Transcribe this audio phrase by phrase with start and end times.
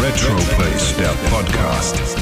[0.00, 2.16] Retroplace, der Podcast.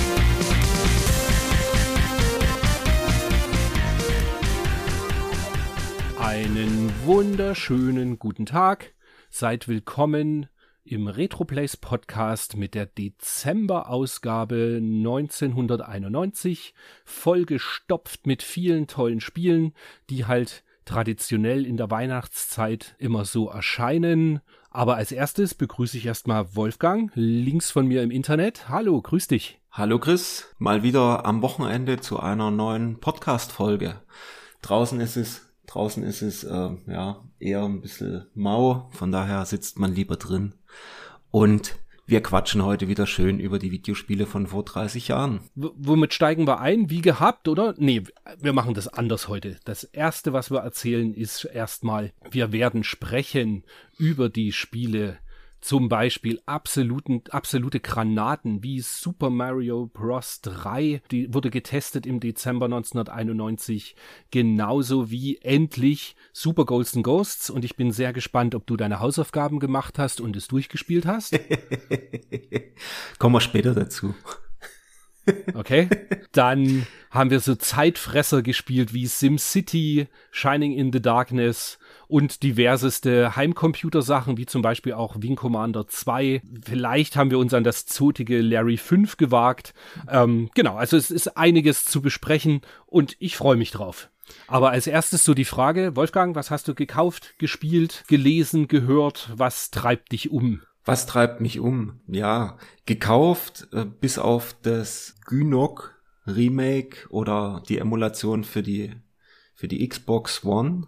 [6.19, 8.95] Einen wunderschönen guten Tag.
[9.29, 10.49] Seid willkommen
[10.87, 16.75] im Retroplays Podcast mit der Dezember-Ausgabe 1991,
[17.07, 19.73] vollgestopft mit vielen tollen Spielen,
[20.11, 24.41] die halt traditionell in der Weihnachtszeit immer so erscheinen.
[24.69, 28.69] Aber als erstes begrüße ich erstmal Wolfgang, links von mir im Internet.
[28.69, 29.59] Hallo, grüß dich.
[29.71, 34.03] Hallo Chris, mal wieder am Wochenende zu einer neuen Podcast-Folge.
[34.61, 39.79] Draußen ist es, draußen ist es äh, ja eher ein bisschen mau, von daher sitzt
[39.79, 40.53] man lieber drin.
[41.35, 41.75] Und
[42.07, 45.41] wir quatschen heute wieder schön über die Videospiele von vor 30 Jahren.
[45.57, 46.91] W womit steigen wir ein?
[46.91, 47.75] Wie gehabt, oder?
[47.77, 48.05] Nee,
[48.39, 49.57] wir machen das anders heute.
[49.65, 53.65] Das erste, was wir erzählen, ist erstmal, wir werden sprechen
[53.99, 55.19] über die Spiele
[55.65, 60.43] zum Beispiel absoluten, absolute Granaten wie Super Mario Bros.
[60.43, 63.97] 3, die wurde getestet im Dezember 1991,
[64.31, 69.01] genauso wie endlich Super Ghosts and Ghosts und ich bin sehr gespannt, ob du deine
[69.01, 71.41] Hausaufgaben gemacht hast und es durchgespielt hast.
[73.19, 74.15] Kommen wir später dazu.
[75.55, 75.89] Okay.
[76.33, 81.79] Dann haben wir so Zeitfresser gespielt wie SimCity, Shining in the Darkness
[82.15, 86.43] und diverseste Heimcomputersachen, wie zum Beispiel auch Wing Commander 2.
[86.65, 89.75] Vielleicht haben wir uns an das zotige Larry 5 gewagt.
[90.09, 94.11] Ähm, genau, also es ist einiges zu besprechen und ich freue mich drauf.
[94.47, 99.33] Aber als erstes so die Frage, Wolfgang, was hast du gekauft, gespielt, gelesen, gehört?
[99.35, 100.63] Was treibt dich um?
[100.85, 101.99] Was treibt mich um?
[102.07, 108.93] Ja, gekauft, äh, bis auf das Gynok Remake oder die Emulation für die,
[109.57, 110.87] für die Xbox One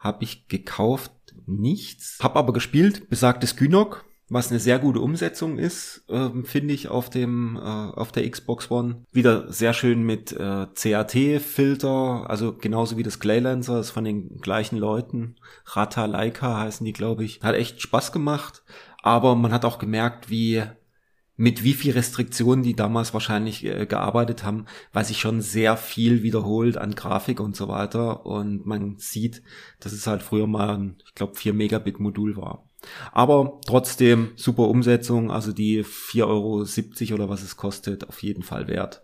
[0.00, 1.12] habe ich gekauft
[1.46, 2.18] nichts.
[2.20, 7.10] Hab aber gespielt, besagtes Gynok, was eine sehr gute Umsetzung ist, ähm, finde ich, auf
[7.10, 9.04] dem äh, auf der Xbox One.
[9.12, 14.76] Wieder sehr schön mit äh, CAT-Filter, also genauso wie das Claylancer, ist von den gleichen
[14.76, 15.36] Leuten.
[15.66, 17.40] Rata Leica heißen die, glaube ich.
[17.42, 18.62] Hat echt Spaß gemacht
[19.02, 20.62] aber man hat auch gemerkt, wie
[21.40, 26.22] mit wie viel Restriktionen die damals wahrscheinlich äh, gearbeitet haben, weil sich schon sehr viel
[26.22, 29.42] wiederholt an Grafik und so weiter und man sieht,
[29.80, 32.68] dass es halt früher mal ein, ich glaube, 4 Megabit Modul war.
[33.10, 38.68] Aber trotzdem super Umsetzung, also die 4,70 Euro oder was es kostet, auf jeden Fall
[38.68, 39.00] wert,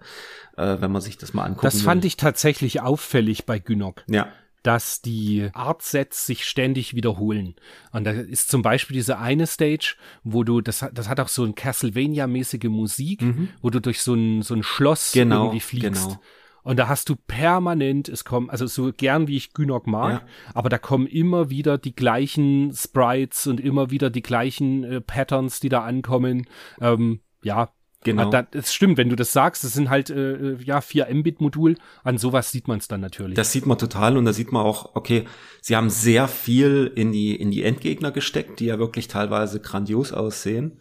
[0.59, 1.65] äh, wenn man sich das mal anguckt.
[1.65, 2.09] Das fand will.
[2.09, 4.05] ich tatsächlich auffällig bei Günok.
[4.09, 4.29] Ja
[4.66, 7.54] dass die Artsets sich ständig wiederholen.
[7.93, 9.94] Und da ist zum Beispiel diese eine Stage,
[10.25, 13.50] wo du, das, das hat auch so ein Castlevania-mäßige Musik, mhm.
[13.62, 16.09] wo du durch so ein, so ein Schloss genau, irgendwie fliegst.
[16.09, 16.21] Genau.
[16.65, 20.28] Und da hast du permanent, es kommen, also so gern wie ich Gynok mag, ja.
[20.53, 25.60] aber da kommen immer wieder die gleichen Sprites und immer wieder die gleichen äh, Patterns,
[25.60, 26.48] die da ankommen.
[26.81, 27.71] Ähm, ja,
[28.06, 28.31] Genau.
[28.31, 31.77] Ah, das stimmt, wenn du das sagst, das sind halt äh, äh ja 4 Mbit-Modul.
[32.05, 33.34] An sowas sieht man es dann natürlich.
[33.34, 35.25] Das sieht man total und da sieht man auch, okay,
[35.61, 40.12] sie haben sehr viel in die in die Endgegner gesteckt, die ja wirklich teilweise grandios
[40.12, 40.81] aussehen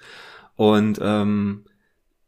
[0.55, 1.65] und ähm,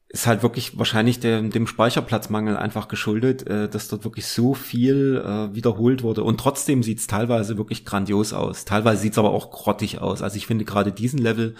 [0.09, 5.21] ist halt wirklich wahrscheinlich dem, dem Speicherplatzmangel einfach geschuldet, äh, dass dort wirklich so viel
[5.23, 6.23] äh, wiederholt wurde.
[6.23, 8.65] Und trotzdem sieht's teilweise wirklich grandios aus.
[8.65, 10.21] Teilweise sieht's aber auch grottig aus.
[10.21, 11.55] Also ich finde gerade diesen Level,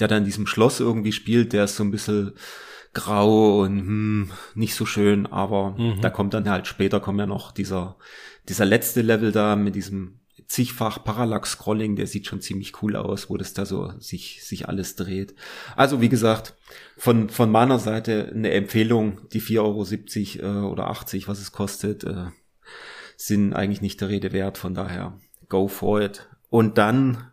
[0.00, 2.32] der da in diesem Schloss irgendwie spielt, der ist so ein bisschen
[2.94, 6.00] grau und hm, nicht so schön, aber mhm.
[6.00, 7.96] da kommt dann halt später kommt ja noch dieser,
[8.48, 13.38] dieser letzte Level da mit diesem zigfach Parallax-Scrolling, der sieht schon ziemlich cool aus, wo
[13.38, 15.34] das da so sich, sich alles dreht.
[15.76, 16.54] Also wie gesagt,
[16.98, 22.04] von, von meiner Seite eine Empfehlung, die 4,70 Euro äh, oder 80, was es kostet,
[22.04, 22.26] äh,
[23.16, 26.28] sind eigentlich nicht der Rede wert, von daher go for it.
[26.50, 27.30] Und dann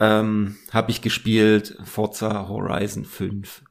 [0.00, 3.62] ähm, habe ich gespielt Forza Horizon 5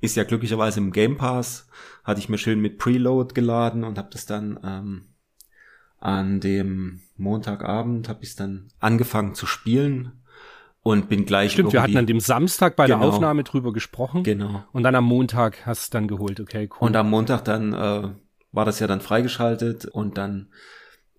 [0.00, 1.68] ist ja glücklicherweise im Game Pass,
[2.04, 5.06] hatte ich mir schön mit Preload geladen und habe das dann ähm,
[5.98, 10.12] an dem Montagabend habe ich es dann angefangen zu spielen
[10.82, 14.22] und bin gleich Stimmt, wir hatten an dem Samstag bei genau, der Aufnahme drüber gesprochen.
[14.22, 14.62] Genau.
[14.72, 16.86] Und dann am Montag hast du es dann geholt, okay, cool.
[16.86, 18.08] Und am Montag dann äh,
[18.52, 20.48] war das ja dann freigeschaltet und dann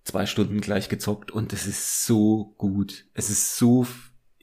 [0.04, 3.06] zwei Stunden gleich gezockt und es ist so gut.
[3.14, 3.86] Es ist so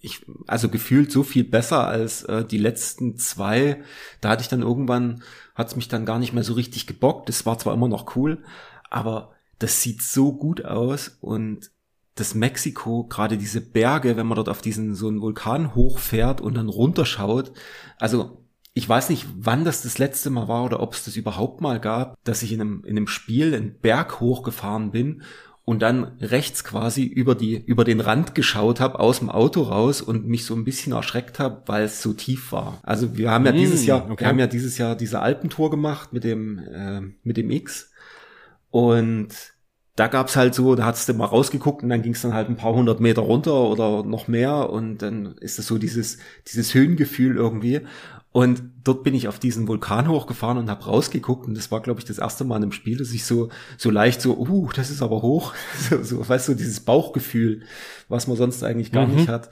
[0.05, 3.83] ich, also gefühlt so viel besser als äh, die letzten zwei.
[4.21, 5.23] Da hatte ich dann irgendwann,
[5.55, 7.29] hat es mich dann gar nicht mehr so richtig gebockt.
[7.29, 8.43] Es war zwar immer noch cool,
[8.91, 11.71] aber das sieht so gut aus und
[12.17, 16.55] das Mexiko, gerade diese Berge, wenn man dort auf diesen so einen Vulkan hochfährt und
[16.55, 17.53] dann runterschaut.
[17.99, 21.61] Also ich weiß nicht, wann das das letzte Mal war oder ob es das überhaupt
[21.61, 25.23] mal gab, dass ich in einem, in einem Spiel einen Berg hochgefahren bin
[25.65, 30.03] und dann rechts quasi über die über den Rand geschaut habe aus dem Auto raus
[30.03, 32.81] und mich so ein bisschen erschreckt habe, weil es so tief war.
[32.83, 34.21] Also wir haben ja mm, dieses Jahr okay.
[34.21, 37.91] wir haben ja dieses Jahr diese Alpentour gemacht mit dem äh, mit dem X
[38.71, 39.55] und
[39.97, 42.57] da gab's halt so, da hat's du mal rausgeguckt und dann ging's dann halt ein
[42.57, 46.19] paar hundert Meter runter oder noch mehr und dann ist das so dieses
[46.49, 47.83] dieses Höhengefühl irgendwie
[48.35, 52.01] und dort bin ich auf diesen Vulkan hochgefahren und habe rausgeguckt und das war, glaube
[52.01, 53.49] ich, das erste Mal einem Spiel, dass ich so
[53.79, 55.55] so leicht so, uh, das ist aber hoch,
[55.89, 57.63] so, so weißt du, dieses Bauchgefühl,
[58.09, 59.15] was man sonst eigentlich gar mhm.
[59.15, 59.51] nicht hat.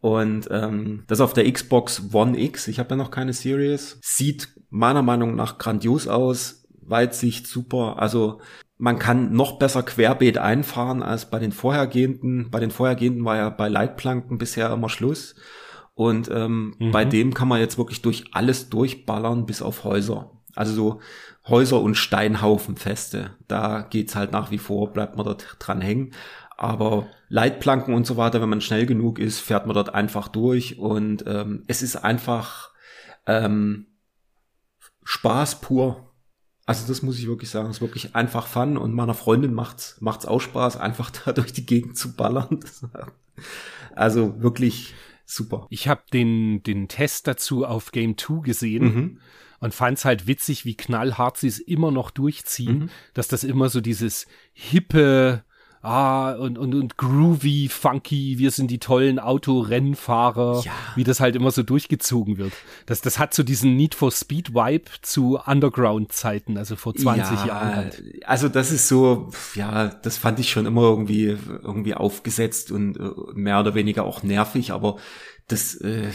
[0.00, 4.48] Und ähm, das auf der Xbox One X, ich habe ja noch keine Series, sieht
[4.70, 8.40] meiner Meinung nach grandios aus, Weitsicht super, also
[8.78, 12.50] man kann noch besser querbeet einfahren als bei den vorhergehenden.
[12.50, 15.34] Bei den vorhergehenden war ja bei Leitplanken bisher immer Schluss.
[15.94, 16.90] Und ähm, mhm.
[16.90, 20.30] bei dem kann man jetzt wirklich durch alles durchballern bis auf Häuser.
[20.54, 21.00] Also so
[21.46, 23.36] Häuser und Steinhaufenfeste.
[23.48, 26.12] Da geht's halt nach wie vor, bleibt man dort dran hängen.
[26.56, 30.78] Aber Leitplanken und so weiter, wenn man schnell genug ist, fährt man dort einfach durch.
[30.78, 32.70] Und ähm, es ist einfach
[33.26, 33.86] ähm,
[35.04, 36.12] Spaß pur.
[36.64, 40.00] Also das muss ich wirklich sagen, es ist wirklich einfach Fun und meiner Freundin macht's
[40.00, 42.60] macht's auch Spaß, einfach da durch die Gegend zu ballern.
[43.96, 44.94] also wirklich
[45.34, 45.66] super.
[45.70, 48.84] Ich habe den, den Test dazu auf Game 2 gesehen.
[48.84, 49.20] Mhm.
[49.60, 52.90] Und fand es halt witzig, wie knallhart sie es immer noch durchziehen, mhm.
[53.14, 55.44] dass das immer so dieses hippe,
[55.82, 60.72] ah, und, und, und groovy, funky, wir sind die tollen Autorennfahrer, ja.
[60.94, 62.52] wie das halt immer so durchgezogen wird.
[62.86, 67.46] Das, das hat so diesen Need for Speed Vibe zu Underground-Zeiten, also vor 20 ja,
[67.46, 68.02] Jahren halt.
[68.24, 73.10] Also das ist so, ja, das fand ich schon immer irgendwie, irgendwie aufgesetzt und äh,
[73.34, 74.96] mehr oder weniger auch nervig, aber
[75.48, 76.10] das, äh,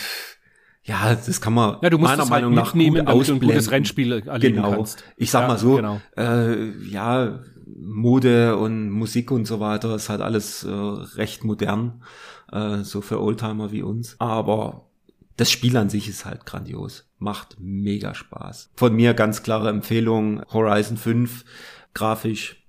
[0.84, 3.40] ja, das kann man ja, du musst meiner halt Meinung nach gut damit du ein
[3.42, 4.72] gutes Rennspiel erleben genau.
[4.72, 5.04] kannst.
[5.18, 6.02] Ich sag ja, mal so, genau.
[6.16, 7.40] äh, ja,
[7.76, 12.04] Mode und Musik und so weiter ist halt alles äh, recht modern,
[12.52, 14.16] äh, so für Oldtimer wie uns.
[14.20, 14.88] Aber
[15.36, 17.10] das Spiel an sich ist halt grandios.
[17.20, 18.72] Macht mega Spaß.
[18.76, 21.46] Von mir ganz klare Empfehlung, Horizon 5,
[21.94, 22.68] grafisch,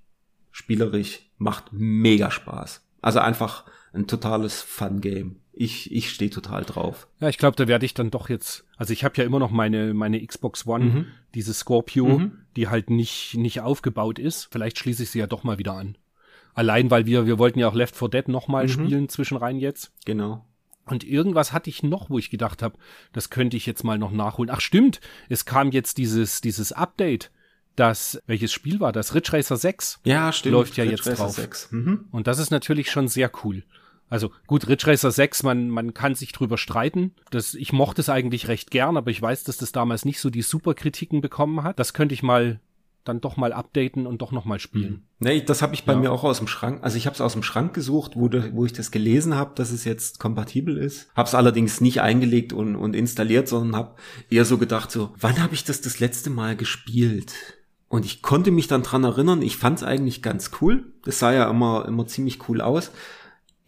[0.51, 2.85] spielerisch, macht mega Spaß.
[3.01, 7.07] Also einfach ein totales Fun-Game ich, ich stehe total drauf.
[7.19, 9.51] Ja, ich glaube, da werde ich dann doch jetzt, also ich habe ja immer noch
[9.51, 11.05] meine, meine Xbox One, mhm.
[11.35, 12.31] diese Scorpio, mhm.
[12.55, 14.47] die halt nicht, nicht aufgebaut ist.
[14.51, 15.97] Vielleicht schließe ich sie ja doch mal wieder an.
[16.53, 18.69] Allein, weil wir, wir wollten ja auch Left 4 Dead nochmal mhm.
[18.69, 19.91] spielen zwischenrein jetzt.
[20.05, 20.45] Genau.
[20.85, 22.77] Und irgendwas hatte ich noch, wo ich gedacht habe,
[23.11, 24.49] das könnte ich jetzt mal noch nachholen.
[24.49, 27.31] Ach stimmt, es kam jetzt dieses, dieses Update.
[27.75, 29.13] Das, welches Spiel war das?
[29.13, 29.99] Ridge Racer 6.
[30.05, 30.53] Ja, stimmt.
[30.53, 31.35] Läuft ja Ridge jetzt Racer drauf.
[31.35, 31.71] 6.
[31.71, 32.05] Mhm.
[32.11, 33.63] Und das ist natürlich schon sehr cool.
[34.09, 37.13] Also gut, Ridge Racer 6, man, man kann sich drüber streiten.
[37.31, 40.29] Das, ich mochte es eigentlich recht gern, aber ich weiß, dass das damals nicht so
[40.29, 41.79] die super Kritiken bekommen hat.
[41.79, 42.59] Das könnte ich mal
[43.05, 44.91] dann doch mal updaten und doch noch mal spielen.
[44.91, 45.03] Mhm.
[45.19, 45.99] Nee, das habe ich bei ja.
[45.99, 46.79] mir auch aus dem Schrank.
[46.83, 49.51] Also ich habe es aus dem Schrank gesucht, wo, de, wo ich das gelesen habe,
[49.55, 51.09] dass es jetzt kompatibel ist.
[51.15, 53.95] Habe es allerdings nicht eingelegt und, und installiert, sondern habe
[54.29, 57.33] eher so gedacht, so, wann habe ich das das letzte Mal gespielt?
[57.87, 60.93] Und ich konnte mich dann dran erinnern, ich fand es eigentlich ganz cool.
[61.03, 62.91] Das sah ja immer, immer ziemlich cool aus.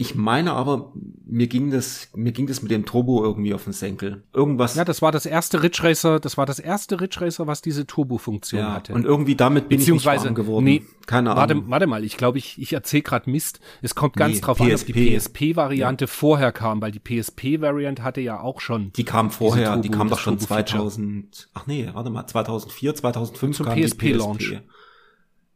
[0.01, 0.91] Ich meine aber,
[1.27, 4.23] mir ging das, mir ging das mit dem Turbo irgendwie auf den Senkel.
[4.33, 4.73] Irgendwas.
[4.73, 7.85] Ja, das war das erste Ridge Racer, das war das erste Ridge Racer, was diese
[7.85, 8.95] Turbo-Funktion ja, hatte.
[8.95, 10.63] Und irgendwie damit bin ich nicht warm geworden.
[10.63, 11.39] Nee, keine Ahnung.
[11.39, 13.59] Warte, warte mal, ich glaube, ich, ich erzähle gerade Mist.
[13.83, 14.63] Es kommt ganz nee, drauf PSP.
[14.63, 16.07] an, ob die PSP-Variante ja.
[16.07, 18.91] vorher kam, weil die PSP-Variante hatte ja auch schon.
[18.93, 23.57] Die kam vorher, Turbo, die kam doch schon 2000, ach nee, warte mal, 2004, 2005
[23.57, 24.17] Zum kam PSP die PSP.
[24.17, 24.61] Launch.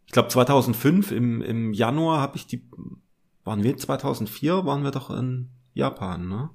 [0.06, 2.62] Ich glaube 2005 im, im Januar habe ich die
[3.46, 6.50] waren wir 2004, waren wir doch in Japan, ne?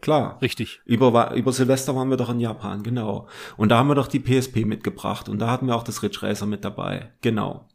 [0.00, 0.38] Klar.
[0.40, 0.80] Richtig.
[0.84, 3.28] Über, über Silvester waren wir doch in Japan, genau.
[3.56, 6.22] Und da haben wir doch die PSP mitgebracht und da hatten wir auch das Ridge
[6.22, 7.12] Racer mit dabei.
[7.20, 7.66] Genau.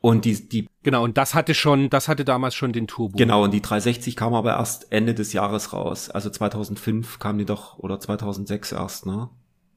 [0.00, 0.68] Und die, die.
[0.82, 3.16] Genau, und das hatte schon, das hatte damals schon den Turbo.
[3.16, 6.10] Genau, und die 360 kam aber erst Ende des Jahres raus.
[6.10, 9.30] Also 2005 kam die doch, oder 2006 erst, ne?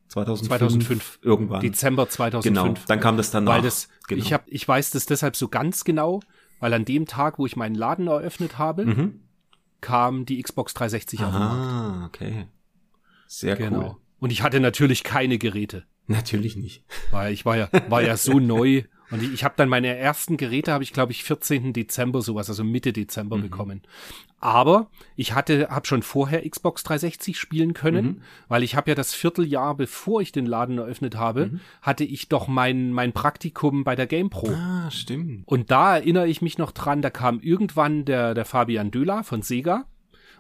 [0.08, 1.62] 2005, 2005 irgendwann.
[1.62, 2.44] Dezember 2005.
[2.44, 3.56] Genau, dann kam das danach.
[3.56, 4.22] Weil das, genau.
[4.22, 6.22] ich hab, ich weiß das deshalb so ganz genau,
[6.64, 9.20] weil an dem Tag, wo ich meinen Laden eröffnet habe, mhm.
[9.82, 11.62] kam die Xbox 360 Aha, auf den Markt.
[11.62, 12.48] Ah, okay.
[13.28, 13.82] Sehr genau.
[13.82, 13.96] cool.
[14.20, 15.84] Und ich hatte natürlich keine Geräte.
[16.08, 16.86] Natürlich nicht.
[17.12, 20.38] Weil ich war ja, war ja so neu Und ich, ich habe dann meine ersten
[20.38, 21.72] Geräte, habe ich glaube ich 14.
[21.72, 23.42] Dezember sowas, also Mitte Dezember mhm.
[23.44, 23.82] bekommen.
[24.40, 28.22] Aber ich hatte, habe schon vorher Xbox 360 spielen können, mhm.
[28.48, 31.60] weil ich habe ja das Vierteljahr, bevor ich den Laden eröffnet habe, mhm.
[31.84, 34.50] hatte ich doch mein mein Praktikum bei der GamePro.
[34.50, 35.48] Ah, stimmt.
[35.48, 39.44] Und da erinnere ich mich noch dran, da kam irgendwann der der Fabian Döler von
[39.44, 39.86] Sega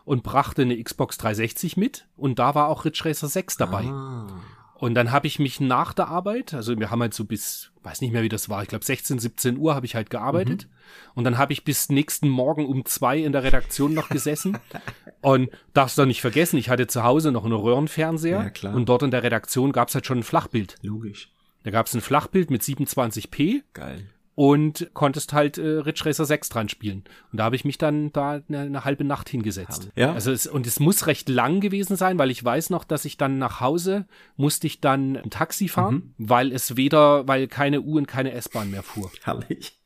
[0.03, 3.83] und brachte eine Xbox 360 mit und da war auch Ridge Racer 6 dabei.
[3.83, 4.27] Ah.
[4.75, 8.01] Und dann habe ich mich nach der Arbeit, also wir haben halt so bis, weiß
[8.01, 10.65] nicht mehr wie das war, ich glaube 16, 17 Uhr habe ich halt gearbeitet.
[10.65, 11.13] Mhm.
[11.15, 14.57] Und dann habe ich bis nächsten Morgen um zwei in der Redaktion noch gesessen.
[15.21, 18.43] und darfst du nicht vergessen, ich hatte zu Hause noch einen Röhrenfernseher.
[18.43, 18.75] Ja, klar.
[18.75, 20.75] Und dort in der Redaktion gab es halt schon ein Flachbild.
[20.81, 21.31] Logisch.
[21.63, 23.61] Da gab es ein Flachbild mit 27p.
[23.73, 27.03] Geil und konntest halt äh, Ridge Racer 6 dran spielen.
[27.31, 29.89] Und da habe ich mich dann da eine, eine halbe Nacht hingesetzt.
[29.95, 30.13] Ja.
[30.13, 33.17] Also es, und es muss recht lang gewesen sein, weil ich weiß noch, dass ich
[33.17, 36.29] dann nach Hause musste ich dann ein Taxi fahren, mhm.
[36.29, 39.11] weil es weder, weil keine U und keine S-Bahn mehr fuhr.
[39.23, 39.79] Herrlich.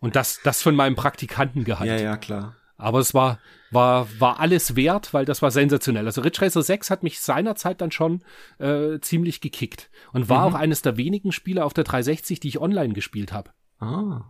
[0.00, 1.90] und das, das von meinem Praktikantengehalt.
[1.90, 2.56] Ja, ja, klar.
[2.78, 3.38] Aber es war,
[3.70, 6.06] war, war alles wert, weil das war sensationell.
[6.06, 8.22] Also Ridge Racer 6 hat mich seinerzeit dann schon
[8.58, 10.54] äh, ziemlich gekickt und war mhm.
[10.54, 13.50] auch eines der wenigen Spiele auf der 360, die ich online gespielt habe.
[13.78, 14.22] Ah,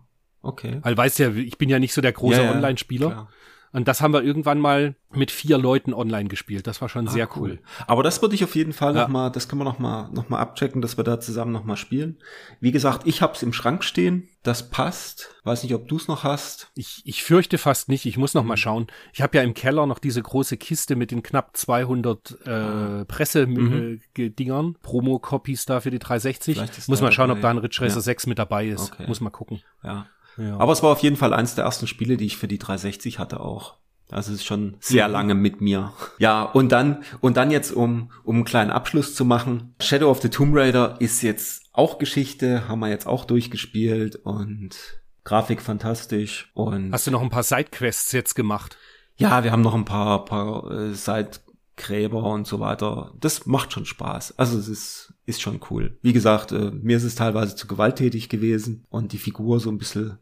[0.43, 0.79] okay.
[0.83, 3.29] Weil weißt ja, ich bin ja nicht so der große ja, Online-Spieler.
[3.73, 6.67] Und das haben wir irgendwann mal mit vier Leuten online gespielt.
[6.67, 7.51] Das war schon ah, sehr cool.
[7.51, 7.59] cool.
[7.87, 9.03] Aber das würde ich auf jeden Fall ja.
[9.03, 11.65] noch mal, das können wir noch mal, noch mal abchecken, dass wir da zusammen noch
[11.65, 12.19] mal spielen.
[12.61, 14.29] Wie gesagt, ich hab's im Schrank stehen.
[14.43, 15.35] Das passt.
[15.45, 16.71] Weiß nicht, ob du's noch hast.
[16.75, 18.07] Ich, ich fürchte fast nicht.
[18.07, 18.87] Ich muss noch mal schauen.
[19.13, 23.05] Ich habe ja im Keller noch diese große Kiste mit den knapp 200 äh, ah.
[23.07, 24.77] Pressedingern, mhm.
[24.83, 26.89] Promo-Copies da für die 360.
[26.89, 27.39] Muss mal schauen, dabei.
[27.39, 28.01] ob da ein Ridge Racer ja.
[28.03, 28.93] 6 mit dabei ist.
[28.93, 29.07] Okay.
[29.07, 29.61] Muss mal gucken.
[29.83, 30.07] Ja.
[30.39, 30.59] Ja.
[30.59, 33.19] Aber es war auf jeden Fall eins der ersten Spiele, die ich für die 360
[33.19, 33.79] hatte auch.
[34.11, 35.13] Also es ist schon sehr mhm.
[35.13, 35.93] lange mit mir.
[36.19, 39.75] Ja, und dann, und dann jetzt, um, um einen kleinen Abschluss zu machen.
[39.81, 44.77] Shadow of the Tomb Raider ist jetzt auch Geschichte, haben wir jetzt auch durchgespielt und
[45.25, 46.93] Grafik fantastisch und.
[46.93, 48.79] Hast du noch ein paar Sidequests jetzt gemacht?
[49.17, 53.13] Ja, wir haben noch ein paar, paar äh, Sidegräber und so weiter.
[53.21, 54.39] Das macht schon Spaß.
[54.39, 55.99] Also es ist, ist schon cool.
[56.01, 59.79] Wie gesagt, äh, mir ist es teilweise zu gewalttätig gewesen und die Figur so ein
[59.79, 60.19] bisschen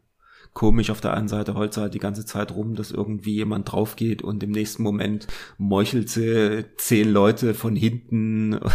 [0.57, 0.89] komisch.
[0.89, 4.23] Auf der einen Seite heult halt die ganze Zeit rum, dass irgendwie jemand drauf geht
[4.23, 5.27] und im nächsten Moment
[5.59, 8.59] meuchelt sie zehn Leute von hinten.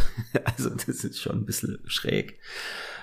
[0.44, 2.38] Also das ist schon ein bisschen schräg.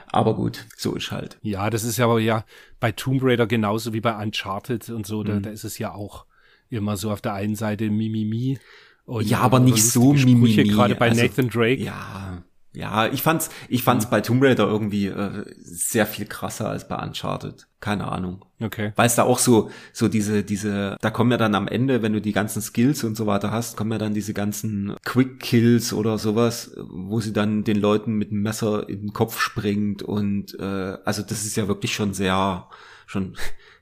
[0.07, 1.37] Aber gut, so ist halt.
[1.41, 2.45] Ja, das ist ja aber ja
[2.79, 5.23] bei Tomb Raider genauso wie bei Uncharted und so.
[5.23, 5.43] Da, mhm.
[5.43, 6.25] da ist es ja auch
[6.69, 8.59] immer so auf der einen Seite Mimimi.
[9.05, 10.63] Und ja, aber nicht so Mimimi.
[10.63, 11.81] Gerade bei also, Nathan Drake.
[11.81, 14.09] Ja, ja, ich fand's, ich fand's mhm.
[14.11, 17.67] bei Tomb Raider irgendwie äh, sehr viel krasser als bei Uncharted.
[17.79, 18.45] Keine Ahnung.
[18.59, 18.91] Okay.
[18.95, 22.13] Weil es da auch so, so diese, diese, da kommen ja dann am Ende, wenn
[22.13, 25.93] du die ganzen Skills und so weiter hast, kommen ja dann diese ganzen Quick Kills
[25.93, 30.59] oder sowas, wo sie dann den Leuten mit dem Messer in den Kopf springt und
[30.59, 32.67] äh, also das ist ja wirklich schon sehr,
[33.07, 33.35] schon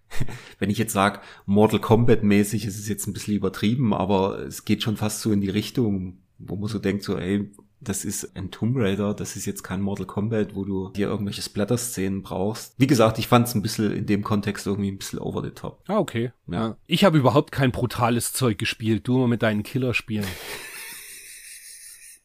[0.60, 4.64] wenn ich jetzt sage, Mortal Kombat mäßig, ist es jetzt ein bisschen übertrieben, aber es
[4.64, 8.36] geht schon fast so in die Richtung, wo man so denkt, so, ey, das ist
[8.36, 12.74] ein Tomb Raider, das ist jetzt kein Mortal Kombat, wo du hier irgendwelche Splatter-Szenen brauchst.
[12.78, 15.52] Wie gesagt, ich fand es ein bisschen in dem Kontext irgendwie ein bisschen over the
[15.52, 15.84] top.
[15.88, 16.32] Ah, okay.
[16.48, 16.78] Ja.
[16.88, 20.26] Ich habe überhaupt kein brutales Zeug gespielt, du immer mit deinen Killerspielen.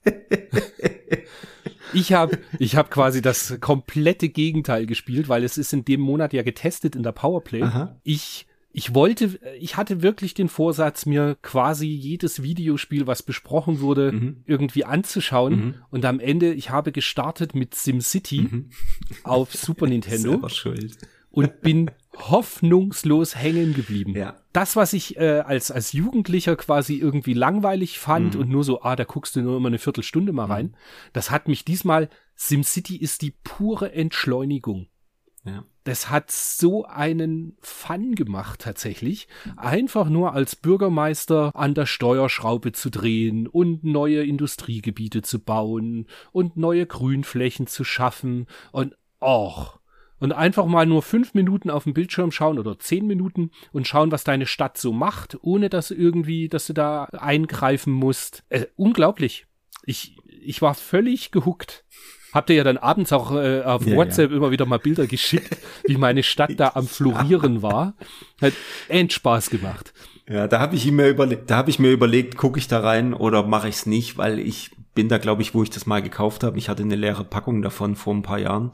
[1.93, 6.33] ich habe ich hab quasi das komplette Gegenteil gespielt, weil es ist in dem Monat
[6.33, 7.63] ja getestet in der Powerplay.
[7.63, 7.97] Aha.
[8.03, 14.13] Ich ich wollte, ich hatte wirklich den Vorsatz, mir quasi jedes Videospiel, was besprochen wurde,
[14.13, 14.43] mhm.
[14.47, 15.55] irgendwie anzuschauen.
[15.55, 15.75] Mhm.
[15.91, 18.71] Und am Ende, ich habe gestartet mit SimCity mhm.
[19.25, 20.41] auf Super Nintendo.
[21.31, 24.15] Und bin hoffnungslos hängen geblieben.
[24.15, 24.37] Ja.
[24.53, 28.41] Das, was ich äh, als, als Jugendlicher quasi irgendwie langweilig fand mhm.
[28.41, 30.53] und nur so, ah, da guckst du nur immer eine Viertelstunde mal mhm.
[30.53, 30.77] rein,
[31.13, 34.89] das hat mich diesmal, SimCity ist die pure Entschleunigung.
[35.45, 35.65] Ja.
[35.85, 39.27] Das hat so einen Fun gemacht tatsächlich.
[39.57, 46.57] Einfach nur als Bürgermeister an der Steuerschraube zu drehen und neue Industriegebiete zu bauen und
[46.57, 49.81] neue Grünflächen zu schaffen und och.
[50.21, 54.13] Und einfach mal nur fünf Minuten auf dem Bildschirm schauen oder zehn Minuten und schauen,
[54.13, 58.45] was deine Stadt so macht, ohne dass irgendwie, dass du da eingreifen musst.
[58.49, 59.47] Äh, unglaublich.
[59.85, 61.85] Ich, ich war völlig gehuckt
[62.33, 64.37] habt ihr ja dann abends auch äh, auf ja, WhatsApp ja.
[64.37, 67.95] immer wieder mal Bilder geschickt, wie meine Stadt da am Florieren war.
[68.41, 68.53] Hat
[68.89, 69.93] end Spaß gemacht.
[70.29, 73.13] Ja, da habe ich mir überlegt, da habe ich mir überlegt, gucke ich da rein
[73.13, 76.03] oder mache ich es nicht, weil ich bin da, glaube ich, wo ich das mal
[76.03, 76.59] gekauft habe.
[76.59, 78.71] Ich hatte eine leere Packung davon vor ein paar Jahren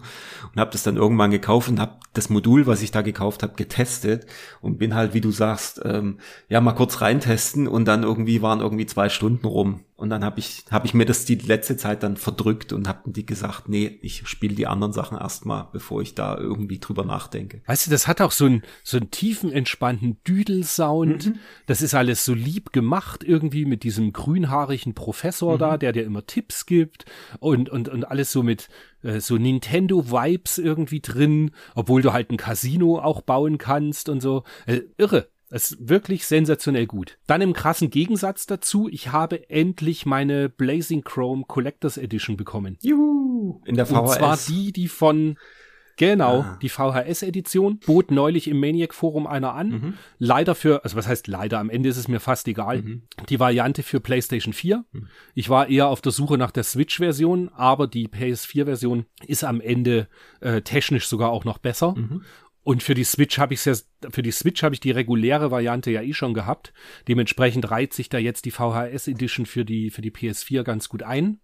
[0.52, 3.54] und habe das dann irgendwann gekauft und habe das Modul, was ich da gekauft habe,
[3.54, 4.26] getestet
[4.60, 8.60] und bin halt, wie du sagst, ähm, ja mal kurz reintesten und dann irgendwie waren
[8.60, 12.04] irgendwie zwei Stunden rum und dann habe ich hab ich mir das die letzte Zeit
[12.04, 16.14] dann verdrückt und habe die gesagt, nee, ich spiele die anderen Sachen erstmal, bevor ich
[16.14, 17.62] da irgendwie drüber nachdenke.
[17.66, 21.26] Weißt du, das hat auch so einen so einen tiefen entspannten Düdelsound.
[21.26, 21.34] Mhm.
[21.66, 25.58] Das ist alles so lieb gemacht irgendwie mit diesem grünhaarigen Professor mhm.
[25.58, 27.04] da, der dir immer Tipps gibt
[27.40, 28.68] und, und, und alles so mit
[29.02, 34.44] äh, so Nintendo-Vibes irgendwie drin, obwohl du halt ein Casino auch bauen kannst und so.
[34.66, 35.28] Äh, irre.
[35.50, 37.18] Es ist wirklich sensationell gut.
[37.26, 42.76] Dann im krassen Gegensatz dazu, ich habe endlich meine Blazing Chrome Collectors Edition bekommen.
[42.82, 43.62] Juhu!
[43.64, 43.98] In der VHS.
[43.98, 45.36] Und zwar die, die von
[45.98, 46.58] Genau, ah.
[46.62, 49.68] die VHS-Edition bot neulich im Maniac-Forum einer an.
[49.68, 49.94] Mhm.
[50.18, 52.82] Leider für, also was heißt leider, am Ende ist es mir fast egal.
[52.82, 53.02] Mhm.
[53.28, 54.84] Die Variante für PlayStation 4.
[54.92, 55.08] Mhm.
[55.34, 60.06] Ich war eher auf der Suche nach der Switch-Version, aber die PS4-Version ist am Ende
[60.40, 61.96] äh, technisch sogar auch noch besser.
[62.68, 63.72] Und für die Switch habe ich ja,
[64.10, 66.74] für die Switch habe ich die reguläre Variante ja eh schon gehabt.
[67.08, 71.02] Dementsprechend reiht sich da jetzt die VHS Edition für die, für die PS4 ganz gut
[71.02, 71.40] ein.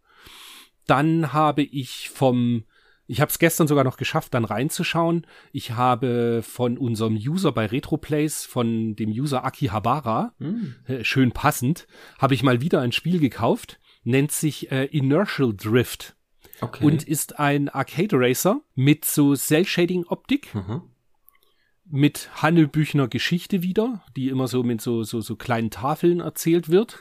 [0.86, 2.64] Dann habe ich vom
[3.06, 5.26] ich habe es gestern sogar noch geschafft, dann reinzuschauen.
[5.50, 10.90] Ich habe von unserem User bei RetroPlays, von dem User Akihabara, mm.
[10.90, 11.86] äh, schön passend,
[12.18, 16.16] habe ich mal wieder ein Spiel gekauft, nennt sich äh, Inertial Drift.
[16.60, 16.84] Okay.
[16.84, 20.54] Und ist ein Arcade Racer mit so Cell-Shading-Optik.
[20.54, 20.82] Mhm.
[21.86, 26.98] Mit Handelbüchner Geschichte wieder, die immer so mit so, so, so kleinen Tafeln erzählt wird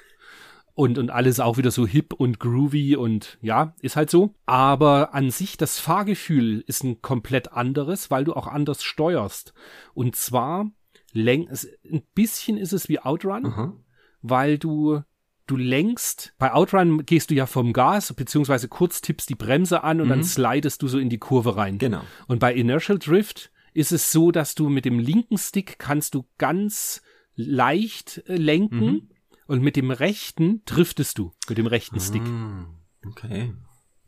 [0.76, 4.36] und, und alles auch wieder so hip und groovy und ja, ist halt so.
[4.46, 9.54] Aber an sich das Fahrgefühl ist ein komplett anderes, weil du auch anders steuerst.
[9.94, 10.72] Und zwar,
[11.12, 11.50] lenk,
[11.90, 13.74] ein bisschen ist es wie Outrun, mhm.
[14.22, 15.02] weil du
[15.46, 20.00] du lenkst, bei Outrun gehst du ja vom Gas, beziehungsweise kurz tippst die Bremse an
[20.00, 20.12] und mhm.
[20.12, 21.78] dann slidest du so in die Kurve rein.
[21.78, 22.02] Genau.
[22.28, 26.26] Und bei Inertial Drift ist es so, dass du mit dem linken Stick kannst du
[26.38, 27.02] ganz
[27.36, 29.10] leicht äh, lenken mhm
[29.48, 32.24] und mit dem rechten driftest du, mit dem rechten Stick.
[32.24, 32.68] Ah,
[33.06, 33.54] okay.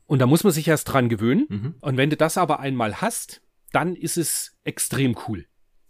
[0.05, 1.45] Und da muss man sich erst dran gewöhnen.
[1.49, 1.75] Mhm.
[1.81, 3.41] Und wenn du das aber einmal hast,
[3.71, 5.45] dann ist es extrem cool.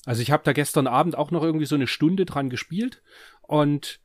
[0.06, 3.02] Also ich habe da gestern Abend auch noch irgendwie so eine Stunde dran gespielt
[3.42, 4.00] und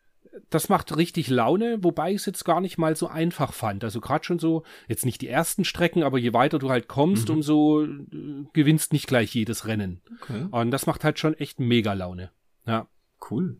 [0.50, 3.84] das macht richtig Laune, wobei ich es jetzt gar nicht mal so einfach fand.
[3.84, 7.28] Also gerade schon so, jetzt nicht die ersten Strecken, aber je weiter du halt kommst,
[7.28, 7.36] mhm.
[7.36, 10.02] umso äh, gewinnst nicht gleich jedes Rennen.
[10.22, 10.46] Okay.
[10.50, 12.30] Und das macht halt schon echt mega Laune.
[12.66, 12.88] Ja.
[13.30, 13.58] Cool.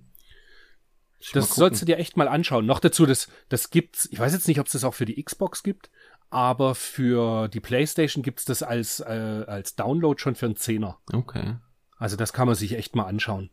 [1.35, 2.64] Das sollst du dir echt mal anschauen.
[2.64, 5.23] Noch dazu, das, das gibt's, ich weiß jetzt nicht, ob es das auch für die
[5.23, 5.91] Xbox gibt,
[6.30, 10.99] aber für die PlayStation gibt's das als, äh, als Download schon für einen Zehner.
[11.13, 11.56] Okay.
[11.99, 13.50] Also das kann man sich echt mal anschauen.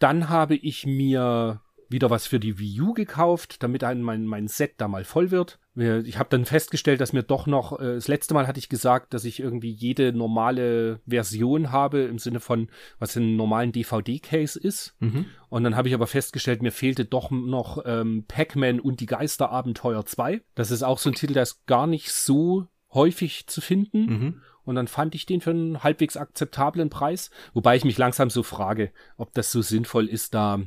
[0.00, 1.60] Dann habe ich mir
[1.94, 5.30] wieder was für die Wii U gekauft, damit ein, mein, mein Set da mal voll
[5.30, 5.58] wird.
[5.76, 9.14] Ich habe dann festgestellt, dass mir doch noch, äh, das letzte Mal hatte ich gesagt,
[9.14, 14.58] dass ich irgendwie jede normale Version habe, im Sinne von, was in einem normalen DVD-Case
[14.58, 14.94] ist.
[15.00, 15.26] Mhm.
[15.48, 20.04] Und dann habe ich aber festgestellt, mir fehlte doch noch ähm, Pac-Man und die Geisterabenteuer
[20.04, 20.42] 2.
[20.54, 24.06] Das ist auch so ein Titel, der ist gar nicht so häufig zu finden.
[24.06, 24.40] Mhm.
[24.64, 27.30] Und dann fand ich den für einen halbwegs akzeptablen Preis.
[27.52, 30.62] Wobei ich mich langsam so frage, ob das so sinnvoll ist, da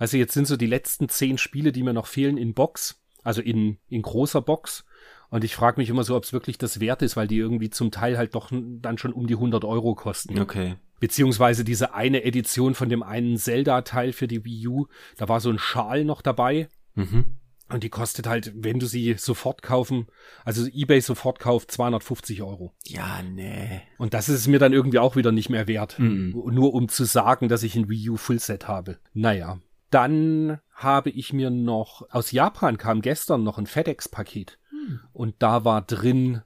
[0.00, 3.42] also jetzt sind so die letzten zehn Spiele, die mir noch fehlen in Box, also
[3.42, 4.86] in, in großer Box.
[5.28, 7.68] Und ich frage mich immer so, ob es wirklich das wert ist, weil die irgendwie
[7.68, 10.40] zum Teil halt doch dann schon um die 100 Euro kosten.
[10.40, 10.76] Okay.
[11.00, 14.86] Beziehungsweise diese eine Edition von dem einen Zelda-Teil für die Wii U,
[15.18, 16.68] da war so ein Schal noch dabei.
[16.94, 17.36] Mhm.
[17.68, 20.06] Und die kostet halt, wenn du sie sofort kaufen,
[20.46, 22.72] also eBay sofort kauft, 250 Euro.
[22.86, 23.82] Ja, nee.
[23.98, 25.98] Und das ist mir dann irgendwie auch wieder nicht mehr wert.
[25.98, 26.30] Mhm.
[26.52, 28.98] Nur um zu sagen, dass ich ein Wii U Fullset habe.
[29.12, 29.60] Naja.
[29.90, 34.58] Dann habe ich mir noch, aus Japan kam gestern noch ein FedEx-Paket.
[34.70, 35.00] Hm.
[35.12, 36.42] Und da war drin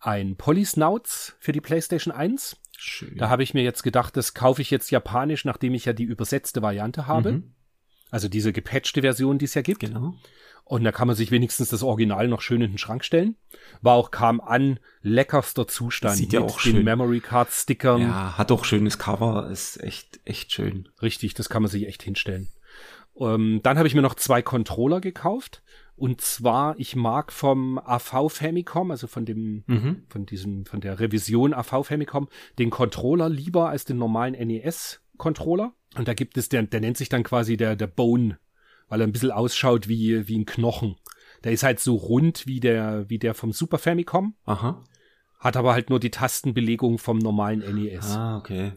[0.00, 2.56] ein Polysnouts für die PlayStation 1.
[2.76, 3.16] Schön.
[3.16, 6.04] Da habe ich mir jetzt gedacht, das kaufe ich jetzt japanisch, nachdem ich ja die
[6.04, 7.32] übersetzte Variante habe.
[7.32, 7.54] Mhm.
[8.10, 9.80] Also diese gepatchte Version, die es ja gibt.
[9.80, 10.14] Genau.
[10.64, 13.36] Und da kann man sich wenigstens das Original noch schön in den Schrank stellen.
[13.82, 16.16] War auch, kam an, leckerster Zustand.
[16.16, 16.76] Sieht ja auch schön.
[16.76, 18.02] den Memory Card Stickern.
[18.02, 20.88] Ja, hat auch schönes Cover, ist echt, echt schön.
[21.02, 22.48] Richtig, das kann man sich echt hinstellen.
[23.20, 25.62] Ähm, dann habe ich mir noch zwei Controller gekauft.
[25.96, 30.04] Und zwar, ich mag vom AV Famicom, also von dem, mhm.
[30.08, 32.28] von diesem, von der Revision AV Famicom,
[32.58, 35.74] den Controller lieber als den normalen NES Controller.
[35.96, 38.38] Und da gibt es, der, der nennt sich dann quasi der, der Bone,
[38.88, 40.96] weil er ein bisschen ausschaut wie, wie ein Knochen.
[41.44, 44.34] Der ist halt so rund wie der, wie der vom Super Famicom.
[44.46, 44.82] Aha.
[45.38, 48.10] Hat aber halt nur die Tastenbelegung vom normalen NES.
[48.12, 48.72] Ah, okay.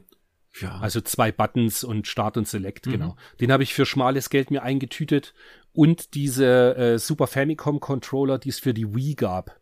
[0.59, 0.79] Ja.
[0.79, 2.91] Also zwei Buttons und Start und Select, mhm.
[2.91, 3.15] genau.
[3.39, 5.33] Den habe ich für schmales Geld mir eingetütet
[5.71, 9.59] und diese äh, Super Famicom Controller, die es für die Wii gab.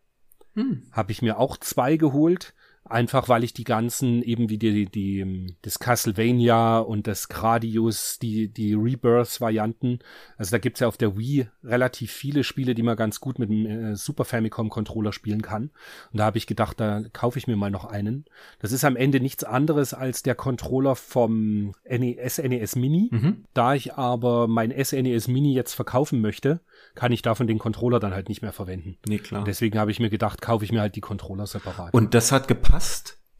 [0.54, 0.82] Hm.
[0.92, 5.54] Habe ich mir auch zwei geholt Einfach weil ich die ganzen, eben wie die, die,
[5.62, 10.00] das Castlevania und das Gradius, die, die Rebirth-Varianten.
[10.36, 13.50] Also da gibt's ja auf der Wii relativ viele Spiele, die man ganz gut mit
[13.50, 15.70] dem äh, Super Famicom-Controller spielen kann.
[16.12, 18.24] Und da habe ich gedacht, da kaufe ich mir mal noch einen.
[18.58, 23.08] Das ist am Ende nichts anderes als der Controller vom NES, NES Mini.
[23.12, 23.44] Mhm.
[23.54, 26.60] Da ich aber mein SNES Mini jetzt verkaufen möchte,
[26.96, 28.98] kann ich davon den Controller dann halt nicht mehr verwenden.
[29.06, 29.44] Nee, klar.
[29.44, 31.94] Deswegen habe ich mir gedacht, kaufe ich mir halt die Controller separat.
[31.94, 32.71] Und das hat gepasst?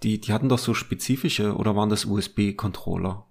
[0.02, 3.26] Die, die hatten doch so spezifische oder waren das USB-Controller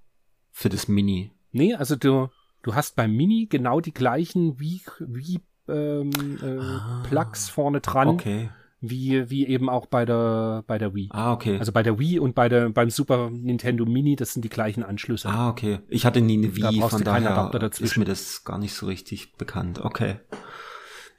[0.51, 1.31] für das Mini?
[1.51, 2.29] Nee, also du,
[2.63, 6.11] du hast beim Mini genau die gleichen wie, wie ähm,
[6.41, 8.07] äh, ah, Plugs vorne dran.
[8.07, 8.49] Okay
[8.81, 11.09] wie, wie eben auch bei der, bei der Wii.
[11.11, 11.57] Ah, okay.
[11.59, 14.83] Also bei der Wii und bei der, beim Super Nintendo Mini, das sind die gleichen
[14.83, 15.29] Anschlüsse.
[15.29, 15.79] Ah, okay.
[15.87, 19.33] Ich hatte nie eine Wii, da von daher ist mir das gar nicht so richtig
[19.33, 19.79] bekannt.
[19.79, 20.15] Okay.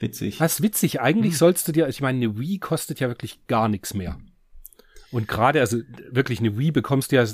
[0.00, 0.40] Witzig.
[0.40, 1.00] Was witzig.
[1.00, 1.38] Eigentlich hm.
[1.38, 4.18] sollst du dir, ich meine, eine Wii kostet ja wirklich gar nichts mehr.
[5.12, 5.78] Und gerade, also
[6.10, 7.24] wirklich eine Wii bekommst du ja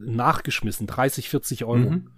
[0.00, 1.90] nachgeschmissen, 30, 40 Euro.
[1.90, 2.10] Mhm.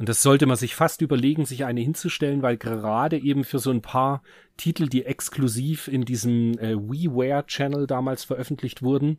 [0.00, 3.70] Und das sollte man sich fast überlegen, sich eine hinzustellen, weil gerade eben für so
[3.70, 4.22] ein paar
[4.56, 9.18] Titel, die exklusiv in diesem äh, WiiWare-Channel damals veröffentlicht wurden,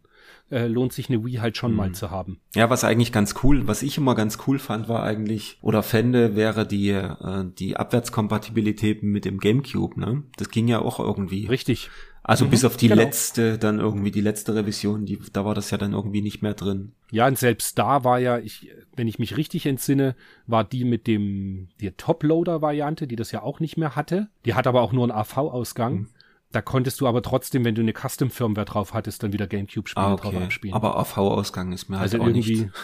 [0.50, 1.78] äh, lohnt sich eine Wii halt schon hm.
[1.78, 2.40] mal zu haben.
[2.56, 6.36] Ja, was eigentlich ganz cool, was ich immer ganz cool fand, war eigentlich, oder fände,
[6.36, 10.24] wäre die, äh, die Abwärtskompatibilität mit dem GameCube, ne?
[10.38, 11.46] Das ging ja auch irgendwie.
[11.46, 11.92] Richtig.
[12.24, 13.02] Also mhm, bis auf die genau.
[13.02, 16.54] letzte, dann irgendwie die letzte Revision, die, da war das ja dann irgendwie nicht mehr
[16.54, 16.92] drin.
[17.10, 21.08] Ja, und selbst da war ja, ich, wenn ich mich richtig entsinne, war die mit
[21.08, 24.30] dem, die Top-Loader-Variante, die das ja auch nicht mehr hatte.
[24.46, 25.94] Die hat aber auch nur einen AV-Ausgang.
[25.94, 26.08] Mhm.
[26.52, 30.14] Da konntest du aber trotzdem, wenn du eine Custom-Firmware drauf hattest, dann wieder Gamecube-Spiele ah,
[30.14, 30.30] okay.
[30.30, 30.76] drauf abspielen.
[30.76, 32.72] Aber AV-Ausgang ist mir halt also auch irgendwie, nicht.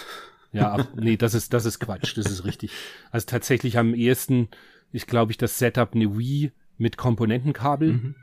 [0.54, 2.72] Ja, ab, nee, das ist, das ist Quatsch, das ist richtig.
[3.12, 4.48] Also tatsächlich am ehesten,
[4.94, 7.94] ich glaube ich, das Setup eine Wii mit Komponentenkabel.
[7.94, 8.16] Mhm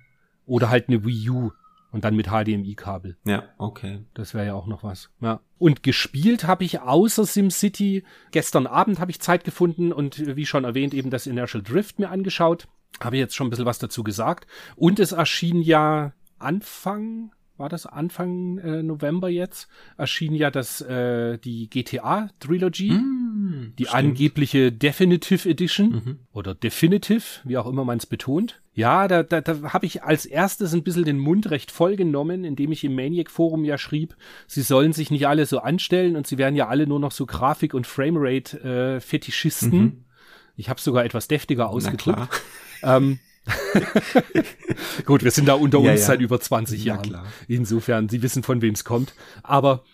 [0.47, 1.53] oder halt eine Wii U
[1.91, 3.17] und dann mit HDMI-Kabel.
[3.25, 4.01] Ja, okay.
[4.15, 5.11] Das wäre ja auch noch was.
[5.21, 5.41] Ja.
[5.59, 8.05] Und gespielt habe ich außer SimCity.
[8.33, 12.11] Gestern Abend habe ich Zeit gefunden und wie schon erwähnt, eben das Inertial Drift mir
[12.11, 12.67] angeschaut.
[13.01, 14.49] Habe jetzt schon ein bisschen was dazu gesagt.
[14.75, 21.39] Und es erschien ja Anfang war das Anfang äh, November jetzt, erschien ja das äh,
[21.39, 23.14] die GTA Trilogy, mm,
[23.79, 23.95] die stimmt.
[23.95, 26.19] angebliche Definitive Edition mhm.
[26.33, 28.61] oder Definitive, wie auch immer man es betont.
[28.75, 32.45] Ja, da, da, da habe ich als erstes ein bisschen den Mund recht voll genommen,
[32.45, 36.27] indem ich im Maniac Forum ja schrieb, sie sollen sich nicht alle so anstellen und
[36.27, 39.81] sie werden ja alle nur noch so Grafik- und Framerate äh, Fetischisten.
[39.81, 40.05] Mhm.
[40.57, 42.29] Ich habe sogar etwas deftiger ausgedrückt.
[42.83, 43.19] Ähm,
[45.05, 45.99] Gut, wir sind da unter uns ja, ja.
[45.99, 47.03] seit über 20 ja, Jahren.
[47.03, 47.27] Klar.
[47.49, 49.15] Insofern, Sie wissen, von wem es kommt.
[49.43, 49.85] Aber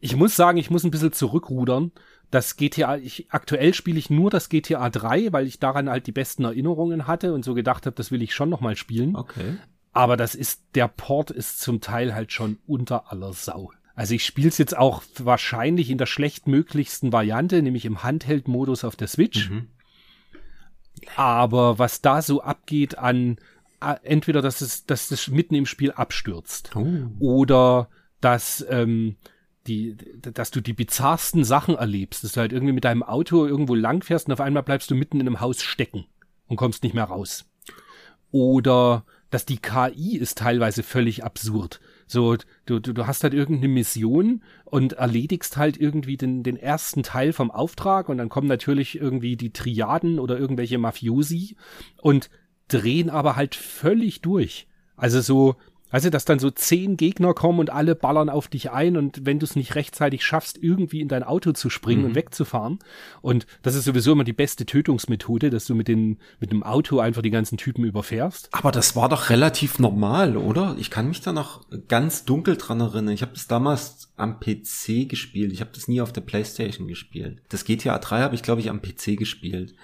[0.00, 1.92] ich muss sagen, ich muss ein bisschen zurückrudern.
[2.30, 6.12] Das GTA, ich, aktuell spiele ich nur das GTA 3, weil ich daran halt die
[6.12, 9.14] besten Erinnerungen hatte und so gedacht habe, das will ich schon nochmal spielen.
[9.14, 9.56] Okay.
[9.92, 13.72] Aber das ist, der Port ist zum Teil halt schon unter aller Sau.
[13.94, 18.94] Also ich spiele es jetzt auch wahrscheinlich in der schlechtmöglichsten Variante, nämlich im Handheld-Modus auf
[18.94, 19.48] der Switch.
[19.48, 19.68] Mhm.
[21.16, 23.38] Aber was da so abgeht an
[24.02, 26.86] entweder, dass es, dass das mitten im Spiel abstürzt oh.
[27.18, 27.88] oder
[28.20, 29.16] dass ähm,
[29.66, 33.74] die, dass du die bizarrsten Sachen erlebst, dass du halt irgendwie mit deinem Auto irgendwo
[33.74, 36.06] langfährst und auf einmal bleibst du mitten in einem Haus stecken
[36.46, 37.44] und kommst nicht mehr raus.
[38.30, 41.80] Oder dass die KI ist teilweise völlig absurd.
[42.06, 47.02] So, du, du, du hast halt irgendeine Mission und erledigst halt irgendwie den, den ersten
[47.02, 51.56] Teil vom Auftrag und dann kommen natürlich irgendwie die Triaden oder irgendwelche Mafiosi
[52.00, 52.30] und
[52.68, 54.68] drehen aber halt völlig durch.
[54.96, 55.56] Also so,
[55.90, 59.38] also, dass dann so zehn Gegner kommen und alle ballern auf dich ein und wenn
[59.38, 62.08] du es nicht rechtzeitig schaffst, irgendwie in dein Auto zu springen mhm.
[62.08, 62.80] und wegzufahren.
[63.22, 66.98] Und das ist sowieso immer die beste Tötungsmethode, dass du mit, den, mit dem Auto
[66.98, 68.48] einfach die ganzen Typen überfährst.
[68.52, 70.74] Aber das war doch relativ normal, oder?
[70.78, 73.14] Ich kann mich da noch ganz dunkel dran erinnern.
[73.14, 75.52] Ich habe das damals am PC gespielt.
[75.52, 77.42] Ich habe das nie auf der Playstation gespielt.
[77.48, 79.74] Das GTA 3 habe ich, glaube ich, am PC gespielt.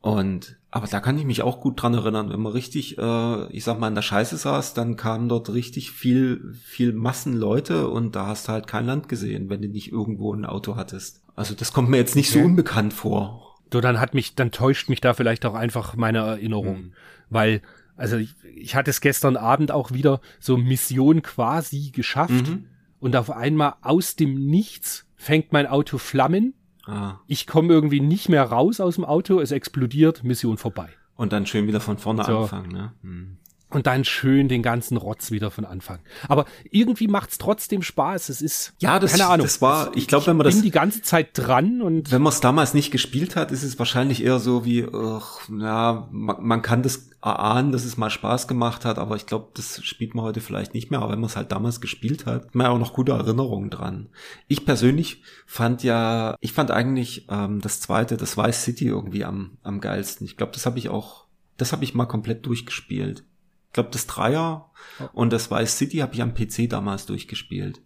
[0.00, 3.64] Und aber da kann ich mich auch gut dran erinnern, wenn man richtig, äh, ich
[3.64, 8.14] sag mal, in der Scheiße saß, dann kamen dort richtig viel, viel Massen Leute und
[8.14, 11.22] da hast du halt kein Land gesehen, wenn du nicht irgendwo ein Auto hattest.
[11.36, 13.56] Also das kommt mir jetzt nicht so unbekannt vor.
[13.72, 16.92] So, dann hat mich, dann täuscht mich da vielleicht auch einfach meine Erinnerung, mhm.
[17.30, 17.62] weil
[17.96, 22.66] also ich, ich hatte es gestern Abend auch wieder so Mission quasi geschafft mhm.
[23.00, 26.54] und auf einmal aus dem Nichts fängt mein Auto Flammen
[26.88, 27.20] Ah.
[27.26, 30.88] Ich komme irgendwie nicht mehr raus aus dem Auto, es explodiert, Mission vorbei.
[31.16, 32.38] Und dann schön wieder von vorne so.
[32.38, 32.92] anfangen, ne?
[33.02, 33.36] Hm.
[33.70, 35.98] Und dann schön den ganzen Rotz wieder von Anfang.
[36.28, 38.30] Aber irgendwie macht's trotzdem Spaß.
[38.30, 39.46] Es ist ja, das, keine Ahnung.
[39.46, 42.32] Das war, ich glaube, wenn man das bin die ganze Zeit dran und wenn man
[42.32, 46.62] es damals nicht gespielt hat, ist es wahrscheinlich eher so wie, ach, ja, man, man
[46.62, 50.24] kann das erahnen, dass es mal Spaß gemacht hat, aber ich glaube, das spielt man
[50.24, 51.00] heute vielleicht nicht mehr.
[51.00, 53.70] Aber wenn man es halt damals gespielt hat, hat man ja auch noch gute Erinnerungen
[53.70, 54.08] dran.
[54.46, 59.58] Ich persönlich fand ja, ich fand eigentlich ähm, das zweite, das Vice City irgendwie am
[59.62, 60.26] am geilsten.
[60.26, 61.26] Ich glaube, das habe ich auch,
[61.56, 63.24] das habe ich mal komplett durchgespielt.
[63.68, 64.70] Ich glaube, das Dreier
[65.12, 67.80] und das Vice City habe ich am PC damals durchgespielt.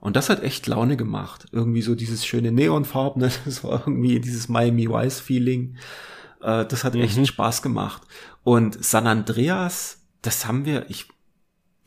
[0.00, 1.46] Und das hat echt Laune gemacht.
[1.52, 5.76] Irgendwie so dieses schöne Neonfarbene, das war irgendwie dieses Miami Vice Feeling.
[6.42, 7.00] Äh, das hat mhm.
[7.00, 8.02] echt Spaß gemacht.
[8.44, 11.08] Und San Andreas, das haben wir, ich,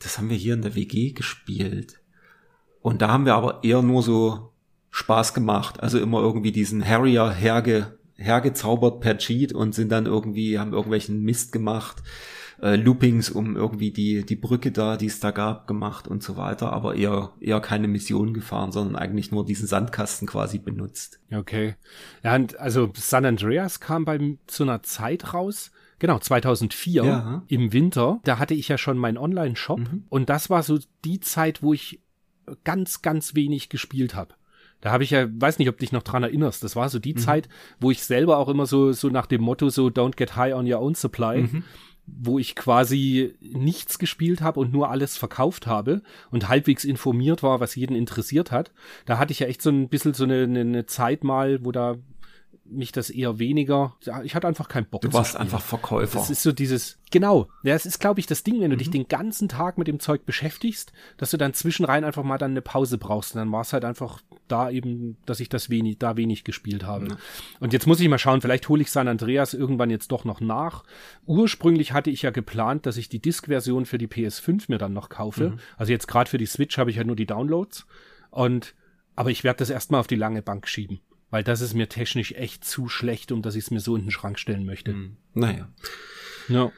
[0.00, 2.00] das haben wir hier in der WG gespielt.
[2.82, 4.52] Und da haben wir aber eher nur so
[4.90, 5.80] Spaß gemacht.
[5.80, 11.22] Also immer irgendwie diesen Harrier herge, hergezaubert per Cheat und sind dann irgendwie, haben irgendwelchen
[11.22, 12.02] Mist gemacht
[12.62, 16.36] äh, Loopings um irgendwie die, die Brücke da, die es da gab, gemacht und so
[16.36, 21.20] weiter, aber eher, eher keine Mission gefahren, sondern eigentlich nur diesen Sandkasten quasi benutzt.
[21.32, 21.76] Okay.
[22.22, 25.70] Ja, und also San Andreas kam bei zu einer Zeit raus,
[26.00, 27.42] Genau, 2004 ja.
[27.48, 30.04] im Winter, da hatte ich ja schon meinen Online-Shop mhm.
[30.08, 32.00] und das war so die Zeit, wo ich
[32.64, 34.32] ganz, ganz wenig gespielt habe.
[34.80, 37.12] Da habe ich ja, weiß nicht, ob dich noch dran erinnerst, das war so die
[37.12, 37.18] mhm.
[37.18, 37.48] Zeit,
[37.80, 40.66] wo ich selber auch immer so, so nach dem Motto so don't get high on
[40.66, 41.42] your own supply.
[41.42, 41.64] Mhm
[42.18, 47.60] wo ich quasi nichts gespielt habe und nur alles verkauft habe und halbwegs informiert war,
[47.60, 48.72] was jeden interessiert hat.
[49.06, 51.96] Da hatte ich ja echt so ein bisschen so eine, eine Zeit mal, wo da
[52.70, 53.96] mich das eher weniger.
[54.24, 55.02] Ich hatte einfach keinen Bock.
[55.02, 56.18] Du warst einfach Verkäufer.
[56.18, 56.98] Das ist so dieses.
[57.10, 57.48] Genau.
[57.62, 58.78] Ja, das ist, glaube ich, das Ding, wenn du mhm.
[58.78, 62.52] dich den ganzen Tag mit dem Zeug beschäftigst, dass du dann zwischenrein einfach mal dann
[62.52, 63.34] eine Pause brauchst.
[63.34, 66.84] Und dann war es halt einfach da eben, dass ich das wenig, da wenig gespielt
[66.84, 67.06] habe.
[67.06, 67.16] Mhm.
[67.58, 70.40] Und jetzt muss ich mal schauen, vielleicht hole ich San Andreas irgendwann jetzt doch noch
[70.40, 70.84] nach.
[71.26, 75.08] Ursprünglich hatte ich ja geplant, dass ich die Disk-Version für die PS5 mir dann noch
[75.08, 75.50] kaufe.
[75.50, 75.58] Mhm.
[75.76, 77.86] Also jetzt gerade für die Switch habe ich ja nur die Downloads.
[78.30, 78.74] Und
[79.16, 81.00] aber ich werde das erstmal auf die lange Bank schieben
[81.30, 84.02] weil das ist mir technisch echt zu schlecht, um dass ich es mir so in
[84.02, 84.92] den Schrank stellen möchte.
[84.92, 85.16] Hm.
[85.34, 85.68] Naja.
[86.48, 86.72] Ja.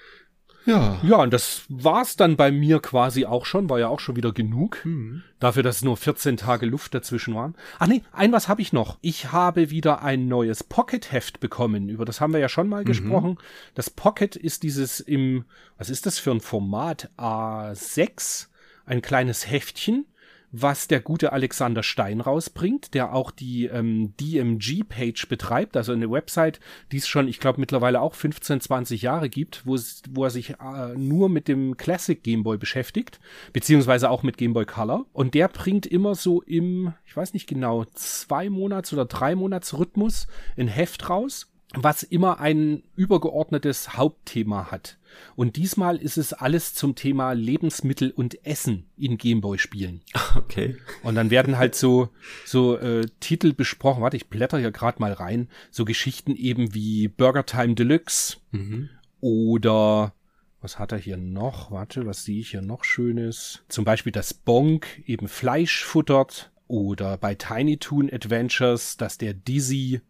[0.65, 1.01] Ja.
[1.03, 4.33] Ja, und das war's dann bei mir quasi auch schon, war ja auch schon wieder
[4.33, 4.85] genug.
[4.85, 5.23] Mhm.
[5.41, 7.57] Dafür, dass nur 14 Tage Luft dazwischen waren.
[7.79, 8.99] Ach nee, ein was habe ich noch.
[9.01, 11.89] Ich habe wieder ein neues Pocket-Heft bekommen.
[11.89, 12.87] Über das haben wir ja schon mal mhm.
[12.87, 13.39] gesprochen.
[13.75, 15.45] Das Pocket ist dieses im,
[15.79, 17.11] was ist das für ein Format?
[17.17, 18.47] A6.
[18.85, 20.07] Ein kleines Heftchen
[20.53, 26.61] was der gute Alexander Stein rausbringt, der auch die ähm, DMG-Page betreibt, also eine Website,
[26.93, 30.31] die es schon, ich glaube, mittlerweile auch 15, 20 Jahre gibt, wo, es, wo er
[30.31, 33.19] sich äh, nur mit dem Classic Game Boy beschäftigt,
[33.55, 35.07] beziehungsweise auch mit Game Boy Color.
[35.15, 39.79] Und der bringt immer so im, ich weiß nicht genau, zwei Monats oder drei Monats
[39.79, 40.27] Rhythmus
[40.59, 44.99] ein Heft raus, was immer ein übergeordnetes Hauptthema hat.
[45.37, 50.01] Und diesmal ist es alles zum Thema Lebensmittel und Essen in Gameboy-Spielen.
[50.35, 50.77] Okay.
[51.03, 52.09] Und dann werden halt so,
[52.47, 54.03] so äh, Titel besprochen.
[54.03, 55.49] Warte, ich blätter hier gerade mal rein.
[55.71, 58.89] So Geschichten eben wie Burger Time Deluxe mhm.
[59.21, 60.15] oder
[60.63, 61.71] was hat er hier noch?
[61.71, 63.63] Warte, was sehe ich hier noch Schönes?
[63.69, 66.51] Zum Beispiel das Bonk eben Fleisch futtert.
[66.67, 70.01] Oder bei Tiny Toon Adventures, dass der Dizzy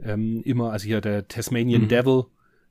[0.00, 1.88] ähm, immer, also hier der Tasmanian mhm.
[1.88, 2.24] Devil,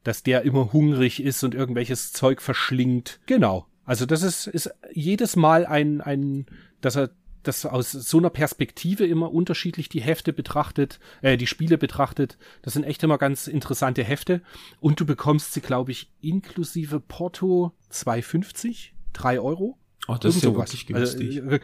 [0.03, 3.19] dass der immer hungrig ist und irgendwelches Zeug verschlingt.
[3.25, 3.67] Genau.
[3.85, 6.45] Also das ist, ist jedes Mal ein, ein,
[6.81, 7.11] dass er
[7.43, 12.37] das aus so einer Perspektive immer unterschiedlich die Hefte betrachtet, äh, die Spiele betrachtet.
[12.61, 14.41] Das sind echt immer ganz interessante Hefte.
[14.79, 19.77] Und du bekommst sie, glaube ich, inklusive Porto 2,50, 3 Euro.
[20.07, 21.41] Oh, das Irgend ist ja wirklich günstig.
[21.41, 21.59] Also, äh,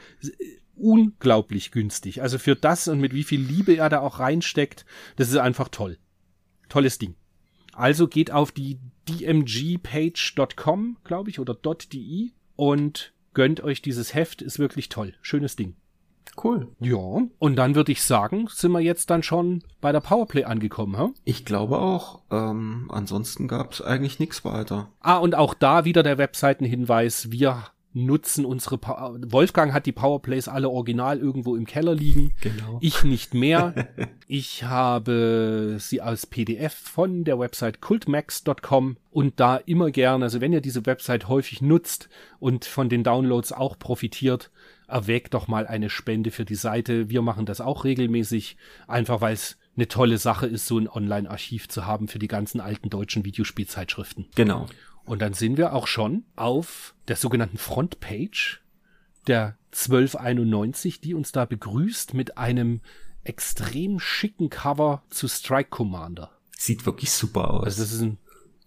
[0.77, 2.21] unglaublich günstig.
[2.21, 4.85] Also für das und mit wie viel Liebe er da auch reinsteckt,
[5.15, 5.97] das ist einfach toll.
[6.69, 7.15] Tolles Ding.
[7.73, 14.59] Also geht auf die dmgpage.com, glaube ich, oder .de und gönnt euch dieses Heft, ist
[14.59, 15.13] wirklich toll.
[15.21, 15.75] Schönes Ding.
[16.43, 16.67] Cool.
[16.79, 20.97] Ja, und dann würde ich sagen, sind wir jetzt dann schon bei der Powerplay angekommen,
[20.97, 21.09] hä?
[21.23, 22.21] Ich glaube auch.
[22.29, 24.89] Ähm, ansonsten gab es eigentlich nichts weiter.
[24.99, 27.31] Ah, und auch da wieder der Webseitenhinweis.
[27.31, 27.63] Wir
[28.05, 32.33] nutzen unsere pa Wolfgang hat die Powerplays alle original irgendwo im Keller liegen.
[32.41, 32.77] Genau.
[32.81, 33.87] Ich nicht mehr.
[34.27, 40.53] ich habe sie als PDF von der Website cultmax.com und da immer gerne, also wenn
[40.53, 44.51] ihr diese Website häufig nutzt und von den Downloads auch profitiert,
[44.87, 47.09] erwägt doch mal eine Spende für die Seite.
[47.09, 48.57] Wir machen das auch regelmäßig,
[48.87, 52.59] einfach weil es eine tolle Sache ist, so ein Online-Archiv zu haben für die ganzen
[52.59, 54.27] alten deutschen Videospielzeitschriften.
[54.35, 54.67] Genau.
[55.07, 58.61] Und dann sind wir auch schon auf der sogenannten Frontpage
[59.25, 62.81] der 1291, die uns da begrüßt mit einem
[63.23, 66.31] extrem schicken Cover zu Strike Commander.
[66.57, 67.65] Sieht wirklich super aus.
[67.65, 68.17] Also das ist ein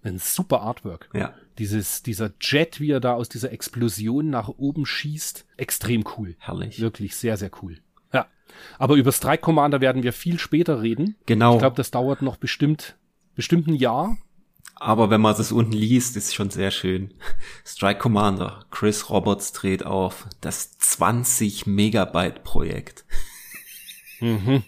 [0.02, 1.10] Ein super Artwork.
[1.12, 1.34] Ja.
[1.58, 6.36] Dieses, dieser Jet, wie er da aus dieser Explosion nach oben schießt, extrem cool.
[6.38, 6.80] Herrlich.
[6.80, 7.78] Wirklich sehr, sehr cool.
[8.12, 8.26] Ja.
[8.78, 11.16] Aber über Strike Commander werden wir viel später reden.
[11.26, 11.54] Genau.
[11.54, 12.96] Ich glaube, das dauert noch bestimmt,
[13.34, 14.16] bestimmt ein Jahr.
[14.80, 17.12] Aber wenn man das unten liest, ist schon sehr schön.
[17.66, 23.04] Strike Commander, Chris Roberts dreht auf das 20 Megabyte Projekt.
[24.20, 24.62] Mhm.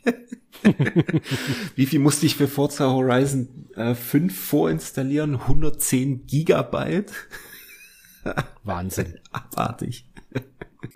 [1.75, 5.35] Wie viel musste ich für Forza Horizon äh, 5 vorinstallieren?
[5.37, 7.13] 110 Gigabyte?
[8.65, 9.19] Wahnsinn.
[9.33, 10.07] Abartig.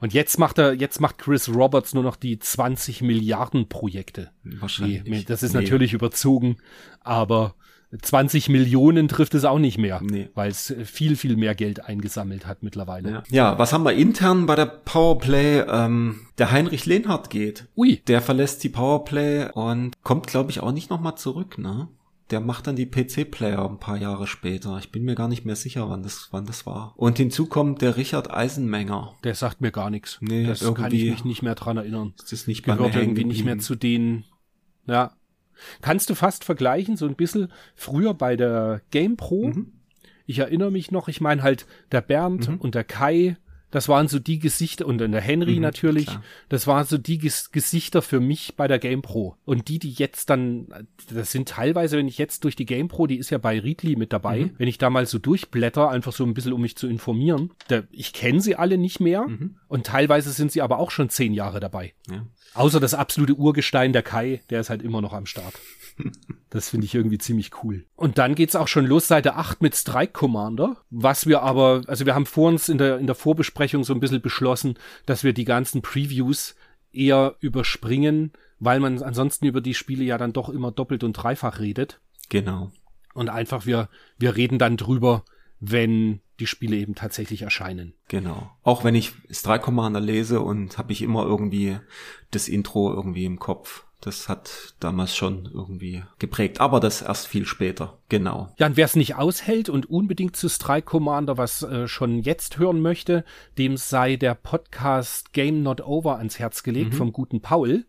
[0.00, 4.30] Und jetzt macht er, jetzt macht Chris Roberts nur noch die 20 Milliarden Projekte.
[4.44, 5.04] Wahrscheinlich.
[5.04, 5.62] Nee, das ist Nee.
[5.62, 6.58] natürlich überzogen,
[7.00, 7.54] aber
[8.02, 10.28] 20 Millionen trifft es auch nicht mehr, Nee.
[10.34, 13.10] weil es viel, viel mehr Geld eingesammelt hat mittlerweile.
[13.10, 13.22] Ja.
[13.30, 15.60] ja, was haben wir intern bei der Powerplay?
[15.68, 17.66] Ähm, der Heinrich Lehnhardt geht.
[17.76, 21.88] Ui, Der verlässt die Powerplay und kommt, glaube ich, auch nicht nochmal zurück, ne?
[22.30, 24.78] Der macht dann die PC-Player ein paar Jahre später.
[24.78, 26.92] Ich bin mir gar nicht mehr sicher, wann das, wann das war.
[26.96, 29.14] Und hinzu kommt der Richard Eisenmenger.
[29.22, 30.18] der sagt mir gar nichts.
[30.20, 32.14] Nee, das kann ich irgendwie- mich nicht mehr dran erinnern.
[32.18, 34.24] Das ist nicht bei mir Gehört irgendwie nicht mehr zu den,
[34.88, 35.12] ja.
[35.80, 39.48] Kannst du fast vergleichen, so ein bisschen früher bei der GamePro.
[39.48, 39.72] Mhm.
[40.26, 42.56] Ich erinnere mich noch, ich meine halt der Bernd Mhm.
[42.56, 43.36] und der Kai,
[43.76, 46.22] das waren so die Gesichter, und dann der Henry Mhm, natürlich, klar.
[46.48, 49.36] das waren so die Ges Gesichter für mich bei der GamePro.
[49.44, 50.66] Und die, die jetzt dann,
[51.12, 54.14] das sind teilweise, wenn ich jetzt durch die GamePro, die ist ja bei Readly mit
[54.14, 54.50] dabei, Mhm.
[54.56, 57.82] wenn ich da mal so durchblätter, einfach so ein bisschen, um mich zu informieren, da,
[57.90, 59.56] ich kenne sie alle nicht mehr Mhm.
[59.68, 61.92] und teilweise sind sie aber auch schon zehn Jahre dabei.
[62.10, 62.24] Ja.
[62.54, 65.52] Außer das absolute Urgestein der Kai, der ist halt immer noch am Start.
[66.48, 67.84] Das finde ich irgendwie ziemlich cool.
[67.96, 70.78] Und dann geht's auch schon los, Seite 8 mit Strike Commander.
[70.90, 74.00] Was wir aber, also wir haben vor uns in der, in der Vorbesprechung so ein
[74.00, 76.54] bisschen beschlossen, dass wir die ganzen Previews
[76.92, 81.58] eher überspringen, weil man ansonsten über die Spiele ja dann doch immer doppelt und dreifach
[81.58, 82.00] redet.
[82.28, 82.70] Genau.
[83.12, 85.24] Und einfach wir, wir reden dann drüber,
[85.60, 87.94] wenn die Spiele eben tatsächlich erscheinen.
[88.08, 88.50] Genau.
[88.62, 91.78] Auch wenn ich Strike Commander lese und habe ich immer irgendwie
[92.30, 93.85] das Intro irgendwie im Kopf.
[94.00, 96.60] Das hat damals schon irgendwie geprägt.
[96.60, 97.98] Aber das erst viel später.
[98.08, 98.52] Genau.
[98.58, 102.58] Ja, und wer es nicht aushält und unbedingt zu Strike Commander was äh, schon jetzt
[102.58, 103.24] hören möchte,
[103.58, 107.86] dem sei der Podcast Game Not Over ans Herz gelegt vom guten Paul.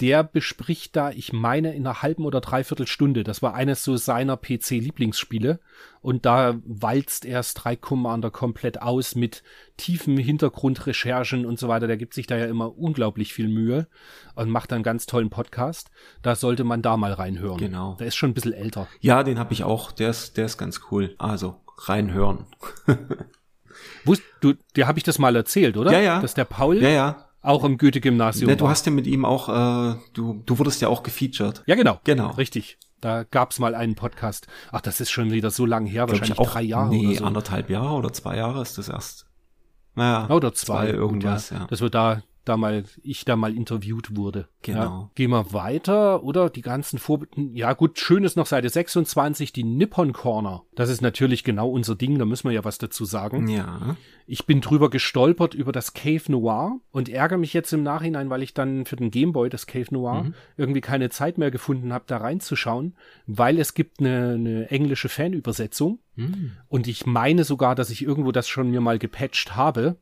[0.00, 3.22] Der bespricht da, ich meine, in einer halben oder dreiviertel Stunde.
[3.22, 5.60] Das war eines so seiner PC-Lieblingsspiele.
[6.00, 9.42] Und da walzt er Strike Commander komplett aus mit
[9.76, 11.86] tiefen Hintergrundrecherchen und so weiter.
[11.86, 13.88] Der gibt sich da ja immer unglaublich viel Mühe
[14.34, 15.90] und macht einen ganz tollen Podcast.
[16.22, 17.58] Da sollte man da mal reinhören.
[17.58, 17.96] Genau.
[18.00, 18.88] Der ist schon ein bisschen älter.
[19.00, 19.92] Ja, den habe ich auch.
[19.92, 21.14] Der ist, der ist ganz cool.
[21.18, 22.46] Also reinhören.
[24.04, 25.92] Wusst, du, dir habe ich das mal erzählt, oder?
[25.92, 26.20] Ja, ja.
[26.20, 27.29] Dass der Paul Ja, ja.
[27.42, 30.88] Auch im Goethe-Gymnasium Ne, du hast ja mit ihm auch, äh, du, du wurdest ja
[30.88, 31.62] auch gefeatured.
[31.66, 32.00] ja, genau.
[32.04, 32.30] Genau.
[32.32, 32.78] Richtig.
[33.00, 34.46] Da gab's mal einen Podcast.
[34.72, 37.06] Ach, das ist schon wieder so lange her, Glaub wahrscheinlich ich auch, drei Jahre nee,
[37.08, 37.24] oder so.
[37.24, 39.26] anderthalb Jahre oder zwei Jahre ist das erst.
[39.94, 41.66] Naja, Oder zwei, irgendwas, Gut, ja.
[41.66, 44.48] Dass wir da, da mal, ich da mal interviewt wurde.
[44.62, 44.80] Genau.
[44.80, 45.10] Ja.
[45.14, 46.50] Gehen wir weiter, oder?
[46.50, 47.20] Die ganzen Vor...
[47.52, 50.62] Ja gut, schön ist noch Seite 26, die Nippon Corner.
[50.74, 53.46] Das ist natürlich genau unser Ding, da müssen wir ja was dazu sagen.
[53.48, 53.96] Ja.
[54.26, 58.42] Ich bin drüber gestolpert über das Cave Noir und ärgere mich jetzt im Nachhinein, weil
[58.42, 60.34] ich dann für den Gameboy, das Cave Noir, Mhm.
[60.56, 62.94] irgendwie keine Zeit mehr gefunden habe, da reinzuschauen,
[63.26, 66.52] weil es gibt eine, eine englische Fanübersetzung Hm.
[66.68, 69.96] und ich meine sogar, dass ich irgendwo das schon mir mal gepatcht habe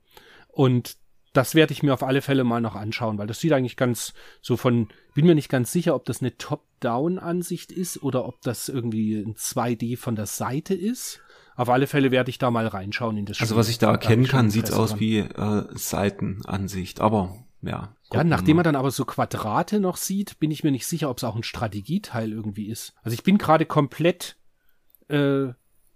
[0.48, 0.96] und
[1.38, 4.12] das werde ich mir auf alle Fälle mal noch anschauen, weil das sieht eigentlich ganz
[4.42, 8.68] so von, bin mir nicht ganz sicher, ob das eine Top-Down-Ansicht ist oder ob das
[8.68, 11.20] irgendwie ein 2D von der Seite ist.
[11.56, 13.44] Auf alle Fälle werde ich da mal reinschauen in das Spiel.
[13.44, 15.00] Also was ich da erkennen schon kann, sieht's Interesse aus dran.
[15.00, 17.00] wie äh, Seitenansicht.
[17.00, 17.94] Aber ja.
[18.12, 21.18] Ja, nachdem man dann aber so Quadrate noch sieht, bin ich mir nicht sicher, ob
[21.18, 22.94] es auch ein Strategieteil irgendwie ist.
[23.02, 24.36] Also ich bin gerade komplett
[25.08, 25.48] äh,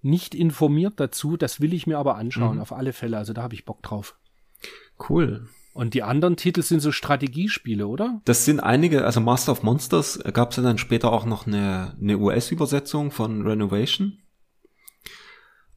[0.02, 1.37] nicht informiert dazu.
[1.37, 2.62] Das will ich mir aber anschauen, Mhm.
[2.62, 3.16] auf alle Fälle.
[3.18, 4.18] Also da habe ich Bock drauf.
[5.08, 5.48] Cool.
[5.74, 8.20] Und die anderen Titel sind so Strategiespiele, oder?
[8.26, 11.96] Das sind einige, also Master of Monsters äh, gab es dann später auch noch eine,
[12.00, 14.18] eine US-Übersetzung von Renovation.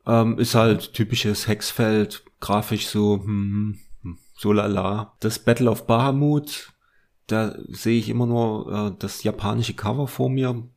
[0.05, 5.13] Ähm, ist halt typisches Hexfeld, grafisch so, hm, hm, so lala.
[5.21, 6.73] Das Battle of Bahamut,
[7.27, 10.67] da sehe ich immer nur äh, das japanische Cover vor mir.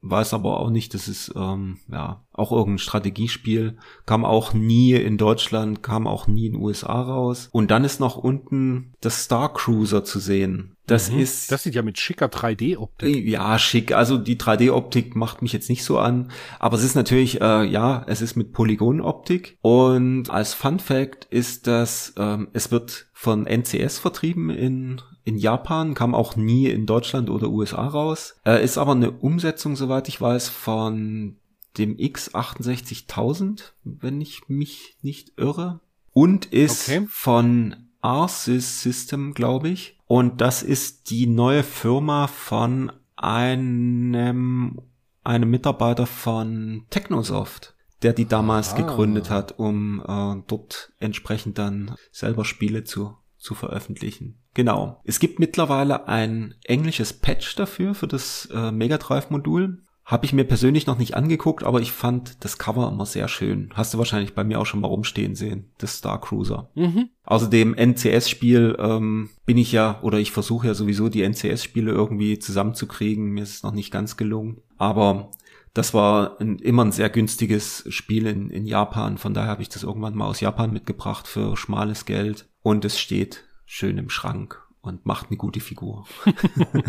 [0.00, 3.78] Weiß aber auch nicht, das ist ähm, ja auch irgendein Strategiespiel.
[4.06, 7.48] Kam auch nie in Deutschland, kam auch nie in den USA raus.
[7.50, 10.76] Und dann ist noch unten das Star Cruiser zu sehen.
[10.86, 11.18] Das Mhm.
[11.18, 13.26] ist Das sieht ja mit schicker 3D-Optik.
[13.26, 13.92] ja, schick.
[13.92, 16.30] Also die 3D-Optik macht mich jetzt nicht so an.
[16.60, 19.58] Aber es ist natürlich, äh, ja, es ist mit Polygonoptik.
[19.60, 25.92] Und als Fun Fact ist das, ähm, es wird von NCS vertrieben in, in Japan,
[25.92, 28.36] kam auch nie in Deutschland oder USA raus.
[28.46, 31.36] Äh, ist aber eine Umsetzung, soweit ich weiß, von
[31.76, 35.80] dem X68000, wenn ich mich nicht irre.
[36.14, 37.06] Und ist okay.
[37.10, 39.98] von Arsys System, glaube ich.
[40.06, 44.80] Und das ist die neue Firma von einem,
[45.24, 48.76] einem Mitarbeiter von Technosoft, der die damals ah.
[48.78, 54.38] gegründet hat, um äh, dort entsprechend dann selber Spiele zu, zu veröffentlichen.
[54.58, 55.00] Genau.
[55.04, 59.84] Es gibt mittlerweile ein englisches Patch dafür, für das äh, Mega Drive Modul.
[60.04, 63.70] Habe ich mir persönlich noch nicht angeguckt, aber ich fand das Cover immer sehr schön.
[63.74, 66.72] Hast du wahrscheinlich bei mir auch schon mal rumstehen sehen, das Star Cruiser.
[66.74, 67.10] Mhm.
[67.22, 73.26] Außerdem NCS-Spiel ähm, bin ich ja, oder ich versuche ja sowieso die NCS-Spiele irgendwie zusammenzukriegen.
[73.26, 74.60] Mir ist es noch nicht ganz gelungen.
[74.76, 75.30] Aber
[75.72, 79.18] das war ein, immer ein sehr günstiges Spiel in, in Japan.
[79.18, 82.48] Von daher habe ich das irgendwann mal aus Japan mitgebracht für schmales Geld.
[82.60, 86.06] Und es steht schön im Schrank und macht eine gute Figur.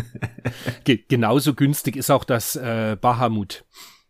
[1.08, 3.64] Genauso günstig ist auch das äh, Bahamut.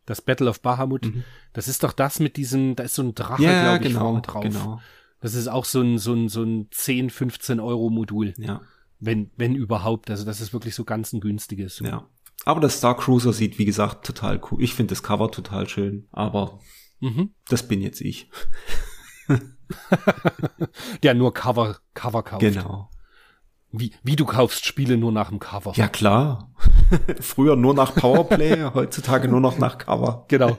[0.06, 1.06] Das Battle of Bahamut.
[1.06, 1.24] Mhm.
[1.52, 4.20] Das ist doch das mit diesem, da ist so ein Drache, ja, glaube ich, genau,
[4.20, 4.42] drauf.
[4.44, 4.80] Genau.
[5.20, 8.34] Das ist auch so ein, so ein, so ein 10, 15 Euro Modul.
[8.38, 8.62] Ja.
[9.00, 10.08] Wenn, wenn überhaupt.
[10.08, 11.80] Also das ist wirklich so ganz ein günstiges.
[11.80, 12.08] Ja.
[12.44, 14.62] Aber das Star Cruiser sieht, wie gesagt, total cool.
[14.62, 16.06] Ich finde das Cover total schön.
[16.12, 16.60] Aber
[17.00, 17.30] mhm.
[17.48, 18.30] das bin jetzt ich.
[21.02, 22.40] Der nur Cover, Cover kauft.
[22.40, 22.90] Genau.
[23.72, 25.72] Wie, wie du kaufst Spiele nur nach dem Cover.
[25.76, 26.50] Ja, klar.
[27.20, 30.24] Früher nur nach Powerplay, heutzutage nur noch nach Cover.
[30.28, 30.58] Genau.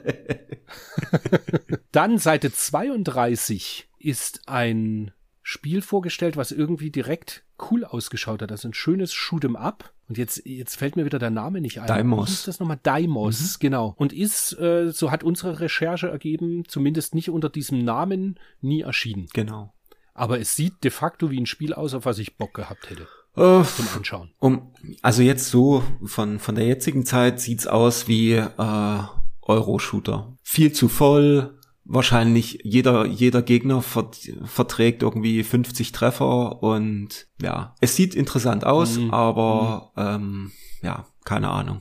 [1.92, 8.52] Dann Seite 32 ist ein Spiel vorgestellt, was irgendwie direkt cool ausgeschaut hat.
[8.52, 9.92] Also ein schönes Shoot'em Up.
[10.08, 11.86] Und jetzt, jetzt fällt mir wieder der Name nicht ein.
[11.86, 12.28] Daimos.
[12.28, 12.78] Wie ist das nochmal?
[12.82, 13.56] Daimos, mhm.
[13.60, 13.94] genau.
[13.96, 19.26] Und ist, äh, so hat unsere Recherche ergeben, zumindest nicht unter diesem Namen nie erschienen.
[19.32, 19.72] Genau.
[20.14, 23.08] Aber es sieht de facto wie ein Spiel aus, auf was ich Bock gehabt hätte.
[23.34, 24.30] Uh, zum Anschauen.
[24.40, 28.98] Um, also jetzt so von, von der jetzigen Zeit sieht's aus wie äh,
[29.40, 30.36] Euro-Shooter.
[30.42, 37.96] Viel zu voll, wahrscheinlich jeder, jeder Gegner vert, verträgt irgendwie 50 Treffer und ja, es
[37.96, 39.12] sieht interessant aus, mhm.
[39.12, 40.02] aber mhm.
[40.02, 40.52] Ähm,
[40.82, 41.80] ja, keine Ahnung.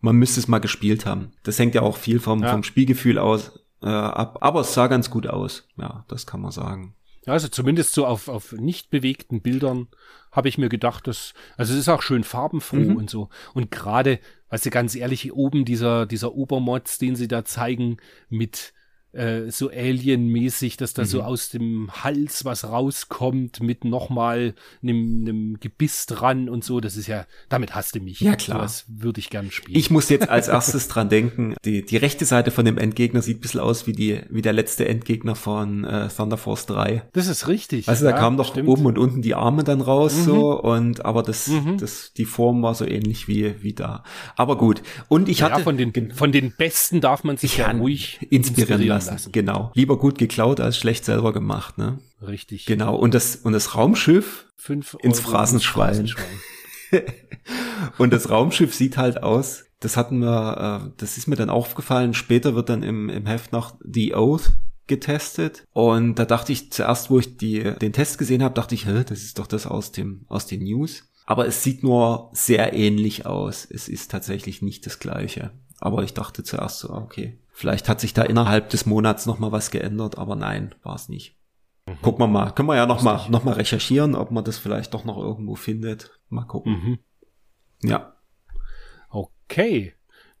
[0.00, 1.32] Man müsste es mal gespielt haben.
[1.44, 2.50] Das hängt ja auch viel vom, ja.
[2.50, 5.66] vom Spielgefühl aus äh, ab, aber es sah ganz gut aus.
[5.76, 6.94] Ja, das kann man sagen.
[7.26, 9.88] Ja, also zumindest so auf, auf nicht bewegten Bildern
[10.30, 12.96] habe ich mir gedacht, dass, also es ist auch schön farbenfroh mhm.
[12.96, 13.30] und so.
[13.54, 14.18] Und gerade,
[14.50, 17.96] weißt du, ganz ehrlich, oben dieser, dieser Obermods, den sie da zeigen,
[18.28, 18.73] mit
[19.14, 21.06] äh, so Alien-mäßig, dass da mhm.
[21.06, 26.80] so aus dem Hals was rauskommt mit nochmal einem, einem Gebiss dran und so.
[26.80, 28.20] Das ist ja, damit hasst du mich.
[28.20, 28.60] Ja, klar.
[28.60, 29.78] Das würde ich gern spielen.
[29.78, 33.38] Ich muss jetzt als erstes dran denken, die, die rechte Seite von dem Endgegner sieht
[33.38, 37.02] ein bisschen aus wie die, wie der letzte Endgegner von äh, Thunder Force 3.
[37.12, 37.88] Das ist richtig.
[37.88, 38.68] Also da ja, kamen doch stimmt.
[38.68, 40.24] oben und unten die Arme dann raus, mhm.
[40.24, 41.78] so, und, aber das, mhm.
[41.78, 44.02] das, die Form war so ähnlich wie, wie da.
[44.36, 44.82] Aber gut.
[45.08, 45.58] Und ich hatte.
[45.58, 49.32] Ja, von den, von den Besten darf man sich ja, ruhig inspirieren, inspirieren lassen lassen.
[49.32, 49.70] Genau.
[49.74, 51.98] Lieber gut geklaut als schlecht selber gemacht, ne?
[52.22, 52.66] Richtig.
[52.66, 52.96] Genau.
[52.96, 56.10] Und das, und das Raumschiff Fünf ins Phrasenschwein.
[57.98, 62.14] und das Raumschiff sieht halt aus, das hatten wir, äh, das ist mir dann aufgefallen,
[62.14, 64.52] später wird dann im, im Heft noch The Oath
[64.86, 68.86] getestet und da dachte ich zuerst, wo ich die, den Test gesehen habe, dachte ich,
[68.86, 71.04] Hä, das ist doch das aus dem, aus den News.
[71.26, 73.66] Aber es sieht nur sehr ähnlich aus.
[73.68, 75.52] Es ist tatsächlich nicht das gleiche.
[75.78, 79.52] Aber ich dachte zuerst so, okay, Vielleicht hat sich da innerhalb des Monats noch mal
[79.52, 81.38] was geändert, aber nein, war es nicht.
[81.86, 82.02] Mhm.
[82.02, 82.50] Gucken wir mal.
[82.50, 85.54] Können wir ja noch mal, noch mal recherchieren, ob man das vielleicht doch noch irgendwo
[85.54, 86.18] findet.
[86.28, 86.72] Mal gucken.
[86.72, 87.88] Mhm.
[87.88, 88.16] Ja.
[89.08, 89.94] Okay.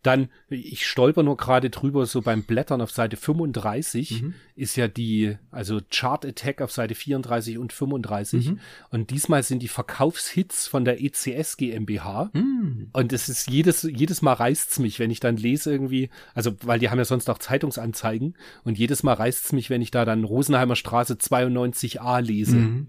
[0.04, 4.34] Dann, ich stolper nur gerade drüber, so beim Blättern auf Seite 35 mhm.
[4.54, 8.50] ist ja die, also Chart Attack auf Seite 34 und 35.
[8.50, 8.60] Mhm.
[8.90, 12.30] Und diesmal sind die Verkaufshits von der ECS GmbH.
[12.34, 12.90] Mhm.
[12.92, 16.78] Und es ist jedes, jedes Mal reißt's mich, wenn ich dann lese irgendwie, also, weil
[16.78, 18.36] die haben ja sonst auch Zeitungsanzeigen.
[18.62, 22.56] Und jedes Mal reißt's mich, wenn ich da dann Rosenheimer Straße 92a lese.
[22.56, 22.88] Mhm.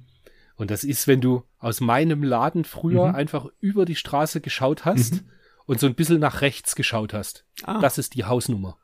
[0.57, 3.16] Und das ist, wenn du aus meinem Laden früher mhm.
[3.16, 5.30] einfach über die Straße geschaut hast mhm
[5.66, 7.45] und so ein bisschen nach rechts geschaut hast.
[7.63, 7.80] Ah.
[7.80, 8.78] Das ist die Hausnummer.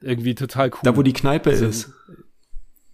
[0.00, 0.80] Irgendwie total cool.
[0.82, 1.90] Da, wo die Kneipe also, ist.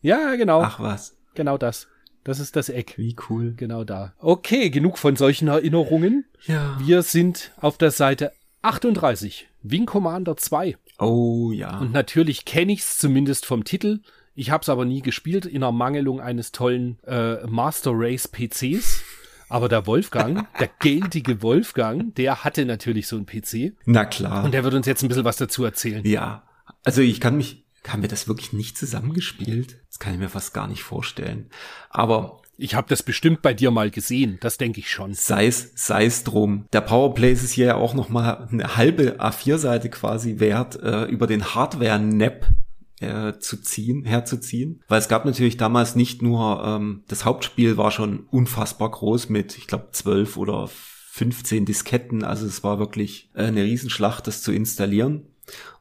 [0.00, 0.62] Ja, genau.
[0.62, 1.16] Ach was.
[1.34, 1.88] Genau das.
[2.24, 2.94] Das ist das Eck.
[2.96, 3.54] Wie cool.
[3.56, 4.12] Genau da.
[4.18, 6.26] Okay, genug von solchen Erinnerungen.
[6.46, 6.76] Ja.
[6.78, 9.48] Wir sind auf der Seite 38.
[9.62, 10.76] Wing Commander 2.
[10.98, 11.78] Oh ja.
[11.78, 14.00] Und natürlich kenne ich es zumindest vom Titel.
[14.34, 19.02] Ich habe es aber nie gespielt in Ermangelung eines tollen äh, Master Race PCs.
[19.50, 23.74] Aber der Wolfgang, der geldige Wolfgang, der hatte natürlich so einen PC.
[23.84, 24.44] Na klar.
[24.44, 26.06] Und der wird uns jetzt ein bisschen was dazu erzählen.
[26.06, 26.44] Ja.
[26.84, 29.78] Also ich kann mich, haben wir das wirklich nicht zusammengespielt?
[29.88, 31.50] Das kann ich mir fast gar nicht vorstellen.
[31.90, 35.14] Aber Ich habe das bestimmt bei dir mal gesehen, das denke ich schon.
[35.14, 36.66] Sei es, sei es drum.
[36.74, 41.26] Der Powerplay ist hier ja auch noch mal eine halbe A4-Seite quasi wert, äh, über
[41.26, 42.46] den Hardware-Nap
[43.38, 44.82] zu ziehen, herzuziehen.
[44.88, 49.56] Weil es gab natürlich damals nicht nur, ähm, das Hauptspiel war schon unfassbar groß mit,
[49.56, 52.24] ich glaube, zwölf oder 15 Disketten.
[52.24, 55.26] Also es war wirklich eine Riesenschlacht, das zu installieren.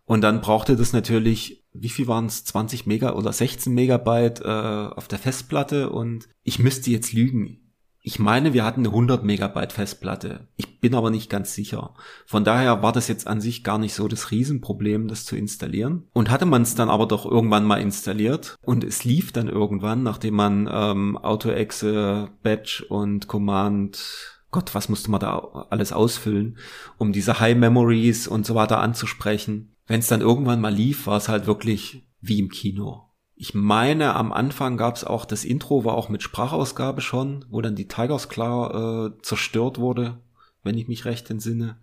[0.06, 4.48] Und dann brauchte das natürlich, wie viel waren es, 20 Mega oder 16 Megabyte äh,
[4.48, 7.69] auf der Festplatte und ich müsste jetzt lügen.
[8.10, 10.48] Ich meine, wir hatten eine 100 Megabyte Festplatte.
[10.58, 11.94] Ich bin aber nicht ganz sicher.
[12.26, 16.08] Von daher war das jetzt an sich gar nicht so das Riesenproblem, das zu installieren.
[16.12, 20.02] Und hatte man es dann aber doch irgendwann mal installiert und es lief dann irgendwann,
[20.02, 26.58] nachdem man ähm, AutoExe, Batch und Command Gott, was musste man da alles ausfüllen,
[26.98, 31.18] um diese High Memories und so weiter anzusprechen wenn es dann irgendwann mal lief, war
[31.18, 33.09] es halt wirklich wie im Kino.
[33.42, 37.62] Ich meine, am Anfang gab es auch das Intro, war auch mit Sprachausgabe schon, wo
[37.62, 40.18] dann die Tigers klar äh, zerstört wurde,
[40.62, 41.78] wenn ich mich recht entsinne.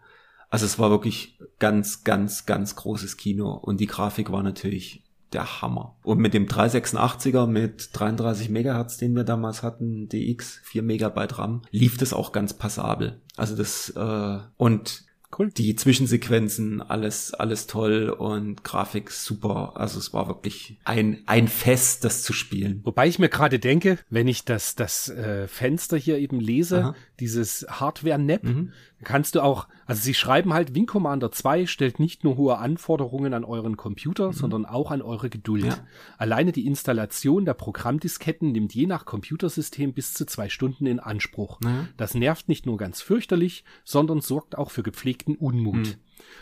[0.50, 5.02] Also es war wirklich ganz, ganz, ganz großes Kino und die Grafik war natürlich
[5.32, 5.96] der Hammer.
[6.02, 11.62] Und mit dem 386er mit 33 Megahertz, den wir damals hatten, DX, 4 Megabyte RAM,
[11.70, 13.22] lief das auch ganz passabel.
[13.34, 15.05] Also das äh, und
[15.36, 15.50] Cool.
[15.50, 19.72] Die Zwischensequenzen, alles, alles toll und Grafik super.
[19.76, 22.80] Also es war wirklich ein, ein Fest, das zu spielen.
[22.84, 26.94] Wobei ich mir gerade denke, wenn ich das, das äh, Fenster hier eben lese, Aha.
[27.18, 28.72] dieses Hardware-Nap, mhm
[29.04, 33.34] kannst du auch, also sie schreiben halt, Wing Commander 2 stellt nicht nur hohe Anforderungen
[33.34, 34.32] an euren Computer, mhm.
[34.32, 35.66] sondern auch an eure Geduld.
[35.66, 35.78] Ja.
[36.18, 41.58] Alleine die Installation der Programmdisketten nimmt je nach Computersystem bis zu zwei Stunden in Anspruch.
[41.62, 41.88] Ja.
[41.96, 45.76] Das nervt nicht nur ganz fürchterlich, sondern sorgt auch für gepflegten Unmut.
[45.76, 45.94] Mhm.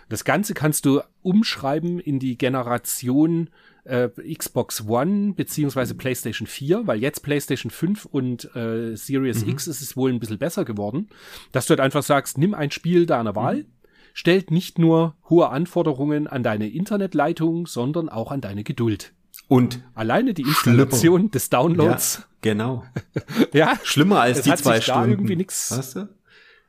[0.09, 3.51] Das Ganze kannst du umschreiben in die Generation
[3.85, 9.53] äh, Xbox One beziehungsweise PlayStation 4, weil jetzt PlayStation 5 und äh, Series mhm.
[9.53, 11.09] X ist es wohl ein bisschen besser geworden,
[11.53, 13.67] dass du halt einfach sagst, nimm ein Spiel deiner Wahl, mhm.
[14.13, 19.13] stellt nicht nur hohe Anforderungen an deine Internetleitung, sondern auch an deine Geduld.
[19.49, 21.31] Und alleine die Installation Schlimmer.
[21.31, 22.19] des Downloads.
[22.19, 22.85] Ja, genau.
[23.53, 23.79] ja.
[23.83, 25.11] Schlimmer als die zwei Stunden.
[25.11, 25.77] irgendwie nix.
[25.77, 26.09] Weißt du?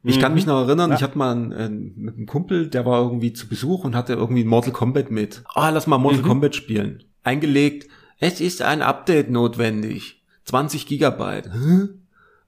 [0.06, 0.22] Ich mhm.
[0.22, 0.96] kann mich noch erinnern, ja.
[0.96, 4.14] ich hatte mal einen, einen, mit einem Kumpel, der war irgendwie zu Besuch und hatte
[4.14, 5.44] irgendwie Mortal Kombat mit.
[5.54, 6.28] Ah, lass mal Mortal mhm.
[6.28, 7.04] Kombat spielen.
[7.24, 7.90] Eingelegt,
[8.20, 10.24] es ist ein Update notwendig.
[10.46, 11.50] 20 Gigabyte.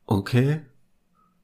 [0.06, 0.62] Okay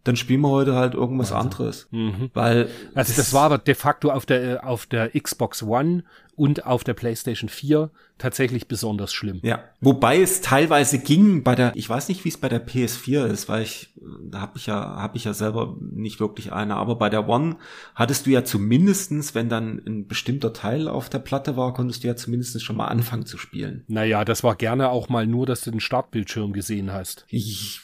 [0.03, 1.51] dann spielen wir heute halt irgendwas Wahnsinn.
[1.51, 1.87] anderes.
[1.91, 2.29] Mhm.
[2.33, 6.03] Weil also das war aber de facto auf der auf der Xbox One
[6.35, 9.39] und auf der PlayStation 4 tatsächlich besonders schlimm.
[9.43, 13.25] Ja, wobei es teilweise ging bei der, ich weiß nicht, wie es bei der PS4
[13.25, 13.93] ist, weil ich,
[14.29, 17.57] da habe ich ja, habe ich ja selber nicht wirklich eine, aber bei der One
[17.95, 22.07] hattest du ja zumindestens, wenn dann ein bestimmter Teil auf der Platte war, konntest du
[22.07, 23.83] ja zumindest schon mal anfangen zu spielen.
[23.87, 27.25] Naja, das war gerne auch mal nur, dass du den Startbildschirm gesehen hast.
[27.29, 27.81] Ich,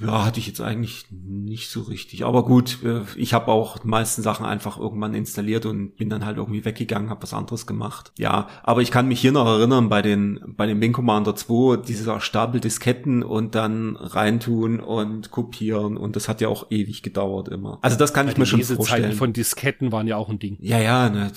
[0.00, 2.24] ja, hatte ich jetzt eigentlich nicht so richtig.
[2.24, 6.24] Aber gut, äh, ich habe auch die meisten Sachen einfach irgendwann installiert und bin dann
[6.24, 8.12] halt irgendwie weggegangen, habe was anderes gemacht.
[8.18, 11.76] Ja, aber ich kann mich hier noch erinnern bei den bei dem Wing Commander 2,
[11.78, 17.48] dieser Stapel Disketten und dann reintun und kopieren und das hat ja auch ewig gedauert
[17.48, 17.78] immer.
[17.82, 19.12] Also das kann ja, ich mir schon vorstellen.
[19.12, 20.58] von Disketten waren ja auch ein Ding.
[20.60, 21.30] Ja, ja, ne,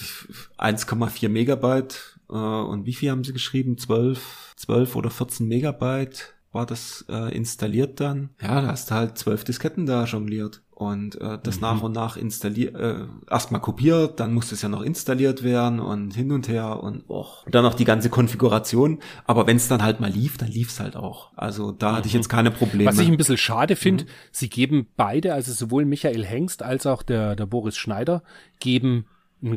[0.58, 3.78] 1,4 Megabyte äh, und wie viel haben sie geschrieben?
[3.78, 8.30] 12, 12 oder 14 Megabyte war das äh, installiert dann.
[8.42, 11.62] Ja, da hast du halt zwölf Disketten da jongliert und äh, das mhm.
[11.62, 16.14] nach und nach installiert, äh, erstmal kopiert, dann musste es ja noch installiert werden und
[16.14, 17.48] hin und her und och.
[17.48, 19.00] Und dann noch die ganze Konfiguration.
[19.26, 21.32] Aber wenn es dann halt mal lief, dann lief es halt auch.
[21.36, 21.96] Also da mhm.
[21.96, 22.20] hatte ich mhm.
[22.20, 22.88] jetzt keine Probleme.
[22.88, 24.10] Was ich ein bisschen schade finde, mhm.
[24.32, 28.22] sie geben beide, also sowohl Michael Hengst als auch der, der Boris Schneider,
[28.60, 29.08] geben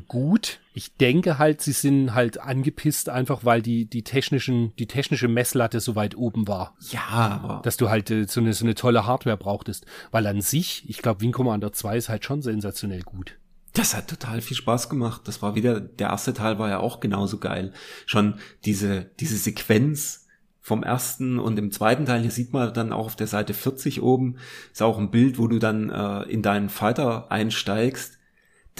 [0.07, 0.61] gut.
[0.75, 5.81] Ich denke halt, sie sind halt angepisst, einfach weil die, die technischen, die technische Messlatte
[5.81, 6.77] so weit oben war.
[6.91, 7.63] Ja, aber.
[7.63, 9.87] Dass du halt äh, so eine, so eine tolle Hardware brauchtest.
[10.11, 13.39] Weil an sich, ich glaube, Wing Commander 2 ist halt schon sensationell gut.
[13.73, 15.23] Das hat total viel Spaß gemacht.
[15.25, 17.73] Das war wieder, der erste Teil war ja auch genauso geil.
[18.05, 20.27] Schon diese, diese Sequenz
[20.61, 24.03] vom ersten und im zweiten Teil, hier sieht man dann auch auf der Seite 40
[24.03, 24.37] oben,
[24.73, 28.20] ist auch ein Bild, wo du dann äh, in deinen Fighter einsteigst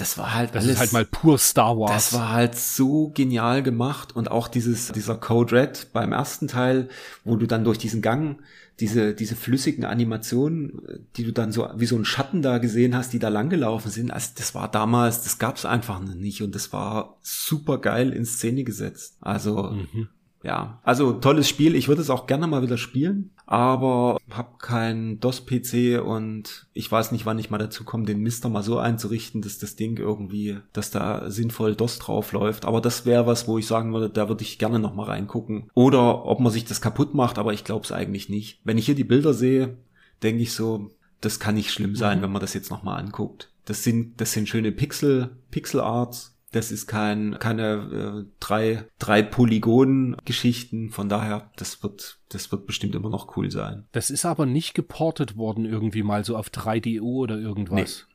[0.01, 1.91] das war halt das alles, ist halt mal pur Star Wars.
[1.91, 6.89] Das war halt so genial gemacht und auch dieses dieser Code Red beim ersten Teil,
[7.23, 8.41] wo du dann durch diesen Gang
[8.79, 10.81] diese diese flüssigen Animationen,
[11.17, 14.09] die du dann so wie so ein Schatten da gesehen hast, die da langgelaufen sind,
[14.09, 18.63] also das war damals, das gab's einfach nicht und das war super geil in Szene
[18.63, 19.17] gesetzt.
[19.21, 20.07] Also mhm.
[20.43, 21.75] Ja, also tolles Spiel.
[21.75, 27.11] Ich würde es auch gerne mal wieder spielen, aber habe kein DOS-PC und ich weiß
[27.11, 30.57] nicht, wann ich mal dazu komme, den Mister mal so einzurichten, dass das Ding irgendwie,
[30.73, 32.65] dass da sinnvoll DOS drauf läuft.
[32.65, 35.69] Aber das wäre was, wo ich sagen würde, da würde ich gerne noch mal reingucken.
[35.75, 38.59] Oder ob man sich das kaputt macht, aber ich glaube es eigentlich nicht.
[38.63, 39.77] Wenn ich hier die Bilder sehe,
[40.23, 40.89] denke ich so,
[41.19, 42.23] das kann nicht schlimm sein, mhm.
[42.23, 43.51] wenn man das jetzt noch mal anguckt.
[43.65, 49.23] Das sind, das sind schöne Pixel, Pixel Arts das ist kein, keine äh, drei, drei
[49.23, 50.89] Polygon-Geschichten.
[50.89, 53.87] Von daher, das wird, das wird bestimmt immer noch cool sein.
[53.93, 58.07] Das ist aber nicht geportet worden irgendwie mal so auf 3DO oder irgendwas.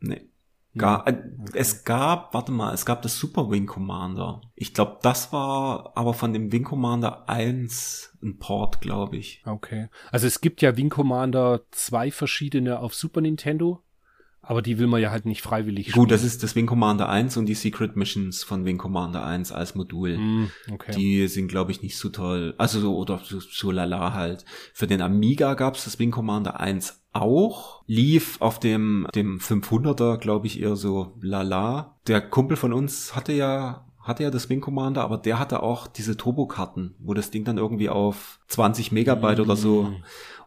[0.00, 0.14] Nee.
[0.14, 0.28] nee.
[0.74, 1.50] Gar, äh, okay.
[1.52, 4.40] Es gab, warte mal, es gab das Super Wing Commander.
[4.54, 9.42] Ich glaube, das war aber von dem Wing Commander 1 ein Port, glaube ich.
[9.44, 9.88] Okay.
[10.10, 13.82] Also es gibt ja Wing Commander zwei verschiedene auf Super Nintendo.
[14.44, 16.02] Aber die will man ja halt nicht freiwillig spielen.
[16.02, 19.52] Gut, das ist das Wing Commander 1 und die Secret Missions von Wing Commander 1
[19.52, 20.18] als Modul.
[20.18, 20.92] Mm, okay.
[20.96, 22.54] Die sind, glaube ich, nicht so toll.
[22.58, 24.44] Also so, oder so, so lala halt.
[24.74, 27.84] Für den Amiga gab's das Wing Commander 1 auch.
[27.86, 31.96] Lief auf dem, dem 500er, glaube ich, eher so lala.
[32.08, 35.86] Der Kumpel von uns hatte ja hatte ja das Wing Commander, aber der hatte auch
[35.86, 39.42] diese Turbokarten, wo das Ding dann irgendwie auf 20 Megabyte mm.
[39.42, 40.02] oder so mm.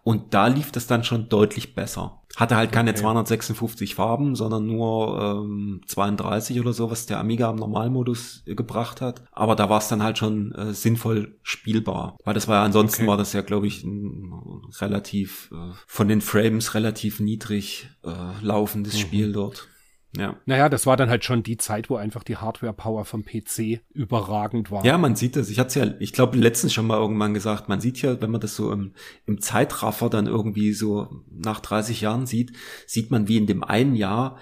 [0.06, 2.22] Und da lief das dann schon deutlich besser.
[2.36, 3.00] Hatte halt keine okay.
[3.00, 9.24] 256 Farben, sondern nur ähm, 32 oder so, was der Amiga im Normalmodus gebracht hat.
[9.32, 12.18] Aber da war es dann halt schon äh, sinnvoll spielbar.
[12.24, 13.10] Weil das war ja ansonsten okay.
[13.10, 18.12] war das ja, glaube ich, ein relativ äh, von den Frames relativ niedrig äh,
[18.44, 19.00] laufendes mhm.
[19.00, 19.70] Spiel dort.
[20.18, 20.36] Ja.
[20.46, 24.72] Naja, das war dann halt schon die Zeit, wo einfach die Hardware-Power vom PC überragend
[24.72, 24.86] war.
[24.86, 25.50] Ja, man sieht das.
[25.50, 28.42] Ich hatte ja, ich glaube, letztens schon mal irgendwann gesagt, man sieht ja, wenn man
[28.42, 28.94] das so im,
[29.26, 32.54] im Zeitraffer dann irgendwie so nach 30 Jahren sieht,
[32.88, 34.38] sieht man, wie in dem einen Jahr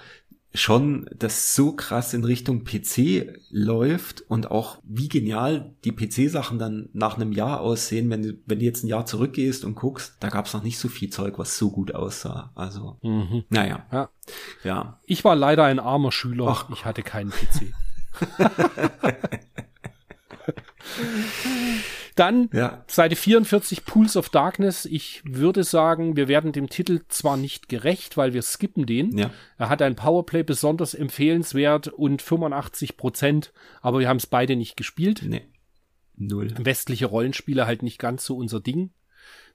[0.54, 6.90] schon das so krass in Richtung PC läuft und auch wie genial die PC-Sachen dann
[6.94, 10.30] nach einem Jahr aussehen, wenn du, wenn du jetzt ein Jahr zurückgehst und guckst, da
[10.30, 12.52] gab es noch nicht so viel Zeug, was so gut aussah.
[12.54, 13.44] Also, mhm.
[13.50, 13.86] naja.
[13.92, 14.10] Ja.
[14.64, 15.00] ja.
[15.06, 16.48] Ich war leider ein armer Schüler.
[16.48, 16.70] Ach.
[16.72, 17.74] Ich hatte keinen PC.
[22.16, 22.84] Dann ja.
[22.88, 24.86] Seite 44 Pools of Darkness.
[24.86, 29.18] Ich würde sagen, wir werden dem Titel zwar nicht gerecht, weil wir skippen den.
[29.18, 29.32] Ja.
[29.58, 34.78] Er hat ein Powerplay besonders empfehlenswert und 85 Prozent, aber wir haben es beide nicht
[34.78, 35.24] gespielt.
[35.26, 35.44] Nee.
[36.16, 36.54] Null.
[36.58, 38.92] Westliche Rollenspiele halt nicht ganz so unser Ding.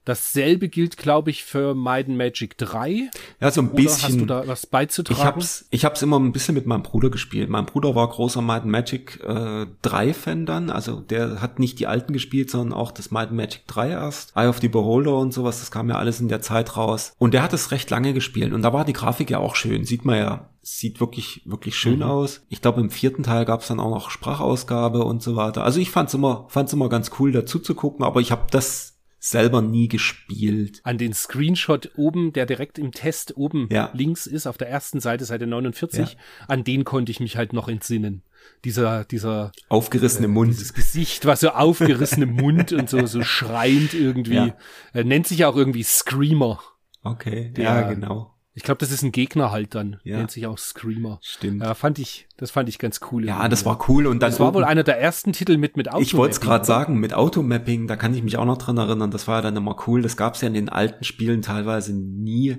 [0.05, 3.09] Dasselbe gilt, glaube ich, für Might Magic 3.
[3.39, 4.09] Ja, so ein Oder bisschen.
[4.09, 5.19] Hast du da was beizutragen?
[5.19, 7.49] Ich hab's, ich hab's immer ein bisschen mit meinem Bruder gespielt.
[7.49, 10.69] Mein Bruder war großer Might Magic äh, 3 Fan dann.
[10.69, 14.35] Also der hat nicht die alten gespielt, sondern auch das Might Magic 3 erst.
[14.35, 17.13] Eye of the Beholder und sowas, das kam ja alles in der Zeit raus.
[17.19, 18.53] Und der hat es recht lange gespielt.
[18.53, 19.85] Und da war die Grafik ja auch schön.
[19.85, 22.03] Sieht man ja sieht wirklich, wirklich schön mhm.
[22.03, 22.41] aus.
[22.49, 25.63] Ich glaube, im vierten Teil gab es dann auch noch Sprachausgabe und so weiter.
[25.63, 28.98] Also ich fand's immer, fand's immer ganz cool, dazu zu gucken, aber ich habe das
[29.19, 30.79] selber nie gespielt.
[30.83, 33.91] An den Screenshot oben, der direkt im Test oben ja.
[33.93, 36.17] links ist, auf der ersten Seite, Seite 49, ja.
[36.47, 38.23] an den konnte ich mich halt noch entsinnen.
[38.63, 40.51] Dieser, dieser aufgerissene äh, Mund.
[40.51, 44.35] Dieses Gesicht, was so aufgerissene Mund und so, so schreiend irgendwie.
[44.35, 44.57] Ja.
[44.93, 46.61] Er nennt sich auch irgendwie Screamer.
[47.03, 48.33] Okay, der, ja, genau.
[48.59, 50.01] Ich glaube, das ist ein Gegner halt dann.
[50.03, 50.17] Ja.
[50.17, 51.19] Nennt sich auch Screamer.
[51.21, 51.63] Stimmt.
[51.63, 53.25] Ja, fand ich, das fand ich ganz cool.
[53.25, 54.05] Ja, das war cool.
[54.05, 56.05] Und dann das war wohl einer der ersten Titel mit, mit Automapping.
[56.05, 59.11] Ich wollte es gerade sagen, mit Automapping, da kann ich mich auch noch dran erinnern.
[59.11, 60.01] Das war ja dann immer cool.
[60.01, 62.57] Das gab es ja in den alten Spielen teilweise nie.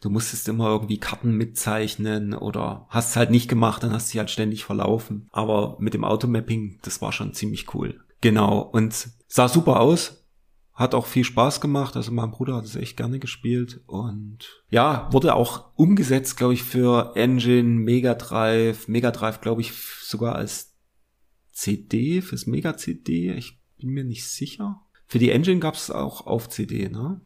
[0.00, 4.12] Du musstest immer irgendwie Karten mitzeichnen oder hast es halt nicht gemacht, dann hast du
[4.12, 5.28] sie halt ständig verlaufen.
[5.30, 8.00] Aber mit dem Automapping, das war schon ziemlich cool.
[8.22, 8.60] Genau.
[8.60, 10.23] Und sah super aus
[10.74, 11.96] hat auch viel Spaß gemacht.
[11.96, 16.64] Also mein Bruder hat es echt gerne gespielt und ja, wurde auch umgesetzt, glaube ich,
[16.64, 19.72] für Engine, Mega Drive, Mega Drive, glaube ich,
[20.02, 20.74] sogar als
[21.52, 23.32] CD, fürs Mega CD.
[23.34, 24.80] Ich bin mir nicht sicher.
[25.06, 27.20] Für die Engine gab es auch auf CD, ne?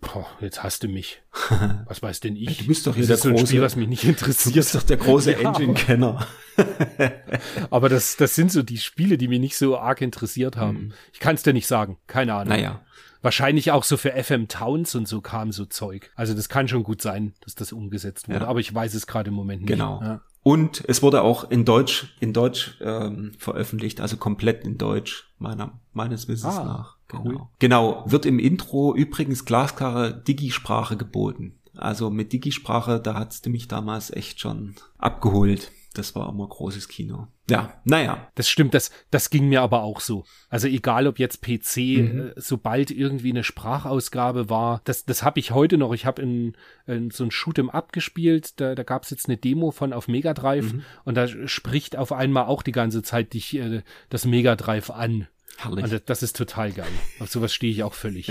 [0.00, 1.22] Boah, jetzt hast du mich.
[1.86, 2.58] Was weiß denn ich?
[2.58, 4.54] Du bist doch hier das der große, Spiel, was mich nicht interessiert.
[4.54, 6.26] Du bist doch der große ja, Engine-Kenner.
[7.70, 10.76] aber das, das sind so die Spiele, die mich nicht so arg interessiert haben.
[10.76, 10.92] Hm.
[11.12, 11.98] Ich kann es dir nicht sagen.
[12.06, 12.48] Keine Ahnung.
[12.48, 12.83] Naja.
[13.24, 16.10] Wahrscheinlich auch so für FM Towns und so kam so Zeug.
[16.14, 18.40] Also das kann schon gut sein, dass das umgesetzt wurde.
[18.40, 18.46] Ja.
[18.48, 19.70] Aber ich weiß es gerade im Moment nicht.
[19.70, 19.98] Genau.
[20.02, 20.20] Ja.
[20.42, 25.80] Und es wurde auch in Deutsch, in Deutsch ähm, veröffentlicht, also komplett in Deutsch, meiner,
[25.94, 26.96] meines Wissens ah, nach.
[27.08, 27.24] Genau.
[27.24, 27.40] Cool.
[27.60, 31.54] genau, wird im Intro übrigens glasklare Digi-Sprache geboten.
[31.78, 37.28] Also mit Digi-Sprache, da hat's mich damals echt schon abgeholt das war immer großes Kino.
[37.48, 38.28] Ja, naja.
[38.34, 40.24] Das stimmt, das, das ging mir aber auch so.
[40.48, 42.20] Also egal ob jetzt PC, mhm.
[42.20, 45.92] äh, sobald irgendwie eine Sprachausgabe war, das, das habe ich heute noch.
[45.92, 49.36] Ich habe in, in so ein Shoot'em Up gespielt, da, da gab es jetzt eine
[49.36, 50.82] Demo von auf Mega Drive mhm.
[51.04, 55.28] und da spricht auf einmal auch die ganze Zeit dich äh, das Mega Drive an.
[55.58, 55.84] Herrlich.
[55.84, 56.90] Und das ist total geil.
[57.20, 58.26] Auf sowas stehe ich auch völlig.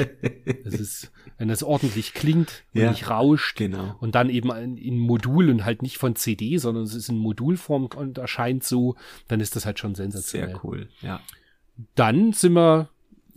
[0.64, 3.96] Das ist, wenn das ordentlich klingt und ja, nicht rauscht genau.
[4.00, 7.18] und dann eben in, in Modul und halt nicht von CD, sondern es ist in
[7.18, 8.96] Modulform und erscheint so,
[9.28, 10.50] dann ist das halt schon sensationell.
[10.50, 11.20] Sehr cool, ja.
[11.96, 12.90] Dann sind wir,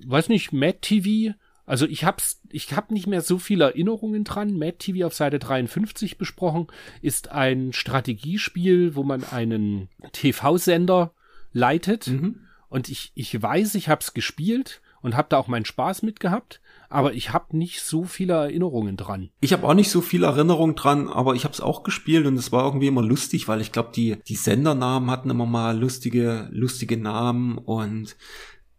[0.05, 1.35] weiß nicht, Mad TV.
[1.65, 4.57] Also ich hab's, ich hab nicht mehr so viele Erinnerungen dran.
[4.59, 6.67] Mad TV auf Seite 53 besprochen
[7.03, 11.13] ist ein Strategiespiel, wo man einen TV-Sender
[11.53, 12.09] leitet.
[12.09, 16.03] Mhm und ich, ich weiß, ich habe es gespielt und habe da auch meinen Spaß
[16.03, 19.31] mit gehabt, aber ich habe nicht so viele Erinnerungen dran.
[19.41, 22.37] Ich habe auch nicht so viele Erinnerungen dran, aber ich habe es auch gespielt und
[22.37, 26.49] es war irgendwie immer lustig, weil ich glaube, die, die Sendernamen hatten immer mal lustige,
[26.51, 28.17] lustige Namen und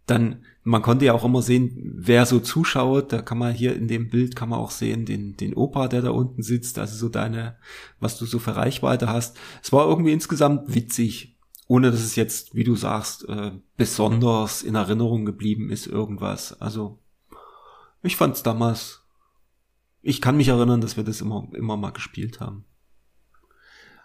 [0.08, 3.12] dann, man konnte ja auch immer sehen, wer so zuschaut.
[3.12, 6.02] Da kann man hier in dem Bild kann man auch sehen, den, den Opa, der
[6.02, 7.58] da unten sitzt, also so deine,
[8.00, 9.38] was du so für Reichweite hast.
[9.62, 11.37] Es war irgendwie insgesamt witzig
[11.68, 16.59] ohne dass es jetzt, wie du sagst, äh, besonders in Erinnerung geblieben ist, irgendwas.
[16.61, 16.99] Also,
[18.01, 19.03] ich fand's damals,
[20.01, 22.65] ich kann mich erinnern, dass wir das immer, immer mal gespielt haben.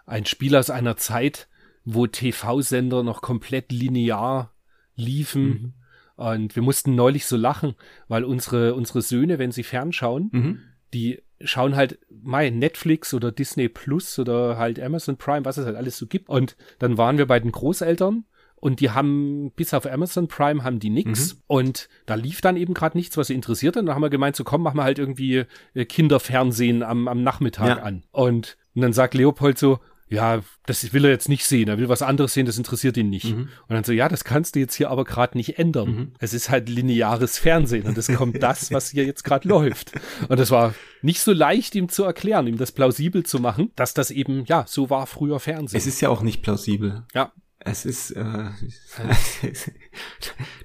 [0.05, 1.47] Ein Spiel aus einer Zeit,
[1.85, 4.53] wo TV-Sender noch komplett linear
[4.95, 5.45] liefen.
[5.47, 5.73] Mhm.
[6.15, 7.75] Und wir mussten neulich so lachen,
[8.09, 10.59] weil unsere, unsere Söhne, wenn sie fernschauen, mhm.
[10.93, 15.75] die schauen halt mal Netflix oder Disney Plus oder halt Amazon Prime, was es halt
[15.75, 16.29] alles so gibt.
[16.29, 18.25] Und dann waren wir bei den Großeltern
[18.63, 21.41] und die haben bis auf Amazon Prime haben die nix mhm.
[21.47, 24.37] und da lief dann eben gerade nichts, was sie interessiert und dann haben wir gemeint,
[24.37, 27.83] so komm, machen wir halt irgendwie äh, Kinderfernsehen am, am Nachmittag ja.
[27.83, 28.03] an.
[28.13, 29.79] Und, und dann sagt Leopold so,
[30.09, 33.09] ja, das will er jetzt nicht sehen, er will was anderes sehen, das interessiert ihn
[33.09, 33.35] nicht.
[33.35, 33.49] Mhm.
[33.67, 35.95] Und dann so, ja, das kannst du jetzt hier aber gerade nicht ändern.
[35.95, 36.11] Mhm.
[36.19, 39.91] Es ist halt lineares Fernsehen und es kommt das, was hier jetzt gerade läuft.
[40.27, 43.93] Und das war nicht so leicht, ihm zu erklären, ihm das plausibel zu machen, dass
[43.93, 45.77] das eben, ja, so war früher Fernsehen.
[45.77, 47.03] Es ist ja auch nicht plausibel.
[47.13, 47.31] Ja.
[47.65, 48.23] Es ist, äh,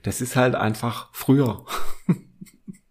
[0.03, 1.64] das ist halt einfach früher.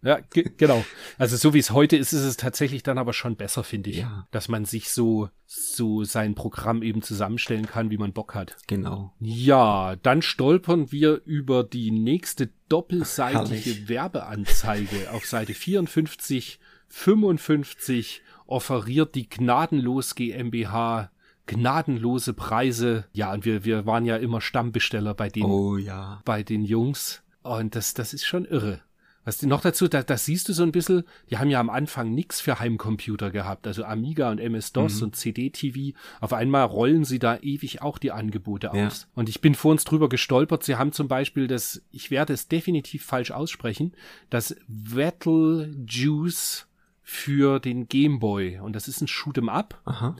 [0.02, 0.20] Ja,
[0.56, 0.84] genau.
[1.18, 3.98] Also so wie es heute ist, ist es tatsächlich dann aber schon besser, finde ich.
[3.98, 4.28] Ja.
[4.30, 8.56] Dass man sich so, so sein Programm eben zusammenstellen kann, wie man Bock hat.
[8.66, 9.12] Genau.
[9.18, 13.88] Ja, dann stolpern wir über die nächste doppelseitige Herrlich.
[13.88, 21.10] Werbeanzeige auf Seite 54, 55 offeriert die Gnadenlos GmbH
[21.48, 23.06] gnadenlose Preise.
[23.12, 26.20] Ja, und wir, wir waren ja immer Stammbesteller bei den, oh, ja.
[26.24, 27.22] bei den Jungs.
[27.42, 28.82] Und das, das ist schon irre.
[29.28, 32.14] Was noch dazu, da, das siehst du so ein bisschen, die haben ja am Anfang
[32.14, 35.02] nix für Heimcomputer gehabt, also Amiga und MS-DOS mhm.
[35.02, 35.94] und CD-TV.
[36.22, 38.86] Auf einmal rollen sie da ewig auch die Angebote ja.
[38.86, 39.06] aus.
[39.14, 42.48] Und ich bin vor uns drüber gestolpert, sie haben zum Beispiel das, ich werde es
[42.48, 43.92] definitiv falsch aussprechen,
[44.30, 46.66] das Battle Juice
[47.02, 48.60] für den Gameboy.
[48.60, 49.78] Und das ist ein Shoot'em Up.
[49.84, 50.16] Aha.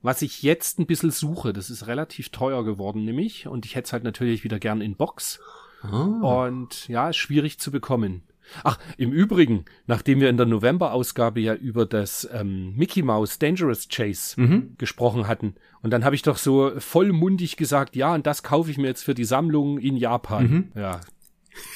[0.00, 3.48] Was ich jetzt ein bisschen suche, das ist relativ teuer geworden, nämlich.
[3.48, 5.40] Und ich hätte es halt natürlich wieder gern in Box.
[5.82, 6.46] Oh.
[6.46, 8.22] Und ja, ist schwierig zu bekommen.
[8.62, 13.88] Ach, im Übrigen, nachdem wir in der November-Ausgabe ja über das ähm, Mickey Mouse Dangerous
[13.88, 14.74] Chase mhm.
[14.78, 18.78] gesprochen hatten, und dann habe ich doch so vollmundig gesagt, ja, und das kaufe ich
[18.78, 20.50] mir jetzt für die Sammlung in Japan.
[20.50, 20.72] Mhm.
[20.74, 21.00] Ja,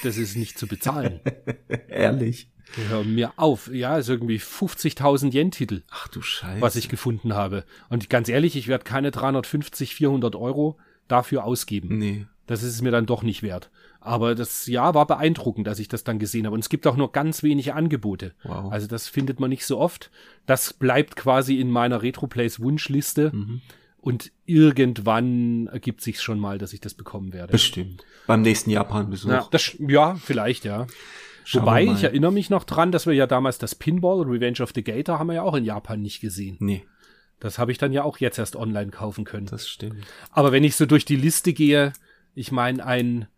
[0.03, 1.21] das ist nicht zu bezahlen.
[1.89, 2.51] Ehrlich.
[2.89, 3.73] Hör mir auf.
[3.73, 5.83] Ja, ist irgendwie 50.000 Yen-Titel.
[5.91, 6.61] Ach du Scheiße.
[6.61, 7.65] Was ich gefunden habe.
[7.89, 11.99] Und ganz ehrlich, ich werde keine 350, 400 Euro dafür ausgeben.
[11.99, 12.27] Nee.
[12.47, 13.71] Das ist es mir dann doch nicht wert.
[14.09, 16.55] Aber das Jahr war beeindruckend, dass ich das dann gesehen habe.
[16.55, 18.33] Und es gibt auch nur ganz wenige Angebote.
[18.43, 18.73] Wow.
[18.73, 20.11] Also das findet man nicht so oft.
[20.47, 23.33] Das bleibt quasi in meiner Retroplays Wunschliste.
[23.35, 23.61] Mhm.
[24.01, 27.53] Und irgendwann ergibt sich schon mal, dass ich das bekommen werde.
[27.53, 28.07] Bestimmt.
[28.27, 29.29] Beim nächsten Japan-Besuch.
[29.29, 29.49] Ja,
[29.87, 30.87] ja, vielleicht, ja.
[31.45, 34.73] Schauen Wobei, ich erinnere mich noch dran, dass wir ja damals das Pinball Revenge of
[34.75, 36.57] the Gator haben wir ja auch in Japan nicht gesehen.
[36.61, 36.87] Nee.
[37.41, 39.47] Das habe ich dann ja auch jetzt erst online kaufen können.
[39.47, 40.07] Das stimmt.
[40.31, 41.93] Aber wenn ich so durch die Liste gehe,
[42.35, 43.29] ich meine, ein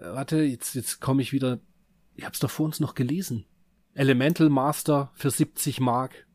[0.00, 1.58] warte, jetzt, jetzt komme ich wieder.
[2.14, 3.46] Ich hab's doch vor uns noch gelesen.
[3.94, 6.26] Elemental Master für 70 Mark.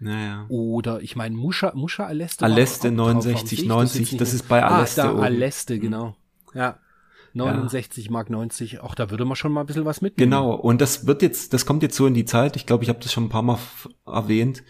[0.00, 0.46] Naja.
[0.48, 2.44] Oder ich meine Musha, Musha Aleste.
[2.44, 5.04] Aleste 69, 90, das, das ist bei Aleste.
[5.04, 6.16] Ah, da Aleste, genau.
[6.54, 6.78] Ja.
[7.34, 8.12] 69 ja.
[8.12, 10.30] Mark 90, auch da würde man schon mal ein bisschen was mitnehmen.
[10.30, 12.90] Genau, und das wird jetzt, das kommt jetzt so in die Zeit, ich glaube, ich
[12.90, 13.58] habe das schon ein paar Mal
[14.06, 14.62] erwähnt,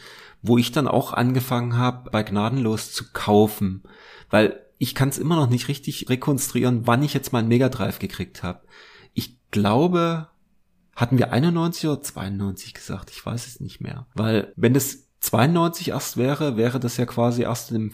[0.43, 3.83] wo ich dann auch angefangen habe, bei Gnadenlos zu kaufen.
[4.31, 8.01] Weil ich kann es immer noch nicht richtig rekonstruieren, wann ich jetzt meinen Mega Drive
[8.01, 8.63] gekriegt habe.
[9.15, 10.27] Ich glaube,
[10.97, 13.13] hatten wir 91 oder 92 gesagt?
[13.13, 14.09] Ich weiß es nicht mehr.
[14.17, 17.93] Weil wenn das 92 erst wäre, wäre das ja quasi erst in einem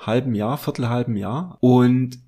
[0.00, 1.56] halben Jahr, viertelhalben Jahr.
[1.60, 2.18] Und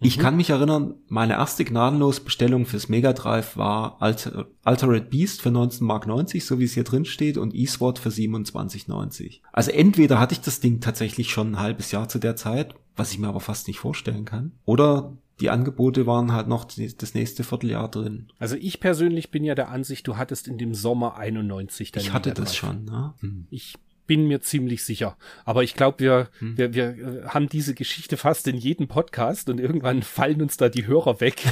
[0.00, 0.22] ich mhm.
[0.22, 5.50] kann mich erinnern, meine erste gnadenlos Bestellung fürs Mega Drive war Alter, Altered Beast für
[5.50, 9.40] 19 Mark 90, so wie es hier drin steht, und eSword für 27,90.
[9.52, 13.12] Also entweder hatte ich das Ding tatsächlich schon ein halbes Jahr zu der Zeit, was
[13.12, 17.42] ich mir aber fast nicht vorstellen kann, oder die Angebote waren halt noch das nächste
[17.42, 18.28] Vierteljahr drin.
[18.38, 22.12] Also ich persönlich bin ja der Ansicht, du hattest in dem Sommer 91 dein Ich
[22.12, 23.14] hatte das schon, ne?
[23.20, 23.46] Hm.
[23.50, 23.74] Ich
[24.06, 25.16] bin mir ziemlich sicher.
[25.44, 26.56] Aber ich glaube, wir, hm.
[26.56, 30.68] wir, wir äh, haben diese Geschichte fast in jedem Podcast und irgendwann fallen uns da
[30.68, 31.42] die Hörer weg.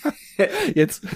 [0.74, 1.06] jetzt,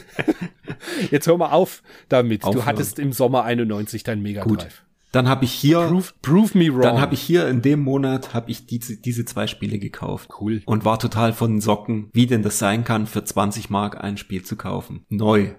[1.10, 2.44] jetzt hör mal auf damit.
[2.44, 2.62] Aufhören.
[2.62, 4.85] Du hattest im Sommer 91 dein Mega Drive.
[5.16, 6.82] Dann habe ich hier prove, prove, me wrong.
[6.82, 10.28] Dann habe ich hier in dem Monat habe ich diese diese zwei Spiele gekauft.
[10.38, 10.60] Cool.
[10.66, 14.18] Und war total von den Socken, wie denn das sein kann, für 20 Mark ein
[14.18, 15.06] Spiel zu kaufen.
[15.08, 15.52] Neu.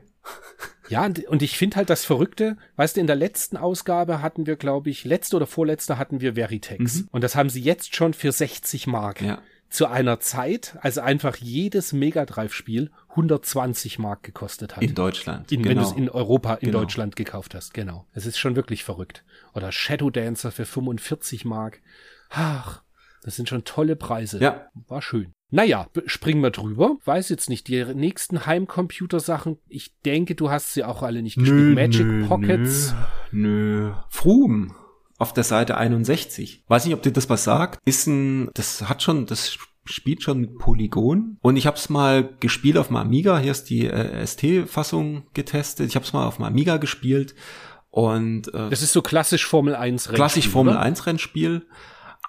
[0.89, 4.55] Ja, und ich finde halt das Verrückte, weißt du, in der letzten Ausgabe hatten wir,
[4.55, 7.01] glaube ich, letzte oder vorletzte hatten wir Veritex.
[7.01, 7.07] Mhm.
[7.11, 9.21] Und das haben sie jetzt schon für 60 Mark.
[9.21, 9.39] Ja
[9.69, 14.83] zu einer Zeit, als einfach jedes Mega Drive Spiel 120 Mark gekostet hat.
[14.83, 15.51] In Deutschland.
[15.51, 15.69] In, genau.
[15.69, 16.79] Wenn du es in Europa, in genau.
[16.79, 18.05] Deutschland gekauft hast, genau.
[18.13, 19.23] Es ist schon wirklich verrückt.
[19.53, 21.81] Oder Shadow Dancer für 45 Mark.
[22.29, 22.83] Ach,
[23.23, 24.39] das sind schon tolle Preise.
[24.39, 24.67] Ja.
[24.87, 25.33] War schön.
[25.49, 26.97] Naja, springen wir drüber.
[27.05, 31.57] Weiß jetzt nicht, die nächsten Heimcomputer-Sachen, ich denke, du hast sie auch alle nicht gespielt.
[31.57, 32.93] Nö, Magic nö, Pockets.
[33.31, 33.89] Nö.
[33.89, 33.93] nö.
[34.09, 34.75] Froom
[35.17, 36.63] auf der Seite 61.
[36.67, 37.79] Weiß nicht, ob dir das was sagt.
[37.85, 41.37] Ist ein, das hat schon, das spielt schon mit Polygon.
[41.41, 43.39] Und ich habe es mal gespielt auf dem Amiga.
[43.39, 45.87] Hier ist die äh, ST-Fassung getestet.
[45.87, 47.35] Ich habe es mal auf dem Amiga gespielt.
[47.89, 50.15] Und äh, das ist so klassisch Formel 1 Rennspiel.
[50.15, 50.83] Klassisch Formel oder?
[50.83, 51.65] 1 Rennspiel,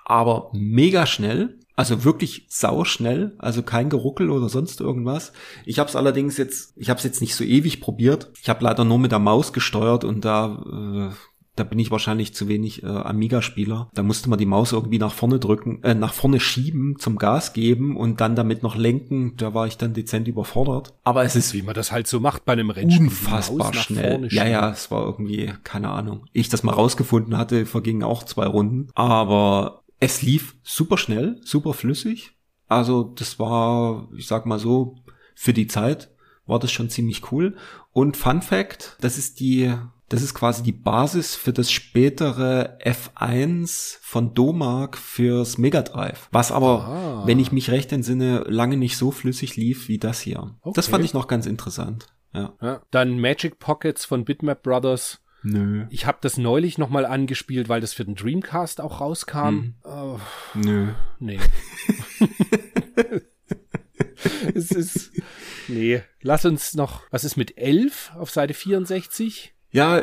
[0.04, 1.58] aber mega schnell.
[1.76, 5.32] Also wirklich sau schnell, also kein Geruckel oder sonst irgendwas.
[5.64, 8.32] Ich habe es allerdings jetzt, ich habe es jetzt nicht so ewig probiert.
[8.42, 11.14] Ich habe leider nur mit der Maus gesteuert und da äh,
[11.58, 13.90] da bin ich wahrscheinlich zu wenig äh, Amiga-Spieler.
[13.94, 17.52] Da musste man die Maus irgendwie nach vorne drücken, äh, nach vorne schieben, zum Gas
[17.52, 19.34] geben und dann damit noch lenken.
[19.36, 20.94] Da war ich dann dezent überfordert.
[21.04, 23.06] Aber es ist wie man das halt so macht bei einem Rennspiel.
[23.06, 24.28] Unfassbar schnell.
[24.30, 26.26] Ja, ja, es war irgendwie keine Ahnung.
[26.32, 28.88] Ich das mal rausgefunden hatte, vergingen auch zwei Runden.
[28.94, 32.32] Aber es lief super schnell, super flüssig.
[32.68, 34.96] Also das war, ich sag mal so,
[35.34, 36.10] für die Zeit
[36.46, 37.56] war das schon ziemlich cool.
[37.92, 39.74] Und Fun Fact, das ist die
[40.08, 46.28] das ist quasi die Basis für das spätere F1 von Domark fürs Mega Drive.
[46.32, 47.22] Was aber, ah.
[47.26, 50.54] wenn ich mich recht entsinne, lange nicht so flüssig lief wie das hier.
[50.62, 50.72] Okay.
[50.74, 52.06] Das fand ich noch ganz interessant.
[52.32, 52.54] Ja.
[52.62, 52.80] ja.
[52.90, 55.20] Dann Magic Pockets von Bitmap Brothers.
[55.42, 55.86] Nö.
[55.90, 59.48] Ich habe das neulich nochmal angespielt, weil das für den Dreamcast auch rauskam.
[59.48, 59.74] Hm.
[59.84, 60.18] Oh.
[60.54, 60.88] Nö.
[61.20, 61.38] Nee.
[64.54, 65.12] es ist.
[65.68, 66.02] Nee.
[66.22, 67.02] Lass uns noch.
[67.10, 69.54] Was ist mit 11 auf Seite 64?
[69.70, 70.02] Ja,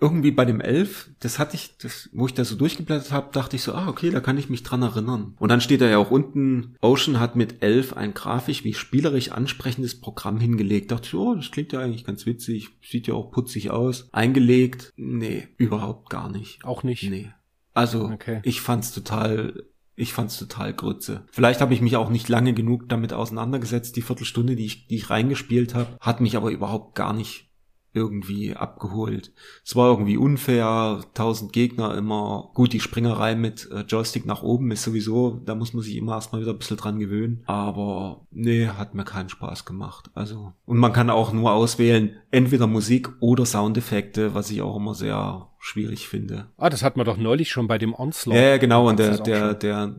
[0.00, 3.54] irgendwie bei dem Elf, das hatte ich, das, wo ich da so durchgeblättert habe, dachte
[3.56, 5.34] ich so, ah, okay, da kann ich mich dran erinnern.
[5.38, 9.30] Und dann steht da ja auch unten, Ocean hat mit Elf ein grafisch wie spielerisch
[9.30, 10.90] ansprechendes Programm hingelegt.
[10.90, 14.08] Dachte ich, oh, das klingt ja eigentlich ganz witzig, sieht ja auch putzig aus.
[14.12, 16.64] Eingelegt, nee, überhaupt gar nicht.
[16.64, 17.08] Auch nicht?
[17.08, 17.30] Nee.
[17.72, 18.40] Also, okay.
[18.42, 19.64] ich fand's total
[19.96, 21.24] ich fand's total grütze.
[21.30, 23.94] Vielleicht habe ich mich auch nicht lange genug damit auseinandergesetzt.
[23.94, 27.48] Die Viertelstunde, die ich, die ich reingespielt habe, hat mich aber überhaupt gar nicht
[27.94, 29.32] irgendwie abgeholt.
[29.64, 32.50] Es war irgendwie unfair, tausend Gegner immer.
[32.54, 36.14] Gut, die Springerei mit äh, Joystick nach oben ist sowieso, da muss man sich immer
[36.14, 37.42] erstmal wieder ein bisschen dran gewöhnen.
[37.46, 40.10] Aber nee, hat mir keinen Spaß gemacht.
[40.14, 44.94] Also, und man kann auch nur auswählen, entweder Musik oder Soundeffekte, was ich auch immer
[44.94, 46.48] sehr schwierig finde.
[46.58, 48.36] Ah, das hat man doch neulich schon bei dem Onslaught.
[48.36, 49.94] Ja, genau, und der, der, der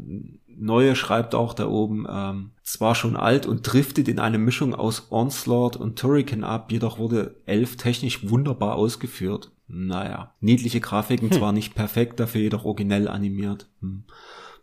[0.58, 5.08] Neue schreibt auch da oben, ähm, zwar schon alt und driftet in eine Mischung aus
[5.12, 9.52] Onslaught und Turrican ab, jedoch wurde Elf technisch wunderbar ausgeführt.
[9.68, 11.38] Naja, niedliche Grafiken, hm.
[11.38, 13.68] zwar nicht perfekt, dafür jedoch originell animiert.
[13.82, 14.04] Hm.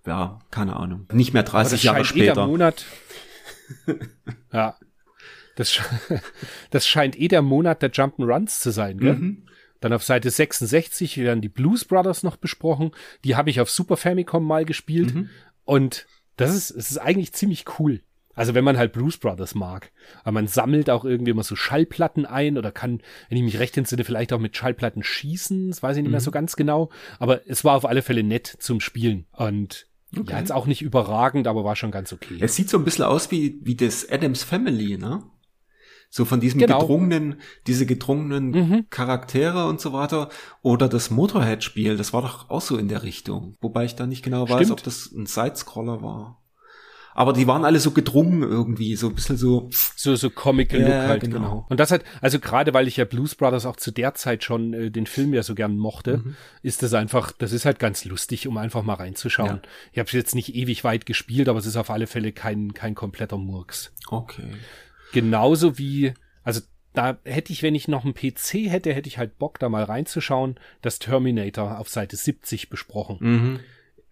[0.07, 1.07] Ja, keine Ahnung.
[1.13, 2.43] Nicht mehr 30 Jahre später.
[2.43, 2.85] Eh Monat
[4.53, 4.77] ja.
[5.57, 5.81] Das,
[6.71, 9.15] das scheint eh der Monat der Jump'n'Runs zu sein, gell?
[9.15, 9.43] Mhm.
[9.81, 12.93] Dann auf Seite 66 werden die Blues Brothers noch besprochen.
[13.25, 15.15] Die habe ich auf Super Famicom mal gespielt.
[15.15, 15.29] Mhm.
[15.65, 16.07] Und
[16.37, 18.01] das ist, es ist eigentlich ziemlich cool.
[18.35, 19.93] Also wenn man halt Blues Brothers mag.
[20.23, 23.77] Aber man sammelt auch irgendwie immer so Schallplatten ein oder kann, wenn ich mich recht
[23.77, 25.69] entsinne, vielleicht auch mit Schallplatten schießen.
[25.69, 26.13] Das weiß ich nicht mhm.
[26.13, 26.91] mehr so ganz genau.
[27.19, 29.27] Aber es war auf alle Fälle nett zum Spielen.
[29.33, 29.87] Und
[30.17, 30.33] okay.
[30.33, 32.39] ja, jetzt auch nicht überragend, aber war schon ganz okay.
[32.41, 35.23] Es sieht so ein bisschen aus wie, wie das Adams Family, ne?
[36.15, 36.81] So von diesem genau.
[36.81, 37.37] gedrungenen,
[37.67, 38.87] diese gedrungenen mhm.
[38.91, 40.29] Charaktere und so weiter.
[40.61, 43.57] Oder das Motorhead-Spiel, das war doch auch so in der Richtung.
[43.63, 44.73] Wobei ich da nicht genau weiß, Stimmt.
[44.73, 46.43] ob das ein Sidescroller war.
[47.15, 49.71] Aber die waren alle so gedrungen irgendwie, so ein bisschen so.
[49.97, 51.39] So, so Comic Look ja, halt, genau.
[51.39, 51.67] genau.
[51.71, 54.75] Und das halt, also gerade weil ich ja Blues Brothers auch zu der Zeit schon
[54.75, 56.37] äh, den Film ja so gern mochte, mhm.
[56.63, 59.61] ist das einfach, das ist halt ganz lustig, um einfach mal reinzuschauen.
[59.63, 59.71] Ja.
[59.93, 62.95] Ich habe jetzt nicht ewig weit gespielt, aber es ist auf alle Fälle kein, kein
[62.95, 63.93] kompletter Murks.
[64.09, 64.51] Okay.
[65.13, 66.61] Genauso wie, also
[66.93, 69.85] da hätte ich, wenn ich noch einen PC hätte, hätte ich halt Bock, da mal
[69.85, 73.17] reinzuschauen, das Terminator auf Seite 70 besprochen.
[73.21, 73.61] Mhm.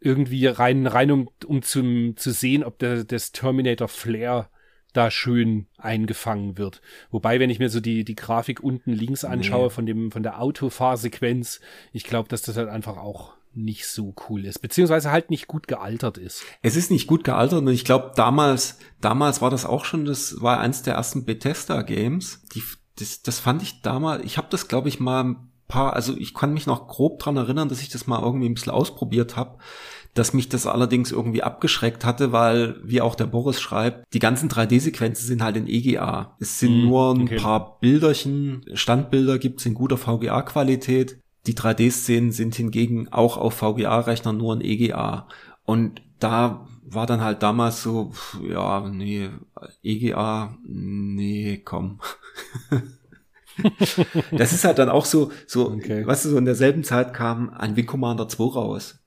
[0.00, 4.48] Irgendwie rein, rein um, um zum, zu sehen, ob der, das Terminator Flair
[4.92, 6.80] da schön eingefangen wird.
[7.10, 9.70] Wobei, wenn ich mir so die, die Grafik unten links anschaue Nee.
[9.70, 11.60] von dem, von der Autofahrsequenz,
[11.92, 15.66] ich glaube, dass das halt einfach auch nicht so cool ist, beziehungsweise halt nicht gut
[15.66, 16.44] gealtert ist.
[16.62, 20.40] Es ist nicht gut gealtert und ich glaube, damals, damals war das auch schon, das
[20.40, 22.42] war eins der ersten Bethesda-Games.
[22.54, 22.62] Die,
[22.98, 25.36] das, das fand ich damals, ich habe das, glaube ich, mal ein
[25.66, 28.54] paar, also ich kann mich noch grob dran erinnern, dass ich das mal irgendwie ein
[28.54, 29.58] bisschen ausprobiert habe,
[30.14, 34.48] dass mich das allerdings irgendwie abgeschreckt hatte, weil, wie auch der Boris schreibt, die ganzen
[34.48, 36.36] 3D-Sequenzen sind halt in EGA.
[36.40, 37.36] Es sind Mm, nur ein okay.
[37.36, 41.20] paar Bilderchen, Standbilder gibt's in guter VGA-Qualität.
[41.46, 45.26] Die 3D-Szenen sind hingegen auch auf VGA-Rechnern nur in EGA.
[45.64, 48.12] Und da war dann halt damals so,
[48.46, 49.30] ja, nee,
[49.82, 52.00] EGA, nee, komm.
[54.36, 56.06] das ist halt dann auch so, so, Okay.
[56.06, 58.98] weißt du, so in derselben Zeit kam ein Wing Commander 2 raus.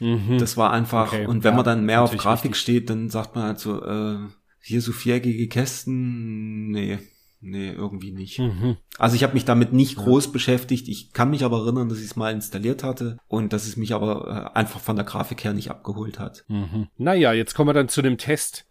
[0.00, 0.38] Mhm.
[0.38, 2.60] Das war einfach, Okay, und wenn ja, man dann mehr auf Grafik richtig.
[2.60, 4.18] steht, dann sagt man halt so, äh,
[4.60, 6.98] hier so viereckige Kästen, nee,
[7.40, 8.38] nee, irgendwie nicht.
[8.38, 8.76] Mhm.
[8.98, 10.88] Also ich habe mich damit nicht groß beschäftigt.
[10.88, 13.94] Ich kann mich aber erinnern, dass ich es mal installiert hatte und dass es mich
[13.94, 16.44] aber äh, einfach von der Grafik her nicht abgeholt hat.
[16.48, 16.88] Mhm.
[16.96, 18.66] Naja, jetzt kommen wir dann zu dem Test.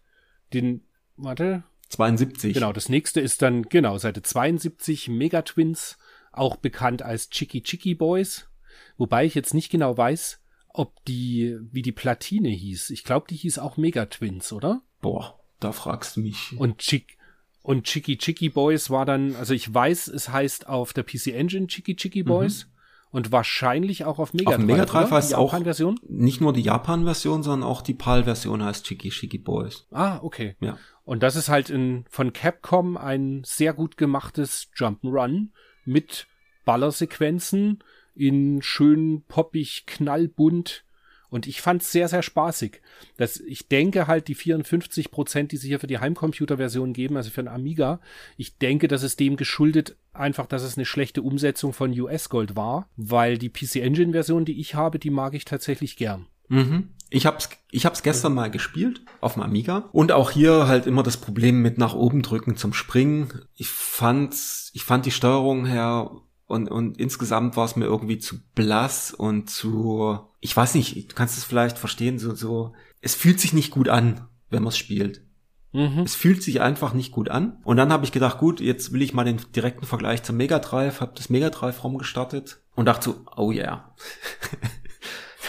[0.52, 0.82] Den,
[1.16, 2.54] warte, 72.
[2.54, 5.98] Genau, das nächste ist dann, genau, Seite 72, Megatwins,
[6.32, 8.48] auch bekannt als Chicky Chicky Boys.
[8.96, 12.90] Wobei ich jetzt nicht genau weiß, ob die, wie die Platine hieß.
[12.90, 14.82] Ich glaube, die hieß auch Megatwins, oder?
[15.00, 16.54] Boah, da fragst du mich.
[16.58, 17.17] Und Chick,
[17.68, 21.66] und Chicky Chicky Boys war dann, also ich weiß, es heißt auf der PC Engine
[21.66, 22.66] Chicky Chicky Boys
[23.10, 24.56] und wahrscheinlich auch auf Mega Mhm.
[24.56, 26.00] Auf Mega Drive heißt auch Version.
[26.08, 29.86] nicht nur die Japan-Version, sondern auch die PAL-Version heißt Chiki Shiki Boys.
[29.90, 30.56] Ah, okay.
[30.60, 30.78] Ja.
[31.04, 35.48] Und das ist halt in, von Capcom ein sehr gut gemachtes Jump'n'Run
[35.84, 36.26] mit
[36.64, 40.84] Ballersequenzen in schön poppig, knallbunt.
[41.30, 42.80] Und ich fand's sehr, sehr spaßig.
[43.16, 47.30] Das, ich denke halt, die 54 Prozent, die sie hier für die Heimcomputer-Version geben, also
[47.30, 48.00] für den Amiga,
[48.36, 52.88] ich denke, das ist dem geschuldet, einfach, dass es eine schlechte Umsetzung von US-Gold war,
[52.96, 56.26] weil die PC Engine-Version, die ich habe, die mag ich tatsächlich gern.
[56.48, 56.90] Mhm.
[57.10, 61.02] Ich hab's, ich hab's gestern mal gespielt auf dem Amiga und auch hier halt immer
[61.02, 63.32] das Problem mit nach oben drücken zum Springen.
[63.54, 66.10] Ich fand's, ich fand die Steuerung her
[66.48, 71.14] und, und insgesamt war es mir irgendwie zu blass und zu, ich weiß nicht, du
[71.14, 74.78] kannst es vielleicht verstehen, so, so, es fühlt sich nicht gut an, wenn man es
[74.78, 75.22] spielt.
[75.72, 76.00] Mhm.
[76.00, 77.58] Es fühlt sich einfach nicht gut an.
[77.64, 80.58] Und dann habe ich gedacht, gut, jetzt will ich mal den direkten Vergleich zum Mega
[80.58, 83.94] Drive, habe das Mega Drive ROM gestartet und dachte so, oh yeah.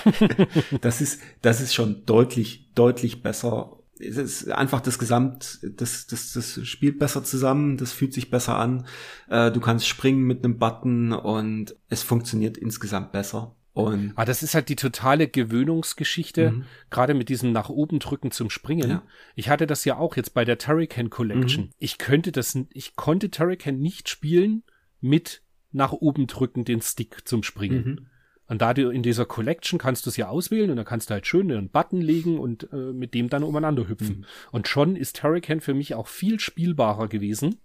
[0.81, 3.78] das ist, das ist schon deutlich, deutlich besser.
[3.99, 8.57] Es ist einfach das Gesamt, das, das, das spielt besser zusammen, das fühlt sich besser
[8.57, 8.85] an.
[9.29, 13.55] Äh, du kannst springen mit einem Button und es funktioniert insgesamt besser.
[13.73, 16.63] Und Ah, das ist halt die totale Gewöhnungsgeschichte, Mhm.
[16.89, 18.89] gerade mit diesem nach oben drücken zum Springen.
[18.89, 19.03] Ja.
[19.35, 21.65] Ich hatte das ja auch jetzt bei der Turrican Collection.
[21.65, 21.71] Mhm.
[21.77, 24.63] Ich könnte das, ich konnte Turrican nicht spielen
[25.01, 25.41] mit
[25.71, 27.83] nach oben drücken den Stick zum Springen.
[27.85, 28.07] Mhm.
[28.49, 31.13] Und da du in dieser Collection kannst du es ja auswählen und dann kannst du
[31.13, 34.19] halt schön einen Button legen und äh, mit dem dann umeinander hüpfen.
[34.19, 34.25] Mhm.
[34.51, 37.59] Und schon ist Turrican für mich auch viel spielbarer gewesen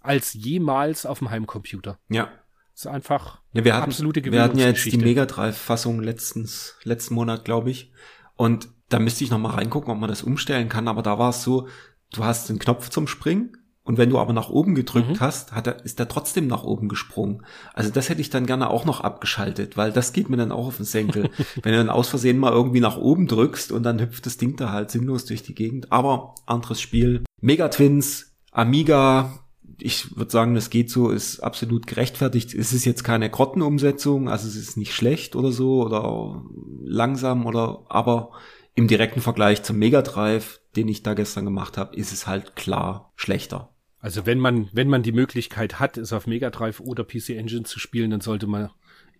[0.00, 1.98] als jemals auf dem Heimcomputer.
[2.08, 2.32] ja,
[2.72, 4.96] Das ist einfach Ja, wir hatten, absolute wir hatten ja jetzt die.
[4.96, 7.92] Mega Drive-Fassung letztens, letzten Monat, glaube ich.
[8.34, 10.88] Und da müsste ich noch mal reingucken, ob man das umstellen kann.
[10.88, 11.68] Aber da war es so,
[12.14, 13.58] du hast den Knopf zum Springen
[13.90, 15.20] und wenn du aber nach oben gedrückt Mhm.
[15.20, 17.44] hast, hat er, ist er trotzdem nach oben gesprungen.
[17.74, 20.68] Also das hätte ich dann gerne auch noch abgeschaltet, weil das geht mir dann auch
[20.68, 21.28] auf den Senkel.
[21.64, 24.54] wenn du dann aus Versehen mal irgendwie nach oben drückst und dann hüpft das Ding
[24.54, 25.90] da halt sinnlos durch die Gegend.
[25.90, 27.24] Aber anderes Spiel.
[27.40, 29.40] Mega Twins, Amiga,
[29.80, 32.54] ich würde sagen, das geht so, ist absolut gerechtfertigt.
[32.54, 36.44] Es ist jetzt keine Grottenumsetzung, also es ist nicht schlecht oder so oder
[36.84, 38.30] langsam oder aber
[38.76, 42.54] im direkten Vergleich zum Mega Drive, den ich da gestern gemacht habe, ist es halt
[42.54, 43.70] klar schlechter.
[44.00, 47.64] Also wenn man, wenn man die Möglichkeit hat, es auf Mega Drive oder PC Engine
[47.64, 48.70] zu spielen, dann sollte man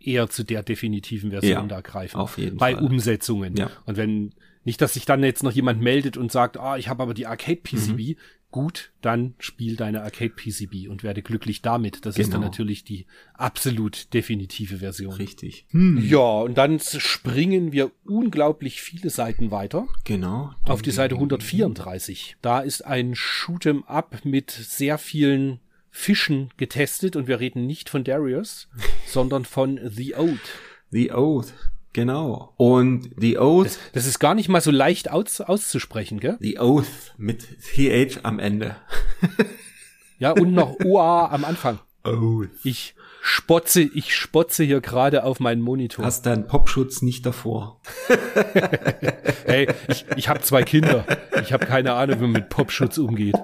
[0.01, 2.17] eher zu der definitiven Version Ja, da greifen.
[2.17, 2.83] auf jeden Bei Fall.
[2.85, 3.57] Umsetzungen.
[3.57, 3.71] Ja.
[3.85, 4.33] Und wenn,
[4.65, 7.27] nicht, dass sich dann jetzt noch jemand meldet und sagt, ah, ich habe aber die
[7.27, 8.17] Arcade PCB, Mhm.
[8.51, 12.05] Gut, dann spiel deine Arcade PCB und werde glücklich damit.
[12.05, 12.51] Das ist dann Genau.
[12.51, 15.13] natürlich die absolut definitive Version.
[15.13, 15.67] Richtig.
[15.73, 19.87] Ja, und dann springen wir unglaublich viele Seiten weiter.
[20.05, 20.53] Genau.
[20.65, 22.37] Auf die Seite 134.
[22.43, 28.05] Da ist ein Shoot'em Up mit sehr vielen Fischen getestet und wir reden nicht von
[28.05, 28.69] Darius,
[29.07, 30.39] sondern von The Oath.
[30.91, 31.53] The Oath.
[31.93, 32.55] Genau.
[32.57, 36.37] Und The Oath, Das, das ist gar nicht mal so leicht aus, auszusprechen, gell?
[36.41, 38.77] The Oath mit TH am Ende.
[40.19, 41.81] Ja, und noch OA am Anfang.
[42.05, 42.49] Oath.
[42.63, 46.05] Ich spotze, ich spotze hier gerade auf meinen Monitor.
[46.05, 47.81] Hast deinen Popschutz nicht davor.
[49.47, 51.05] hey, ich, ich habe zwei Kinder.
[51.43, 53.37] Ich habe keine Ahnung, wie man mit Popschutz umgeht.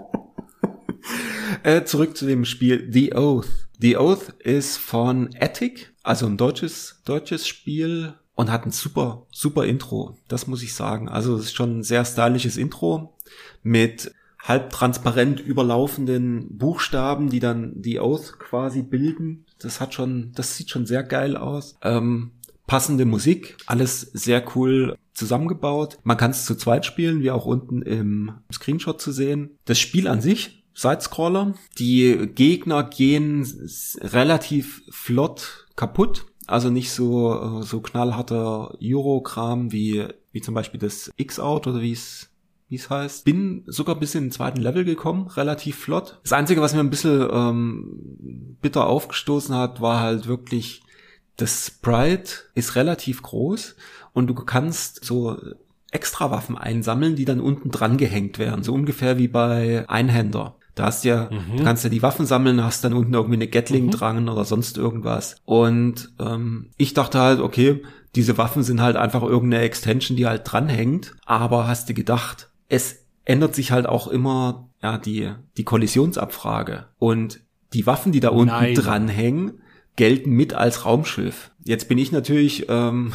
[1.62, 3.49] Äh, zurück zu dem Spiel The Oath.
[3.78, 9.64] The Oath ist von Attic, also ein deutsches, deutsches Spiel und hat ein super, super
[9.64, 10.16] Intro.
[10.28, 11.09] Das muss ich sagen.
[11.09, 13.16] Also es ist schon ein sehr stylisches Intro
[13.64, 14.12] mit
[14.45, 19.45] halbtransparent überlaufenden Buchstaben, die dann die Oath quasi bilden.
[19.59, 21.76] Das hat schon, das sieht schon sehr geil aus.
[21.82, 22.30] Ähm,
[22.66, 25.99] passende Musik, alles sehr cool zusammengebaut.
[26.05, 29.59] Man kann es zu zweit spielen, wie auch unten im Screenshot zu sehen.
[29.64, 33.47] Das Spiel an sich, Sidescroller, die Gegner gehen
[34.01, 36.26] relativ flott kaputt.
[36.47, 42.30] Also nicht so, so knallharter Euro-Kram wie, wie zum Beispiel das X-Out oder wie es
[42.68, 43.24] wie es heißt.
[43.24, 46.18] Bin sogar bis in den zweiten Level gekommen, relativ flott.
[46.22, 50.82] Das Einzige, was mir ein bisschen ähm, bitter aufgestoßen hat, war halt wirklich,
[51.36, 53.76] das Sprite ist relativ groß
[54.12, 55.36] und du kannst so
[55.92, 58.64] extra Waffen einsammeln, die dann unten dran gehängt werden.
[58.64, 60.55] So ungefähr wie bei Einhänder.
[60.77, 61.57] Da hast ja, mhm.
[61.57, 63.91] du kannst ja die Waffen sammeln, hast dann unten irgendwie eine Gatling mhm.
[63.91, 65.37] dran oder sonst irgendwas.
[65.45, 67.83] Und ähm, ich dachte halt, okay,
[68.14, 71.14] diese Waffen sind halt einfach irgendeine Extension, die halt dranhängt.
[71.24, 76.87] Aber hast du gedacht, es ändert sich halt auch immer ja, die, die Kollisionsabfrage.
[76.99, 77.41] Und
[77.72, 78.74] die Waffen, die da unten Nein.
[78.74, 79.61] dranhängen,
[79.97, 81.51] gelten mit als Raumschiff.
[81.64, 83.12] Jetzt bin ich natürlich ähm,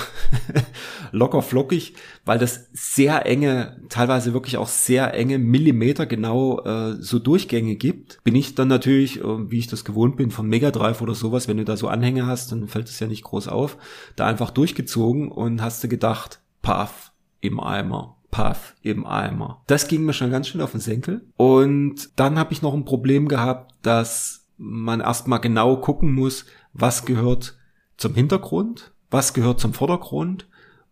[1.12, 1.94] locker flockig,
[2.26, 8.22] weil das sehr enge, teilweise wirklich auch sehr enge Millimeter genau äh, so Durchgänge gibt.
[8.24, 11.48] Bin ich dann natürlich, äh, wie ich das gewohnt bin, von Mega Drive oder sowas,
[11.48, 13.78] wenn du da so Anhänge hast, dann fällt es ja nicht groß auf,
[14.18, 18.18] da einfach durchgezogen und hast du gedacht, paff, im Eimer.
[18.32, 19.62] Path im Eimer.
[19.68, 21.28] Das ging mir schon ganz schön auf den Senkel.
[21.36, 27.06] Und dann habe ich noch ein Problem gehabt, dass man erstmal genau gucken muss, was
[27.06, 27.58] gehört
[27.98, 30.48] zum Hintergrund, was gehört zum Vordergrund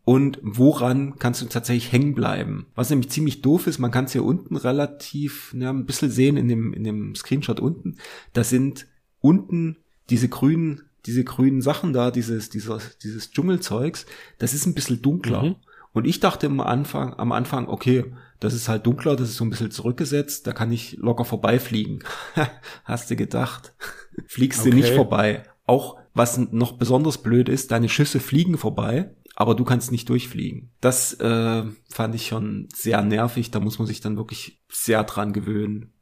[0.05, 2.67] und woran kannst du tatsächlich hängen bleiben.
[2.75, 6.38] Was nämlich ziemlich doof ist, man kann es hier unten relativ ja, ein bisschen sehen
[6.38, 7.97] in dem, in dem Screenshot unten.
[8.34, 8.88] Da sind
[9.21, 9.77] unten
[10.09, 14.05] diese grünen, diese grünen Sachen da, dieses, dieses, dieses Dschungelzeugs,
[14.39, 15.43] das ist ein bisschen dunkler.
[15.43, 15.55] Mhm.
[15.91, 18.05] Und ich dachte am Anfang, am Anfang, okay,
[18.39, 22.03] das ist halt dunkler, das ist so ein bisschen zurückgesetzt, da kann ich locker vorbeifliegen.
[22.84, 23.73] Hast du gedacht?
[24.27, 24.69] Fliegst okay.
[24.69, 25.43] du nicht vorbei.
[25.70, 30.72] Auch was noch besonders blöd ist, deine Schüsse fliegen vorbei, aber du kannst nicht durchfliegen.
[30.82, 35.32] Das äh, fand ich schon sehr nervig, da muss man sich dann wirklich sehr dran
[35.32, 35.93] gewöhnen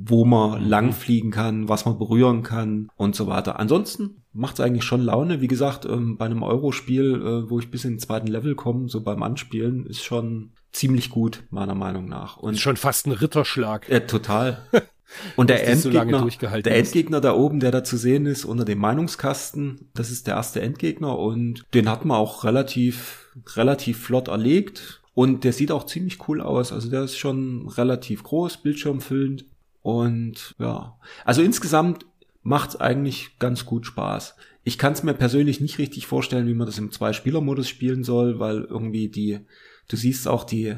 [0.00, 0.68] wo man mhm.
[0.68, 3.58] lang fliegen kann, was man berühren kann und so weiter.
[3.58, 5.40] Ansonsten macht es eigentlich schon Laune.
[5.40, 8.88] Wie gesagt, ähm, bei einem Euro-Spiel, äh, wo ich bis in den zweiten Level komme,
[8.88, 12.36] so beim Anspielen, ist schon ziemlich gut, meiner Meinung nach.
[12.36, 13.88] Und ist schon fast ein Ritterschlag.
[13.88, 14.62] Ja, total.
[15.36, 18.78] Und der Endgegner, so der Endgegner da oben, der da zu sehen ist unter dem
[18.78, 25.00] Meinungskasten, das ist der erste Endgegner und den hat man auch relativ, relativ flott erlegt.
[25.14, 26.72] Und der sieht auch ziemlich cool aus.
[26.72, 29.46] Also der ist schon relativ groß, bildschirmfüllend.
[29.82, 32.06] Und ja, also insgesamt
[32.42, 34.36] macht es eigentlich ganz gut Spaß.
[34.62, 38.38] Ich kann es mir persönlich nicht richtig vorstellen, wie man das im Zwei-Spieler-Modus spielen soll,
[38.38, 39.40] weil irgendwie die,
[39.88, 40.76] du siehst auch die,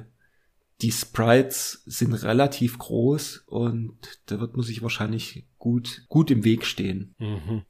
[0.83, 6.65] die Sprites sind relativ groß und da wird man sich wahrscheinlich gut, gut im Weg
[6.65, 7.15] stehen.
[7.19, 7.63] Mhm.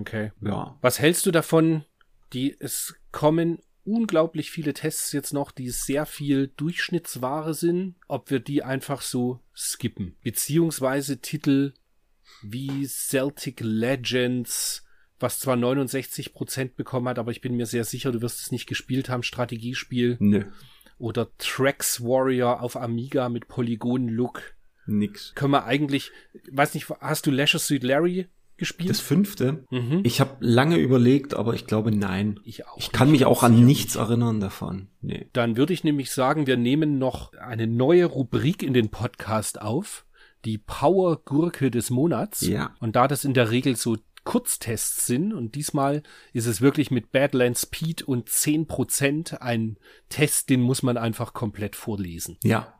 [0.00, 0.32] Okay.
[0.40, 0.76] Ja.
[0.80, 1.84] Was hältst du davon?
[2.32, 8.40] Die, es kommen unglaublich viele Tests jetzt noch, die sehr viel Durchschnittsware sind, ob wir
[8.40, 10.16] die einfach so skippen.
[10.22, 11.72] Beziehungsweise Titel
[12.42, 14.84] wie Celtic Legends,
[15.20, 18.50] was zwar 69 Prozent bekommen hat, aber ich bin mir sehr sicher, du wirst es
[18.50, 20.16] nicht gespielt haben, Strategiespiel.
[20.18, 20.44] Nö.
[20.98, 24.54] Oder Trax Warrior auf Amiga mit Polygon-Look.
[24.86, 25.34] Nix.
[25.34, 26.12] Können wir eigentlich,
[26.50, 28.88] weiß nicht, hast du Leisure Suit Larry gespielt?
[28.90, 29.64] Das fünfte?
[29.70, 30.00] Mhm.
[30.04, 32.40] Ich habe lange überlegt, aber ich glaube nein.
[32.44, 34.02] Ich, auch ich kann mich auch an nichts nicht.
[34.02, 34.88] erinnern davon.
[35.00, 35.28] Nee.
[35.32, 40.06] Dann würde ich nämlich sagen, wir nehmen noch eine neue Rubrik in den Podcast auf.
[40.44, 42.42] Die Power-Gurke des Monats.
[42.42, 42.74] Ja.
[42.78, 43.96] Und da das in der Regel so
[44.26, 46.02] Kurztests sind und diesmal
[46.34, 49.78] ist es wirklich mit Badlands Speed und 10% ein
[50.10, 52.36] Test, den muss man einfach komplett vorlesen.
[52.42, 52.74] Ja.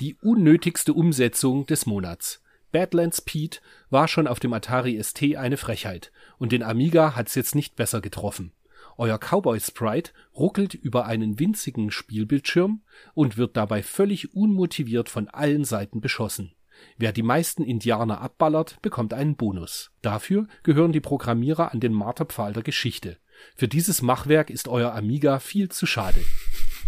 [0.00, 2.42] Die unnötigste Umsetzung des Monats.
[2.72, 7.54] Badlands Pete war schon auf dem Atari ST eine Frechheit und den Amiga hat's jetzt
[7.54, 8.52] nicht besser getroffen.
[8.98, 12.82] Euer Cowboy Sprite ruckelt über einen winzigen Spielbildschirm
[13.14, 16.52] und wird dabei völlig unmotiviert von allen Seiten beschossen.
[16.96, 19.90] Wer die meisten Indianer abballert, bekommt einen Bonus.
[20.02, 23.18] Dafür gehören die Programmierer an den Marterpfahl der Geschichte.
[23.54, 26.20] Für dieses Machwerk ist euer Amiga viel zu schade.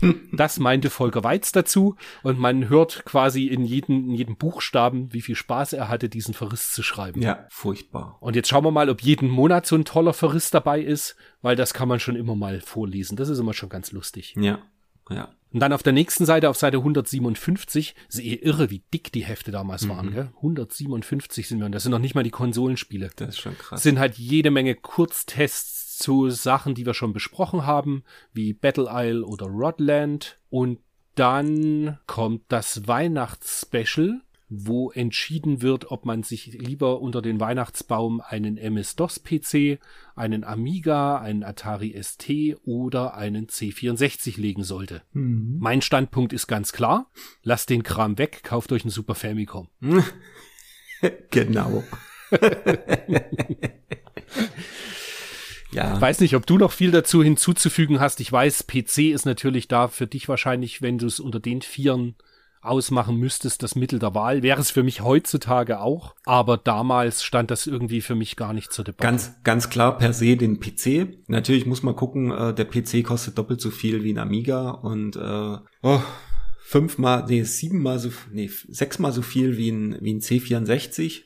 [0.33, 5.21] Das meinte Volker Weiz dazu und man hört quasi in jedem, in jedem Buchstaben, wie
[5.21, 7.21] viel Spaß er hatte, diesen Verriss zu schreiben.
[7.21, 8.17] Ja, furchtbar.
[8.21, 11.55] Und jetzt schauen wir mal, ob jeden Monat so ein toller Verriss dabei ist, weil
[11.55, 13.17] das kann man schon immer mal vorlesen.
[13.17, 14.35] Das ist immer schon ganz lustig.
[14.39, 14.61] Ja,
[15.11, 15.29] ja.
[15.53, 19.25] Und dann auf der nächsten Seite, auf Seite 157, ist eh irre, wie dick die
[19.25, 20.13] Hefte damals waren, Mhm.
[20.15, 20.29] gell?
[20.37, 23.11] 157 sind wir, und das sind noch nicht mal die Konsolenspiele.
[23.17, 23.83] Das ist schon krass.
[23.83, 29.25] sind halt jede Menge Kurztests zu Sachen, die wir schon besprochen haben, wie Battle Isle
[29.27, 30.39] oder Rodland.
[30.51, 30.79] Und
[31.17, 34.21] dann kommt das Weihnachtsspecial,
[34.53, 39.79] wo entschieden wird, ob man sich lieber unter den Weihnachtsbaum einen MS-DOS-PC,
[40.17, 45.03] einen Amiga, einen Atari ST oder einen C64 legen sollte.
[45.61, 47.09] Mein Standpunkt ist ganz klar.
[47.45, 49.69] Lasst den Kram weg, kauft euch einen Super Famicom.
[51.31, 51.85] genau.
[55.71, 56.01] ja.
[56.01, 58.19] Weiß nicht, ob du noch viel dazu hinzuzufügen hast.
[58.19, 62.17] Ich weiß, PC ist natürlich da für dich wahrscheinlich, wenn du es unter den Vieren
[62.63, 64.43] ausmachen müsstest, das Mittel der Wahl.
[64.43, 66.15] Wäre es für mich heutzutage auch.
[66.25, 69.03] Aber damals stand das irgendwie für mich gar nicht zur Debatte.
[69.03, 71.29] Ganz, ganz klar per se den PC.
[71.29, 75.17] Natürlich muss man gucken, äh, der PC kostet doppelt so viel wie ein Amiga und
[75.17, 76.03] äh, oh,
[76.61, 81.23] fünfmal, nee, siebenmal so, nee, sechsmal so viel wie ein, wie ein C64.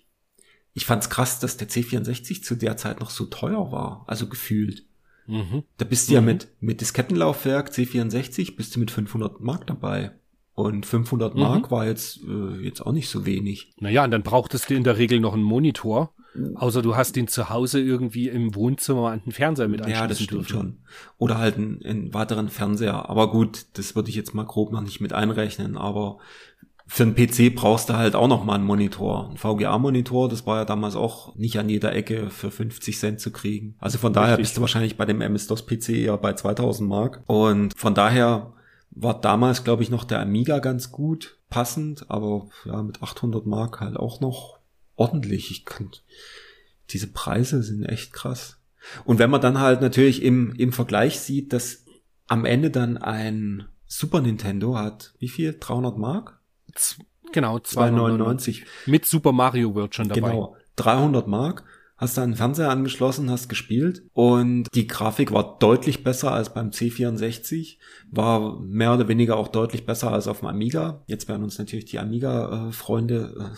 [0.73, 4.87] Ich fand's krass, dass der C64 zu der Zeit noch so teuer war, also gefühlt.
[5.27, 5.65] Mhm.
[5.79, 10.13] Da bist du ja mit, mit Diskettenlaufwerk C64 bist du mit 500 Mark dabei.
[10.55, 13.73] Und 500 Mark war jetzt, äh, jetzt auch nicht so wenig.
[13.81, 16.13] Naja, und dann brauchtest du in der Regel noch einen Monitor.
[16.57, 20.09] Außer du hast ihn zu Hause irgendwie im Wohnzimmer an den Fernseher mit anschließen Ja,
[20.09, 20.53] das stimmt dürfen.
[20.53, 20.77] schon.
[21.19, 23.09] Oder halt einen, einen weiteren Fernseher.
[23.09, 25.77] Aber gut, das würde ich jetzt mal grob noch nicht mit einrechnen.
[25.77, 26.19] Aber
[26.87, 29.31] für einen PC brauchst du halt auch noch mal einen Monitor.
[29.31, 33.31] Ein VGA-Monitor, das war ja damals auch nicht an jeder Ecke für 50 Cent zu
[33.31, 33.77] kriegen.
[33.79, 34.43] Also von daher Richtig.
[34.43, 37.23] bist du wahrscheinlich bei dem MS-DOS-PC eher bei 2000 Mark.
[37.27, 38.53] Und von daher
[38.95, 42.11] war damals, glaube ich, noch der Amiga ganz gut passend.
[42.11, 44.59] Aber ja, mit 800 Mark halt auch noch
[44.97, 45.51] ordentlich.
[45.51, 45.91] Ich kann,
[46.91, 48.59] diese Preise sind echt krass.
[49.05, 51.85] Und wenn man dann halt natürlich im, im Vergleich sieht, dass
[52.27, 55.57] am Ende dann ein Super Nintendo hat, wie viel?
[55.59, 56.41] 300 Mark?
[56.75, 56.99] Z
[57.33, 58.65] genau, 299.
[58.65, 58.67] 299.
[58.87, 60.31] Mit Super Mario World schon dabei.
[60.31, 60.57] Genau.
[60.77, 61.65] 300 Mark.
[61.97, 66.71] Hast da einen Fernseher angeschlossen, hast gespielt und die Grafik war deutlich besser als beim
[66.71, 67.79] C64,
[68.11, 71.05] war mehr oder weniger auch deutlich besser als auf dem Amiga.
[71.07, 73.53] Jetzt werden uns natürlich die Amiga-Freunde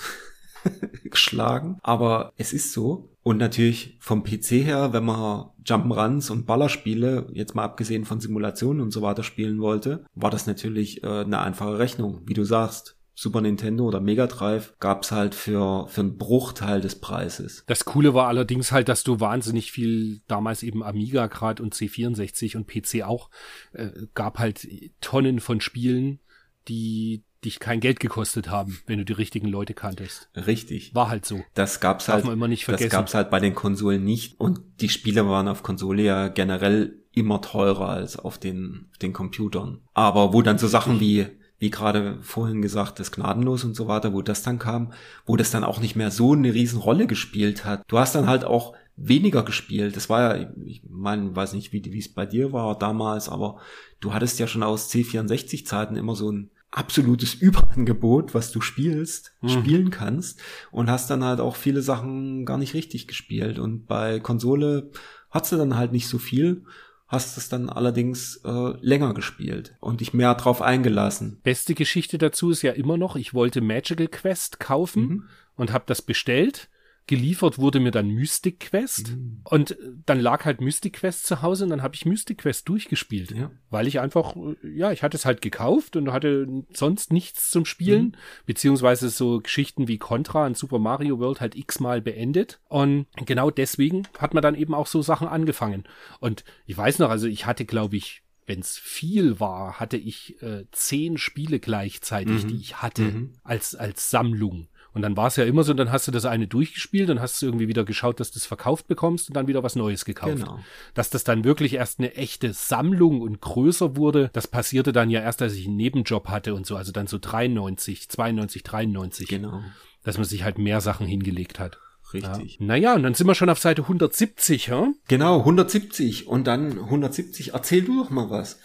[0.64, 0.70] äh,
[1.08, 3.10] geschlagen, aber es ist so.
[3.22, 8.80] Und natürlich vom PC her, wenn man Jump'n'Runs und Ballerspiele, jetzt mal abgesehen von Simulationen
[8.80, 12.96] und so weiter spielen wollte, war das natürlich äh, eine einfache Rechnung, wie du sagst.
[13.18, 17.64] Super Nintendo oder Mega Drive gab's halt für, für einen Bruchteil des Preises.
[17.66, 22.56] Das Coole war allerdings halt, dass du wahnsinnig viel, damals eben Amiga grad und C64
[22.58, 23.30] und PC auch,
[23.72, 24.68] äh, gab halt
[25.00, 26.20] Tonnen von Spielen,
[26.68, 30.28] die dich kein Geld gekostet haben, wenn du die richtigen Leute kanntest.
[30.34, 30.94] Richtig.
[30.94, 31.40] War halt so.
[31.54, 34.38] Das gab's Darf halt, man immer nicht das gab's halt bei den Konsolen nicht.
[34.38, 39.14] Und die Spiele waren auf Konsole ja generell immer teurer als auf den, auf den
[39.14, 39.80] Computern.
[39.94, 41.26] Aber wo dann so Sachen wie,
[41.58, 44.92] wie gerade vorhin gesagt, das Gnadenlos und so weiter, wo das dann kam,
[45.24, 47.82] wo das dann auch nicht mehr so eine riesen Rolle gespielt hat.
[47.88, 49.96] Du hast dann halt auch weniger gespielt.
[49.96, 53.58] Das war ja, ich meine, weiß nicht, wie wie es bei dir war damals, aber
[54.00, 59.90] du hattest ja schon aus C64-Zeiten immer so ein absolutes Überangebot, was du spielst, spielen
[59.90, 63.58] kannst und hast dann halt auch viele Sachen gar nicht richtig gespielt.
[63.58, 64.90] Und bei Konsole
[65.30, 66.64] hast du dann halt nicht so viel,
[67.08, 71.38] hast es dann allerdings äh, länger gespielt und dich mehr drauf eingelassen.
[71.42, 75.24] Beste Geschichte dazu ist ja immer noch, ich wollte Magical Quest kaufen Mhm.
[75.56, 76.68] und habe das bestellt.
[77.08, 79.40] Geliefert wurde mir dann Mystic Quest Mhm.
[79.44, 79.76] und
[80.06, 83.50] dann lag halt Mystic Quest zu Hause und dann habe ich Mystic Quest durchgespielt, Ja.
[83.70, 84.34] weil ich einfach,
[84.64, 88.12] ja, ich hatte es halt gekauft und hatte sonst nichts zum Spielen, Mhm.
[88.46, 94.02] beziehungsweise so Geschichten wie Contra und Super Mario World halt x-mal beendet und genau deswegen
[94.18, 95.84] hat man dann eben auch so Sachen angefangen
[96.20, 100.40] und ich weiß noch, also ich hatte glaube ich wenn es viel war, hatte ich
[100.40, 102.48] äh, zehn Spiele gleichzeitig, Mhm.
[102.48, 103.32] die ich hatte Mhm.
[103.42, 104.68] als als Sammlung.
[104.96, 107.42] Und dann war es ja immer so, dann hast du das eine durchgespielt, dann hast
[107.42, 110.36] du irgendwie wieder geschaut, dass du es verkauft bekommst und dann wieder was Neues gekauft.
[110.38, 110.58] Genau.
[110.94, 115.20] Dass das dann wirklich erst eine echte Sammlung und größer wurde, das passierte dann ja
[115.20, 119.60] erst, als ich einen Nebenjob hatte und so, also dann so 93, 92, 93, Genau.
[120.02, 121.78] dass man sich halt mehr Sachen hingelegt hat.
[122.14, 122.56] Richtig.
[122.58, 122.64] Ja.
[122.66, 124.88] Naja, und dann sind wir schon auf Seite 170, ja?
[125.08, 127.52] Genau, 170 und dann 170.
[127.52, 128.60] Erzähl du doch mal was.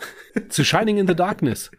[0.48, 1.72] zu Shining in the Darkness.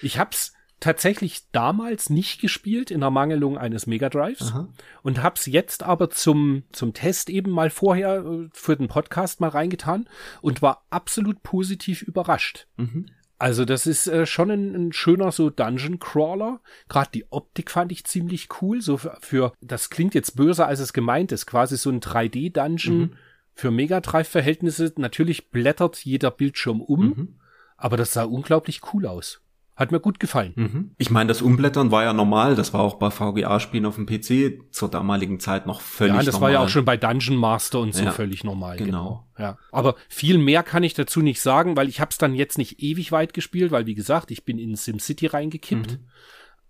[0.00, 4.68] Ich hab's tatsächlich damals nicht gespielt in Ermangelung eines Mega Drives Aha.
[5.02, 9.48] und hab's jetzt aber zum zum Test eben mal vorher äh, für den Podcast mal
[9.48, 10.08] reingetan
[10.40, 12.66] und war absolut positiv überrascht.
[12.76, 13.06] Mhm.
[13.38, 16.60] Also das ist äh, schon ein, ein schöner so Dungeon Crawler.
[16.88, 18.80] Gerade die Optik fand ich ziemlich cool.
[18.80, 21.46] So für, für das klingt jetzt böser als es gemeint ist.
[21.46, 23.12] Quasi so ein 3D Dungeon mhm.
[23.54, 24.92] für Mega Drive Verhältnisse.
[24.96, 27.40] Natürlich blättert jeder Bildschirm um, mhm.
[27.76, 29.40] aber das sah unglaublich cool aus.
[29.78, 30.54] Hat mir gut gefallen.
[30.56, 30.90] Mhm.
[30.98, 32.56] Ich meine, das Umblättern war ja normal.
[32.56, 36.24] Das war auch bei VGA-Spielen auf dem PC zur damaligen Zeit noch völlig normal.
[36.24, 36.46] Ja, das normal.
[36.48, 38.76] war ja auch schon bei Dungeon Master und so ja, völlig normal.
[38.76, 39.28] Genau.
[39.36, 39.50] genau.
[39.50, 39.56] Ja.
[39.70, 42.82] Aber viel mehr kann ich dazu nicht sagen, weil ich habe es dann jetzt nicht
[42.82, 45.92] ewig weit gespielt, weil wie gesagt, ich bin in SimCity reingekippt.
[45.92, 46.08] Mhm.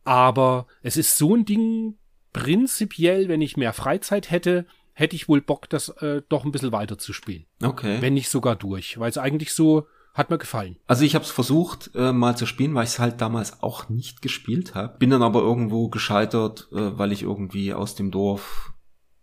[0.05, 1.94] Aber es ist so ein Ding
[2.35, 6.72] prinzipiell, wenn ich mehr Freizeit hätte, hätte ich wohl Bock, das äh, doch ein bisschen
[6.72, 7.47] weiter zu spielen.
[7.62, 8.02] Okay.
[8.02, 9.86] Wenn nicht sogar durch, weil es eigentlich so
[10.19, 10.77] hat mir gefallen.
[10.86, 13.89] Also ich habe es versucht äh, mal zu spielen, weil ich es halt damals auch
[13.89, 14.99] nicht gespielt habe.
[14.99, 18.73] Bin dann aber irgendwo gescheitert, äh, weil ich irgendwie aus dem Dorf,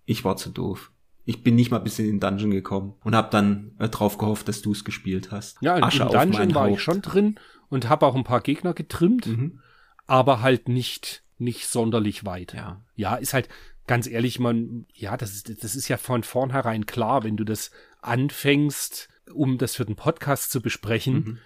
[0.06, 0.92] ich war zu doof.
[1.26, 4.48] Ich bin nicht mal bis in den Dungeon gekommen und habe dann äh, drauf gehofft,
[4.48, 5.58] dass du es gespielt hast.
[5.62, 6.74] Ja, Asche im Dungeon war Haupt.
[6.74, 7.40] ich schon drin
[7.70, 9.60] und habe auch ein paar Gegner getrimmt, mhm.
[10.08, 12.54] aber halt nicht nicht sonderlich weit.
[12.54, 13.50] Ja, ja ist halt
[13.88, 17.72] ganz ehrlich, man, ja, das ist, das ist ja von vornherein klar, wenn du das
[18.02, 21.38] anfängst, um das für den Podcast zu besprechen, mhm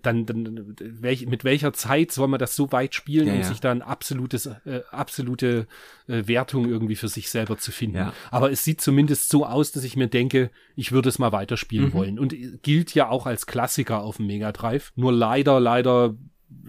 [0.00, 3.44] dann, dann welch, mit welcher Zeit soll man das so weit spielen, ja, um ja.
[3.44, 5.66] sich dann absolutes, äh, absolute
[6.08, 7.96] äh, Wertung irgendwie für sich selber zu finden.
[7.96, 8.14] Ja.
[8.30, 11.88] Aber es sieht zumindest so aus, dass ich mir denke, ich würde es mal weiterspielen
[11.88, 11.92] mhm.
[11.92, 12.18] wollen.
[12.18, 14.92] Und gilt ja auch als Klassiker auf dem Mega Drive.
[14.96, 16.14] Nur leider, leider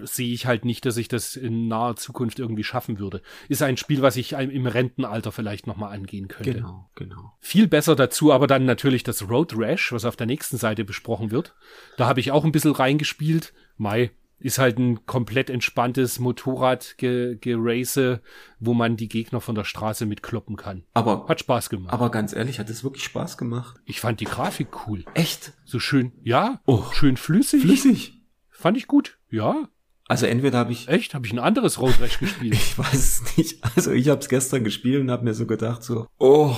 [0.04, 3.22] sehe ich halt nicht, dass ich das in naher Zukunft irgendwie schaffen würde.
[3.48, 6.56] Ist ein Spiel, was ich im Rentenalter vielleicht nochmal angehen könnte.
[6.56, 7.34] Genau, genau.
[7.40, 11.32] Viel besser dazu aber dann natürlich das Road Rash, was auf der nächsten Seite besprochen
[11.32, 11.56] wird.
[11.98, 13.54] Da habe ich auch ein bisschen reingespielt.
[13.78, 18.20] Mai, ist halt ein komplett entspanntes Motorrad-Gerace,
[18.60, 20.84] wo man die Gegner von der Straße mitkloppen kann.
[20.94, 21.94] Aber hat Spaß gemacht.
[21.94, 23.80] Aber ganz ehrlich, hat es wirklich Spaß gemacht?
[23.86, 25.06] Ich fand die Grafik cool.
[25.14, 25.54] Echt?
[25.64, 27.62] So schön, ja, oh, schön flüssig.
[27.62, 28.20] Flüssig.
[28.50, 29.18] Fand ich gut.
[29.30, 29.70] Ja.
[30.14, 32.54] Also entweder habe ich echt, habe ich ein anderes Road Rash gespielt.
[32.62, 33.64] ich weiß es nicht.
[33.76, 36.56] Also ich habe es gestern gespielt und habe mir so gedacht so, oh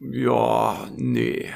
[0.00, 1.48] ja, nee.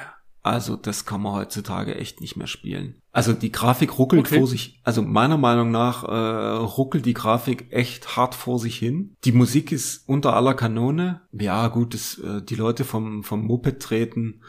[0.45, 3.03] Also das kann man heutzutage echt nicht mehr spielen.
[3.11, 4.39] Also die Grafik ruckelt okay.
[4.39, 9.17] vor sich, also meiner Meinung nach äh, ruckelt die Grafik echt hart vor sich hin.
[9.25, 11.23] Die Musik ist unter aller Kanone.
[11.33, 14.43] Ja gut, das, äh, die Leute vom, vom Moped treten.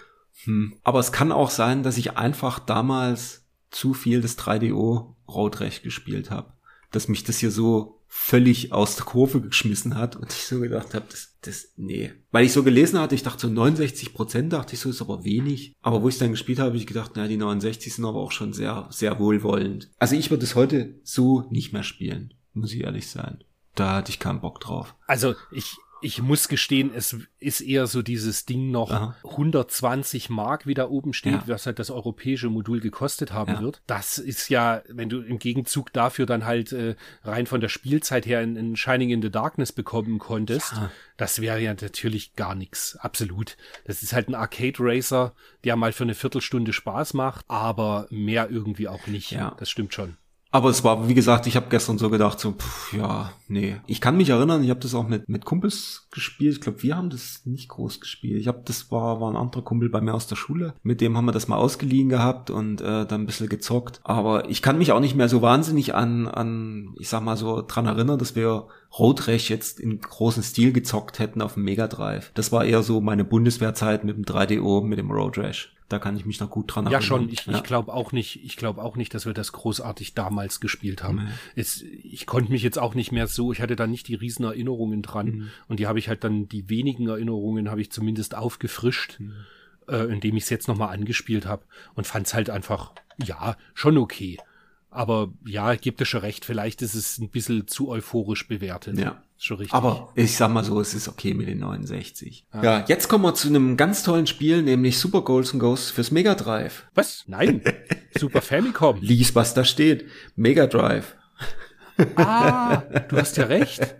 [0.43, 0.75] Hm.
[0.83, 5.81] Aber es kann auch sein, dass ich einfach damals zu viel das 3DO Road Rash
[5.81, 6.53] gespielt habe
[6.93, 10.93] dass mich das hier so völlig aus der Kurve geschmissen hat und ich so gedacht
[10.93, 12.13] habe, das, das, nee.
[12.31, 15.25] Weil ich so gelesen hatte, ich dachte so 69 Prozent, dachte ich so, ist aber
[15.25, 15.73] wenig.
[15.81, 18.31] Aber wo ich dann gespielt habe, habe ich gedacht, naja, die 69 sind aber auch
[18.31, 19.89] schon sehr, sehr wohlwollend.
[19.97, 23.43] Also ich würde es heute so nicht mehr spielen, muss ich ehrlich sein.
[23.73, 24.95] Da hatte ich keinen Bock drauf.
[25.07, 29.15] Also ich, ich muss gestehen, es ist eher so dieses Ding noch Aha.
[29.23, 31.43] 120 Mark, wie da oben steht, ja.
[31.47, 33.61] was halt das europäische Modul gekostet haben ja.
[33.61, 33.81] wird.
[33.87, 38.25] Das ist ja, wenn du im Gegenzug dafür dann halt äh, rein von der Spielzeit
[38.25, 40.91] her in, in Shining in the Darkness bekommen konntest, ja.
[41.17, 42.97] das wäre ja natürlich gar nichts.
[42.97, 43.57] Absolut.
[43.85, 48.49] Das ist halt ein Arcade Racer, der mal für eine Viertelstunde Spaß macht, aber mehr
[48.49, 49.31] irgendwie auch nicht.
[49.31, 49.55] Ja.
[49.57, 50.17] Das stimmt schon.
[50.53, 53.77] Aber es war, wie gesagt, ich habe gestern so gedacht, so, pff, ja, nee.
[53.87, 56.53] Ich kann mich erinnern, ich habe das auch mit, mit Kumpels gespielt.
[56.53, 58.39] Ich glaube, wir haben das nicht groß gespielt.
[58.39, 60.75] Ich habe, das war, war ein anderer Kumpel bei mir aus der Schule.
[60.83, 63.99] Mit dem haben wir das mal ausgeliehen gehabt und äh, dann ein bisschen gezockt.
[64.03, 67.63] Aber ich kann mich auch nicht mehr so wahnsinnig an, an ich sag mal so,
[67.67, 68.67] dran erinnern, dass wir
[68.99, 72.29] Road Rash jetzt in großen Stil gezockt hätten auf dem Mega Drive.
[72.35, 75.73] Das war eher so meine Bundeswehrzeit mit dem 3DO, mit dem Road Rash.
[75.93, 77.01] Da kann ich mich noch gut dran erinnern.
[77.01, 77.29] Ja, schon.
[77.29, 77.53] Ich, ja.
[77.53, 81.25] ich glaube auch nicht, ich glaube auch nicht, dass wir das großartig damals gespielt haben.
[81.25, 81.31] Nee.
[81.55, 84.43] Es, ich konnte mich jetzt auch nicht mehr so, ich hatte da nicht die riesen
[84.43, 85.27] Erinnerungen dran.
[85.27, 85.49] Mhm.
[85.67, 89.33] Und die habe ich halt dann, die wenigen Erinnerungen habe ich zumindest aufgefrischt, mhm.
[89.87, 91.63] äh, indem ich es jetzt nochmal angespielt habe
[91.93, 92.93] und fand es halt einfach,
[93.23, 94.39] ja, schon okay.
[94.89, 98.97] Aber ja, gibt es schon recht, vielleicht ist es ein bisschen zu euphorisch bewertet.
[98.97, 99.21] Ja.
[99.43, 99.73] Schon richtig.
[99.73, 102.45] Aber ich sag mal so, es ist okay mit den 69.
[102.53, 105.91] Ja, ja jetzt kommen wir zu einem ganz tollen Spiel, nämlich Super Goals and Ghosts
[105.91, 106.85] fürs Mega Drive.
[106.95, 107.25] Was?
[107.27, 107.61] Nein.
[108.17, 108.99] Super Famicom.
[109.01, 110.05] Lies, was da steht.
[110.37, 111.17] Mega Drive.
[112.15, 113.93] Ah, du hast ja recht.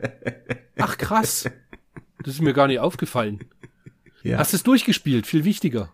[0.77, 1.49] Ach krass.
[2.23, 3.41] Das ist mir gar nicht aufgefallen.
[4.23, 4.37] Ja.
[4.37, 5.91] Hast es durchgespielt, viel wichtiger.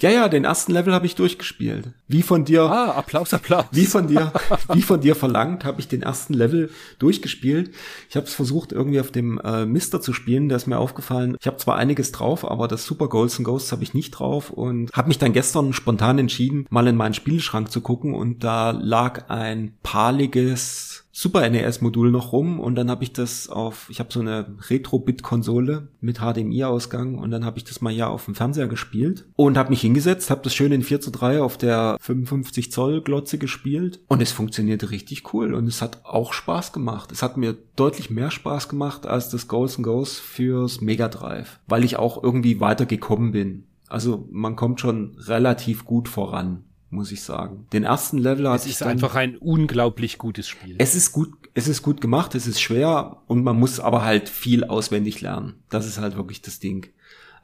[0.00, 1.92] Ja, ja, den ersten Level habe ich durchgespielt.
[2.08, 2.62] Wie von dir.
[2.62, 3.66] Ah, Applaus, Applaus.
[3.70, 4.32] Wie von dir,
[4.72, 7.70] wie von dir verlangt, habe ich den ersten Level durchgespielt.
[8.10, 10.48] Ich habe es versucht, irgendwie auf dem äh, Mister zu spielen.
[10.48, 13.72] Da ist mir aufgefallen, ich habe zwar einiges drauf, aber das Super Goals and Ghosts
[13.72, 17.70] habe ich nicht drauf und habe mich dann gestern spontan entschieden, mal in meinen Spielschrank
[17.70, 23.12] zu gucken und da lag ein paliges Super NES-Modul noch rum und dann habe ich
[23.12, 27.92] das auf, ich habe so eine Retro-Bit-Konsole mit HDMI-Ausgang und dann habe ich das mal
[27.92, 31.12] ja auf dem Fernseher gespielt und habe mich hingesetzt, habe das schön in 4 zu
[31.12, 36.04] 3 auf der 55 Zoll Glotze gespielt und es funktionierte richtig cool und es hat
[36.04, 37.12] auch Spaß gemacht.
[37.12, 41.84] Es hat mir deutlich mehr Spaß gemacht als das Goals Goes fürs Mega Drive, weil
[41.84, 43.68] ich auch irgendwie weitergekommen bin.
[43.88, 47.66] Also man kommt schon relativ gut voran muss ich sagen.
[47.72, 50.76] Den ersten Level hat es ist einfach ein unglaublich gutes Spiel.
[50.78, 54.28] Es ist gut, es ist gut gemacht, es ist schwer und man muss aber halt
[54.28, 55.54] viel auswendig lernen.
[55.68, 56.88] Das ist halt wirklich das Ding.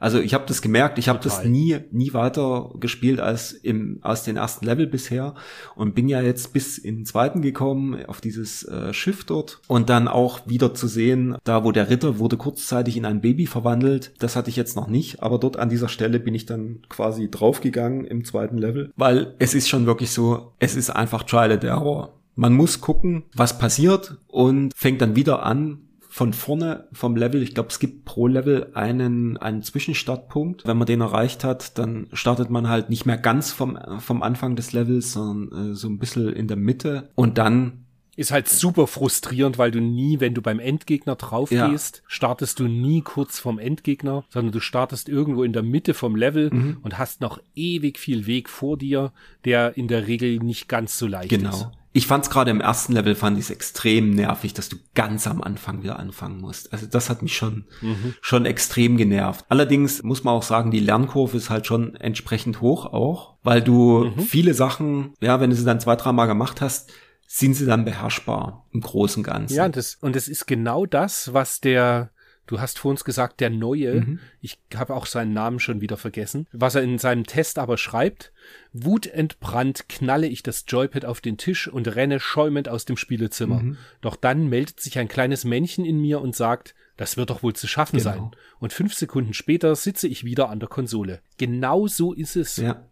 [0.01, 4.23] Also ich habe das gemerkt, ich habe das nie nie weiter gespielt als im aus
[4.23, 5.35] den ersten Level bisher
[5.75, 9.89] und bin ja jetzt bis in den zweiten gekommen auf dieses äh, Schiff dort und
[9.89, 14.11] dann auch wieder zu sehen, da wo der Ritter wurde kurzzeitig in ein Baby verwandelt.
[14.17, 17.29] Das hatte ich jetzt noch nicht, aber dort an dieser Stelle bin ich dann quasi
[17.29, 21.63] draufgegangen im zweiten Level, weil es ist schon wirklich so, es ist einfach Trial and
[21.63, 22.13] Error.
[22.35, 25.77] Man muss gucken, was passiert und fängt dann wieder an,
[26.11, 30.67] von vorne vom Level, ich glaube, es gibt pro Level einen, einen Zwischenstartpunkt.
[30.67, 34.57] Wenn man den erreicht hat, dann startet man halt nicht mehr ganz vom, vom Anfang
[34.57, 37.11] des Levels, sondern äh, so ein bisschen in der Mitte.
[37.15, 37.85] Und dann
[38.17, 42.03] ist halt super frustrierend, weil du nie, wenn du beim Endgegner drauf gehst, ja.
[42.07, 46.49] startest du nie kurz vom Endgegner, sondern du startest irgendwo in der Mitte vom Level
[46.51, 46.77] mhm.
[46.81, 49.13] und hast noch ewig viel Weg vor dir,
[49.45, 51.51] der in der Regel nicht ganz so leicht genau.
[51.51, 51.59] ist.
[51.59, 51.71] Genau.
[51.93, 55.27] Ich fand es gerade im ersten Level fand ich es extrem nervig, dass du ganz
[55.27, 56.71] am Anfang wieder anfangen musst.
[56.71, 58.15] Also das hat mich schon mhm.
[58.21, 59.45] schon extrem genervt.
[59.49, 64.05] Allerdings muss man auch sagen, die Lernkurve ist halt schon entsprechend hoch auch, weil du
[64.05, 64.21] mhm.
[64.21, 66.91] viele Sachen, ja, wenn du sie dann zwei, drei Mal gemacht hast,
[67.27, 69.55] sind sie dann beherrschbar im Großen und Ganzen.
[69.55, 72.11] Ja, das, und es ist genau das, was der
[72.51, 74.19] Du hast vor uns gesagt, der Neue, mhm.
[74.41, 78.33] ich habe auch seinen Namen schon wieder vergessen, was er in seinem Test aber schreibt,
[78.73, 83.61] wutentbrannt knalle ich das Joypad auf den Tisch und renne schäumend aus dem Spielezimmer.
[83.61, 83.77] Mhm.
[84.01, 87.53] Doch dann meldet sich ein kleines Männchen in mir und sagt, das wird doch wohl
[87.53, 88.11] zu schaffen genau.
[88.11, 88.31] sein.
[88.59, 91.21] Und fünf Sekunden später sitze ich wieder an der Konsole.
[91.37, 92.57] Genau so ist es.
[92.57, 92.85] Ja.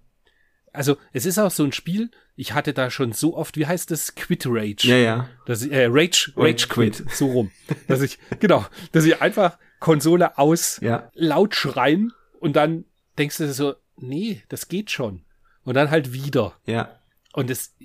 [0.72, 3.92] Also, es ist auch so ein Spiel, ich hatte da schon so oft, wie heißt
[3.92, 4.16] das?
[4.16, 4.88] Quit Rage.
[4.88, 5.30] Ja, ja.
[5.46, 6.98] Dass ich, äh, Rage, Rage Quit.
[6.98, 7.12] Quit.
[7.12, 7.52] So rum.
[7.88, 11.10] dass ich, genau, dass ich einfach Konsole aus, ja.
[11.14, 12.86] laut schreien und dann
[13.18, 15.24] denkst du so, nee, das geht schon.
[15.70, 16.54] Und dann halt wieder.
[16.66, 17.00] Ja.
[17.32, 17.76] Und es,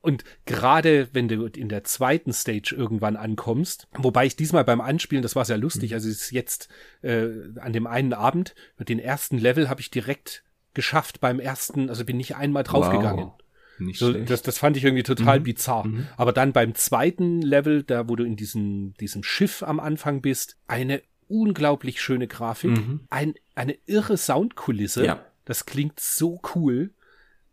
[0.00, 5.22] und gerade wenn du in der zweiten Stage irgendwann ankommst, wobei ich diesmal beim Anspielen,
[5.22, 5.94] das war sehr lustig, mhm.
[5.96, 6.70] also es ist jetzt
[7.02, 7.28] äh,
[7.60, 10.42] an dem einen Abend, mit den ersten Level habe ich direkt
[10.72, 13.26] geschafft beim ersten, also bin nicht einmal draufgegangen.
[13.26, 13.38] Wow.
[13.78, 15.44] Nicht so, das, das fand ich irgendwie total mhm.
[15.44, 15.86] bizarr.
[15.86, 16.06] Mhm.
[16.16, 20.56] Aber dann beim zweiten Level, da wo du in diesem, diesem Schiff am Anfang bist,
[20.66, 23.00] eine unglaublich schöne Grafik, mhm.
[23.10, 25.04] ein, eine irre Soundkulisse.
[25.04, 25.26] Ja.
[25.44, 26.94] Das klingt so cool.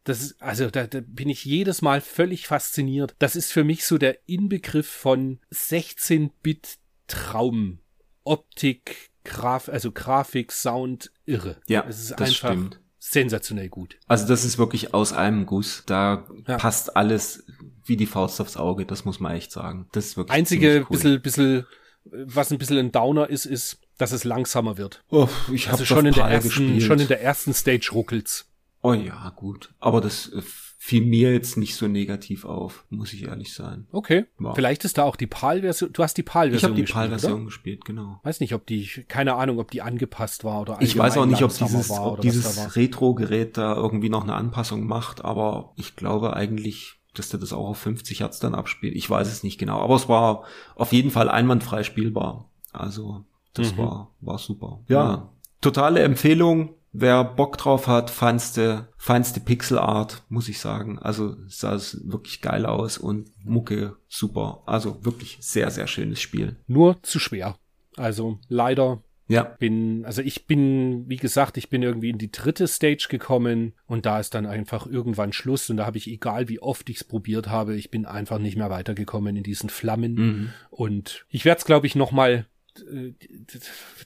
[0.04, 3.16] Das ist, also da, da bin ich jedes Mal völlig fasziniert.
[3.20, 7.80] Das ist für mich so der Inbegriff von 16-Bit Traum.
[8.24, 11.58] Optik, Graf, also Grafik, Sound, irre.
[11.68, 13.98] Ja, es ist das einfach stimmt sensationell gut.
[14.08, 15.84] Also das ist wirklich aus einem Guss.
[15.88, 16.58] Da ja.
[16.58, 17.44] passt alles
[17.84, 19.88] wie die Faust aufs Auge, das muss man echt sagen.
[19.92, 20.96] Das ist wirklich Einzige cool.
[20.96, 21.66] bisschen, bisschen,
[22.06, 25.04] was ein bisschen ein Downer ist, ist, dass es langsamer wird.
[25.10, 26.84] Oh, ich also schon in der ersten, gespielt.
[26.84, 28.48] schon in der ersten Stage ruckelt's.
[28.82, 29.74] Oh ja, gut.
[29.80, 30.42] Aber das äh,
[30.84, 33.86] fiel mir jetzt nicht so negativ auf, muss ich ehrlich sein.
[33.92, 34.26] Okay.
[34.40, 34.56] Ja.
[34.56, 35.94] Vielleicht ist da auch die PAL-Version.
[35.94, 36.90] Du hast die PAL-Version gespielt.
[36.90, 38.20] Ich habe die PAL-Version gespielt, genau.
[38.24, 41.44] Weiß nicht, ob die, keine Ahnung, ob die angepasst war oder Ich weiß auch nicht,
[41.44, 47.00] ob dieses, ob dieses Retro-Gerät da irgendwie noch eine Anpassung macht, aber ich glaube eigentlich,
[47.14, 48.96] dass der das auch auf 50 Hertz dann abspielt.
[48.96, 50.46] Ich weiß es nicht genau, aber es war
[50.76, 52.50] auf jeden Fall einwandfrei spielbar.
[52.74, 53.78] Also, das mhm.
[53.78, 54.80] war, war super.
[54.88, 55.04] Ja.
[55.04, 55.30] ja.
[55.62, 61.00] Totale Empfehlung Wer Bock drauf hat, feinste, feinste Pixelart, muss ich sagen.
[61.00, 64.64] Also sah es wirklich geil aus und Mucke super.
[64.66, 66.58] Also wirklich sehr, sehr schönes Spiel.
[66.68, 67.56] Nur zu schwer.
[67.96, 69.02] Also leider
[69.32, 69.44] ja.
[69.44, 74.06] Bin, also ich bin, wie gesagt, ich bin irgendwie in die dritte Stage gekommen und
[74.06, 77.04] da ist dann einfach irgendwann Schluss und da habe ich, egal wie oft ich es
[77.06, 80.16] probiert habe, ich bin einfach nicht mehr weitergekommen in diesen Flammen.
[80.16, 80.50] Mhm.
[80.70, 82.46] Und ich werde es, glaube ich, noch mal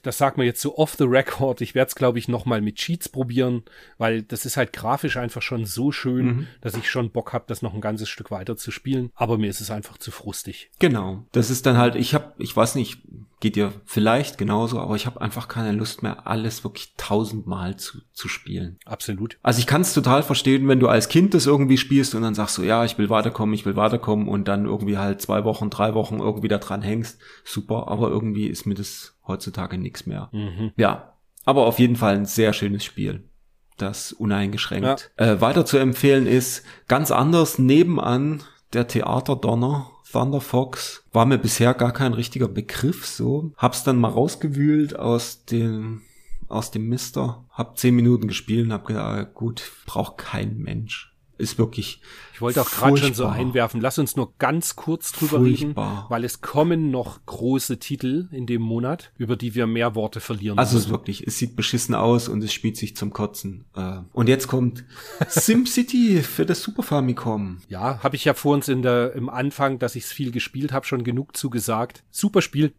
[0.02, 1.60] das sagt man jetzt so off the record.
[1.60, 3.62] Ich werde es, glaube ich, nochmal mit Cheats probieren,
[3.98, 6.46] weil das ist halt grafisch einfach schon so schön, mhm.
[6.60, 9.10] dass ich schon Bock habe, das noch ein ganzes Stück weiter zu spielen.
[9.14, 10.70] Aber mir ist es einfach zu frustig.
[10.78, 11.24] Genau.
[11.32, 13.00] Das ist dann halt, ich habe, ich weiß nicht,
[13.40, 17.98] geht dir vielleicht genauso, aber ich habe einfach keine Lust mehr, alles wirklich tausendmal zu,
[18.12, 18.78] zu spielen.
[18.86, 19.38] Absolut.
[19.42, 22.34] Also ich kann es total verstehen, wenn du als Kind das irgendwie spielst und dann
[22.34, 25.68] sagst du, ja, ich will weiterkommen, ich will weiterkommen und dann irgendwie halt zwei Wochen,
[25.68, 27.20] drei Wochen irgendwie da dran hängst.
[27.44, 30.30] Super, aber irgendwie ist mir das heutzutage nichts mehr.
[30.32, 30.72] Mhm.
[30.76, 31.12] Ja,
[31.44, 33.28] aber auf jeden Fall ein sehr schönes Spiel.
[33.76, 35.12] Das uneingeschränkt.
[35.18, 35.26] Ja.
[35.26, 38.42] Äh, weiter zu empfehlen ist ganz anders nebenan
[38.72, 41.04] der Theaterdonner Thunder Fox.
[41.12, 43.52] War mir bisher gar kein richtiger Begriff so.
[43.56, 46.02] Hab's dann mal rausgewühlt aus dem
[46.48, 47.44] aus dem Mister.
[47.50, 52.00] Hab zehn Minuten gespielt und hab gedacht, ah, gut, braucht kein Mensch ist wirklich.
[52.32, 53.80] Ich wollte auch gerade schon so einwerfen.
[53.80, 55.98] Lass uns nur ganz kurz drüber furchtbar.
[55.98, 60.20] reden, weil es kommen noch große Titel in dem Monat, über die wir mehr Worte
[60.20, 60.58] verlieren.
[60.58, 63.64] Also es wirklich, es sieht beschissen aus und es spielt sich zum Kotzen.
[63.74, 64.84] Äh, und jetzt kommt
[65.28, 67.58] SimCity für das Super Famicom.
[67.68, 70.72] Ja, habe ich ja vor uns in der im Anfang, dass ich es viel gespielt
[70.72, 72.04] habe, schon genug zugesagt.
[72.10, 72.72] Super Spiel,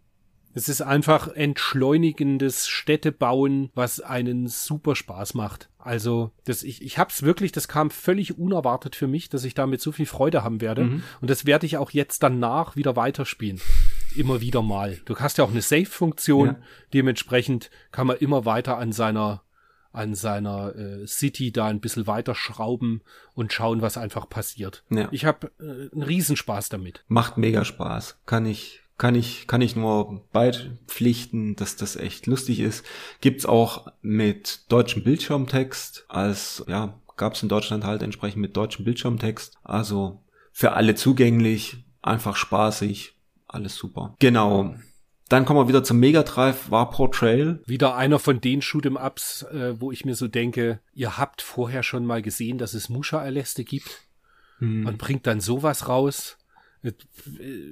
[0.57, 5.69] es ist einfach entschleunigendes Städtebauen, was einen super Spaß macht.
[5.88, 9.80] Also, das, ich, ich hab's wirklich, das kam völlig unerwartet für mich, dass ich damit
[9.80, 10.84] so viel Freude haben werde.
[10.84, 11.03] Mhm.
[11.22, 13.61] Und das werde ich auch jetzt danach wieder weiterspielen.
[14.14, 14.99] Immer wieder mal.
[15.05, 16.47] Du hast ja auch eine Save-Funktion.
[16.47, 16.55] Ja.
[16.93, 19.43] Dementsprechend kann man immer weiter an seiner
[19.93, 23.01] an seiner äh, City da ein bisschen weiter schrauben
[23.34, 24.84] und schauen, was einfach passiert.
[24.89, 25.07] Ja.
[25.11, 27.05] Ich habe äh, einen Riesenspaß damit.
[27.07, 28.19] Macht mega Spaß.
[28.26, 32.85] Kann ich kann ich, kann ich nur beipflichten, dass das echt lustig ist.
[33.21, 39.57] Gibt's auch mit deutschem Bildschirmtext als, ja, gab's in Deutschland halt entsprechend mit deutschem Bildschirmtext.
[39.63, 43.15] Also für alle zugänglich, einfach spaßig,
[43.47, 44.15] alles super.
[44.19, 44.75] Genau.
[45.29, 47.61] Dann kommen wir wieder zum Mega Drive War Portrail.
[47.65, 51.83] Wieder einer von den Shoot'em Ups, äh, wo ich mir so denke, ihr habt vorher
[51.83, 54.07] schon mal gesehen, dass es Musha-Erläste gibt.
[54.59, 54.83] Hm.
[54.83, 56.37] Man bringt dann sowas raus.
[56.83, 56.91] Äh,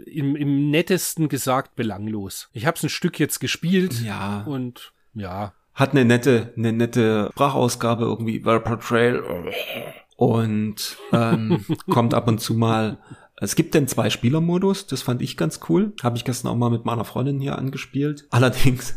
[0.09, 2.49] im, im nettesten gesagt belanglos.
[2.53, 4.41] Ich habe es ein Stück jetzt gespielt ja.
[4.43, 5.53] und ja.
[5.73, 9.21] Hat eine nette, eine nette Sprachausgabe irgendwie, Vapor Trail
[10.15, 12.97] und ähm, kommt ab und zu mal.
[13.37, 15.91] Es gibt den Zwei-Spieler-Modus, das fand ich ganz cool.
[16.01, 18.25] Habe ich gestern auch mal mit meiner Freundin hier angespielt.
[18.29, 18.95] Allerdings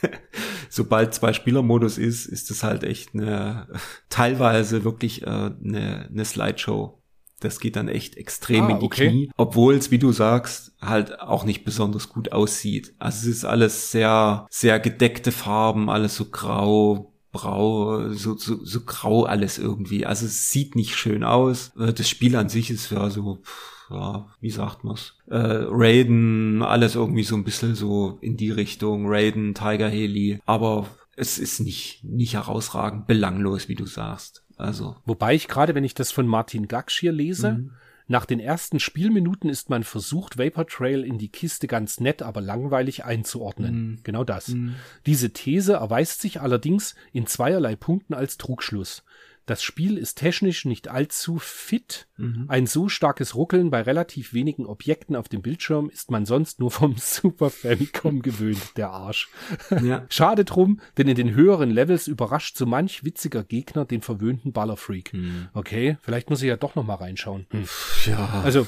[0.68, 3.66] sobald zwei Spieler-Modus ist, ist es halt echt eine
[4.08, 7.01] teilweise wirklich äh, eine, eine Slideshow.
[7.44, 9.08] Das geht dann echt extrem ah, in die okay.
[9.08, 12.94] Knie, obwohl es, wie du sagst, halt auch nicht besonders gut aussieht.
[12.98, 18.80] Also es ist alles sehr, sehr gedeckte Farben, alles so grau, brau, so, so, so
[18.82, 20.06] grau alles irgendwie.
[20.06, 21.72] Also es sieht nicht schön aus.
[21.78, 23.42] Äh, das Spiel an sich ist ja so,
[23.90, 25.14] ja, wie sagt man's?
[25.26, 25.36] Äh,
[25.68, 29.06] Raiden, alles irgendwie so ein bisschen so in die Richtung.
[29.06, 30.40] Raiden, Tiger Haley.
[30.46, 30.86] Aber
[31.16, 34.41] es ist nicht, nicht herausragend belanglos, wie du sagst.
[34.56, 34.96] Also.
[35.04, 37.70] Wobei ich gerade, wenn ich das von Martin Gakschir lese, mhm.
[38.08, 42.40] nach den ersten Spielminuten ist man versucht, Vapor Trail in die Kiste ganz nett, aber
[42.40, 43.74] langweilig einzuordnen.
[43.74, 43.98] Mhm.
[44.02, 44.48] Genau das.
[44.48, 44.74] Mhm.
[45.06, 49.02] Diese These erweist sich allerdings in zweierlei Punkten als Trugschluss.
[49.46, 52.06] Das Spiel ist technisch nicht allzu fit.
[52.16, 52.44] Mhm.
[52.48, 56.70] Ein so starkes Ruckeln bei relativ wenigen Objekten auf dem Bildschirm ist man sonst nur
[56.70, 59.28] vom Super Famicom gewöhnt, der Arsch.
[59.82, 60.04] Ja.
[60.10, 65.12] Schade drum, denn in den höheren Levels überrascht so manch witziger Gegner den verwöhnten Ballerfreak.
[65.12, 65.48] Mhm.
[65.54, 67.46] Okay, vielleicht muss ich ja doch noch mal reinschauen.
[67.50, 67.64] Hm.
[68.06, 68.42] Ja.
[68.44, 68.66] Also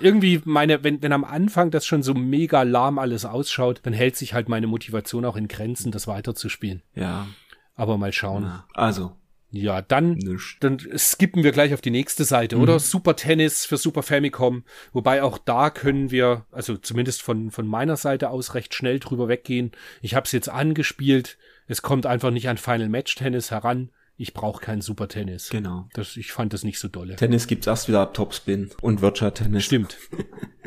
[0.00, 4.16] irgendwie meine, wenn, wenn am Anfang das schon so mega lahm alles ausschaut, dann hält
[4.16, 6.82] sich halt meine Motivation auch in Grenzen, das weiterzuspielen.
[6.94, 7.28] Ja.
[7.74, 8.44] Aber mal schauen.
[8.44, 8.64] Ja.
[8.74, 9.16] Also,
[9.50, 10.18] ja, dann,
[10.60, 12.62] dann skippen wir gleich auf die nächste Seite, mhm.
[12.62, 12.78] oder?
[12.78, 14.64] Super Tennis für Super Famicom.
[14.92, 19.28] Wobei auch da können wir, also zumindest von, von meiner Seite aus, recht schnell drüber
[19.28, 19.72] weggehen.
[20.02, 21.38] Ich habe es jetzt angespielt.
[21.68, 23.90] Es kommt einfach nicht an Final Match Tennis heran.
[24.18, 25.50] Ich brauche kein Super Tennis.
[25.50, 25.88] Genau.
[25.92, 27.16] Das, ich fand das nicht so dolle.
[27.16, 29.64] Tennis gibt's erst wieder ab Topspin und Virtual Tennis.
[29.64, 29.96] Stimmt.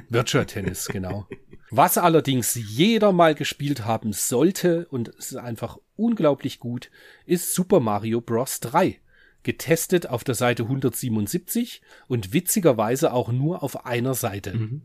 [0.10, 1.28] Virtual Tennis, genau.
[1.72, 6.90] Was allerdings jeder mal gespielt haben sollte, und es ist einfach unglaublich gut,
[7.26, 8.60] ist Super Mario Bros.
[8.60, 9.00] 3.
[9.44, 14.54] Getestet auf der Seite 177 und witzigerweise auch nur auf einer Seite.
[14.54, 14.82] Mhm.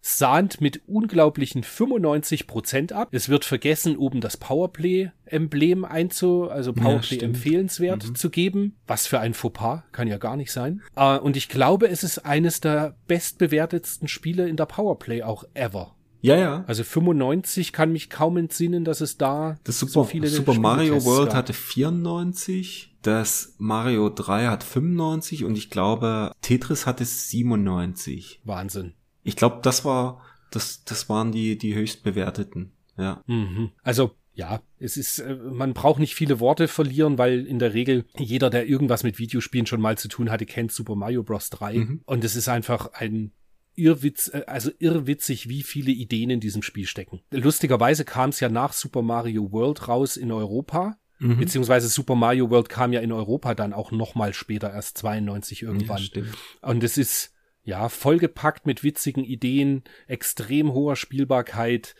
[0.00, 3.08] Sahnt mit unglaublichen 95% ab.
[3.10, 8.14] Es wird vergessen, oben das Powerplay-Emblem einzu, also Powerplay ja, empfehlenswert mhm.
[8.14, 8.76] zu geben.
[8.86, 10.82] Was für ein Fauxpas, kann ja gar nicht sein.
[10.96, 15.96] Uh, und ich glaube, es ist eines der bestbewertetsten Spiele in der Powerplay auch ever.
[16.20, 16.64] Ja, ja.
[16.66, 21.04] Also 95 kann mich kaum entsinnen, dass es da das Super, so viele Super Mario
[21.04, 21.36] World gab.
[21.36, 28.40] hatte 94, das Mario 3 hat 95 und ich glaube Tetris hatte 97.
[28.44, 28.94] Wahnsinn.
[29.22, 32.72] Ich glaube, das war das das waren die die höchst bewerteten.
[32.96, 33.22] Ja.
[33.26, 33.70] Mhm.
[33.82, 38.04] Also ja, es ist, äh, man braucht nicht viele Worte verlieren, weil in der Regel
[38.16, 41.50] jeder, der irgendwas mit Videospielen schon mal zu tun hatte, kennt Super Mario Bros.
[41.50, 41.74] 3.
[41.74, 42.00] Mhm.
[42.04, 43.32] Und es ist einfach ein
[43.78, 47.20] irrwitz, äh, also irrwitzig, wie viele Ideen in diesem Spiel stecken.
[47.30, 50.98] Lustigerweise kam es ja nach Super Mario World raus in Europa.
[51.20, 51.38] Mhm.
[51.38, 55.62] Beziehungsweise Super Mario World kam ja in Europa dann auch noch mal später, erst 92
[55.62, 56.02] irgendwann.
[56.12, 56.22] Ja,
[56.62, 57.34] Und es ist,
[57.64, 61.94] ja, vollgepackt mit witzigen Ideen, extrem hoher Spielbarkeit,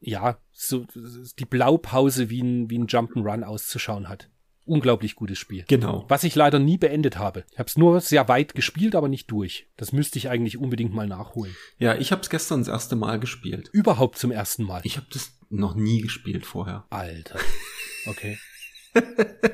[0.00, 0.86] ja, so
[1.38, 4.28] die Blaupause wie ein, wie ein Jump'n'Run auszuschauen hat.
[4.64, 5.64] Unglaublich gutes Spiel.
[5.68, 6.04] Genau.
[6.08, 7.44] Was ich leider nie beendet habe.
[7.52, 9.68] Ich habe es nur sehr weit gespielt, aber nicht durch.
[9.76, 11.54] Das müsste ich eigentlich unbedingt mal nachholen.
[11.78, 13.68] Ja, ich habe es gestern das erste Mal gespielt.
[13.72, 14.80] Überhaupt zum ersten Mal.
[14.84, 16.84] Ich habe das noch nie gespielt vorher.
[16.90, 17.38] Alter.
[18.04, 18.36] Okay.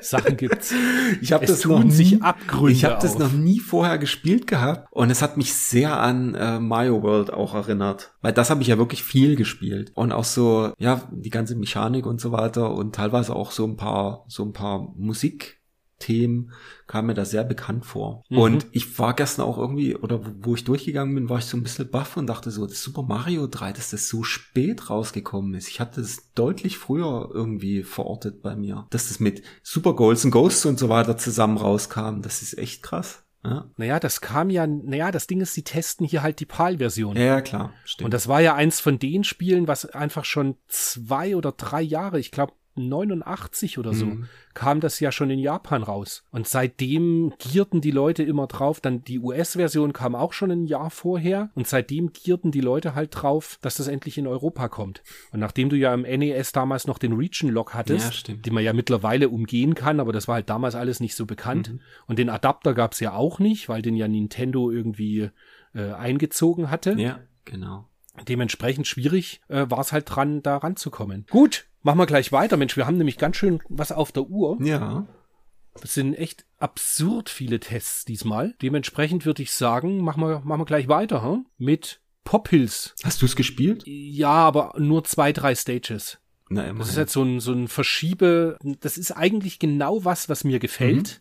[0.00, 0.74] Sachen gibt's.
[1.20, 4.88] Ich habe Es das noch nie, Abgründe Ich habe das noch nie vorher gespielt gehabt
[4.90, 8.68] und es hat mich sehr an äh, Mario World auch erinnert, weil das habe ich
[8.68, 12.94] ja wirklich viel gespielt und auch so ja die ganze Mechanik und so weiter und
[12.94, 14.92] teilweise auch so ein paar so ein paar
[15.98, 16.52] Musikthemen
[16.86, 18.24] kam mir da sehr bekannt vor.
[18.28, 18.38] Mhm.
[18.38, 21.56] Und ich war gestern auch irgendwie, oder wo, wo ich durchgegangen bin, war ich so
[21.56, 25.54] ein bisschen baff und dachte so, das Super Mario 3, dass das so spät rausgekommen
[25.54, 25.68] ist.
[25.68, 28.86] Ich hatte das deutlich früher irgendwie verortet bei mir.
[28.90, 32.82] Dass das mit Super Goals and Ghosts und so weiter zusammen rauskam, das ist echt
[32.82, 33.24] krass.
[33.44, 37.16] Ja, Naja, das kam ja, naja, das Ding ist, sie testen hier halt die PAL-Version.
[37.16, 37.72] ja, ja klar.
[37.84, 38.06] Stimmt.
[38.06, 42.18] Und das war ja eins von den Spielen, was einfach schon zwei oder drei Jahre,
[42.18, 44.26] ich glaube 89 oder so, Mhm.
[44.54, 46.24] kam das ja schon in Japan raus.
[46.30, 50.90] Und seitdem gierten die Leute immer drauf, dann die US-Version kam auch schon ein Jahr
[50.90, 55.02] vorher und seitdem gierten die Leute halt drauf, dass das endlich in Europa kommt.
[55.32, 58.72] Und nachdem du ja im NES damals noch den Region-Lock hattest, Ja, den man ja
[58.72, 61.70] mittlerweile umgehen kann, aber das war halt damals alles nicht so bekannt.
[61.72, 61.80] Mhm.
[62.06, 65.30] Und den Adapter gab's ja auch nicht, weil den ja Nintendo irgendwie
[65.74, 66.92] äh, eingezogen hatte.
[66.98, 67.86] ja, genau.
[68.26, 71.26] Dementsprechend schwierig äh, war es halt dran, da ranzukommen.
[71.30, 72.56] Gut, machen wir gleich weiter.
[72.56, 74.58] Mensch, wir haben nämlich ganz schön was auf der Uhr.
[74.62, 75.06] Ja,
[75.82, 78.54] Es sind echt absurd viele Tests diesmal.
[78.62, 81.46] Dementsprechend würde ich sagen, machen wir, machen wir gleich weiter hm?
[81.56, 82.94] mit Pop Hills.
[83.04, 83.84] hast du es gespielt?
[83.86, 86.18] Ja, aber nur zwei, drei Stages.
[86.50, 86.96] Na, Das ist immerhin.
[86.96, 88.58] halt so ein, so ein Verschiebe.
[88.80, 91.20] Das ist eigentlich genau was, was mir gefällt.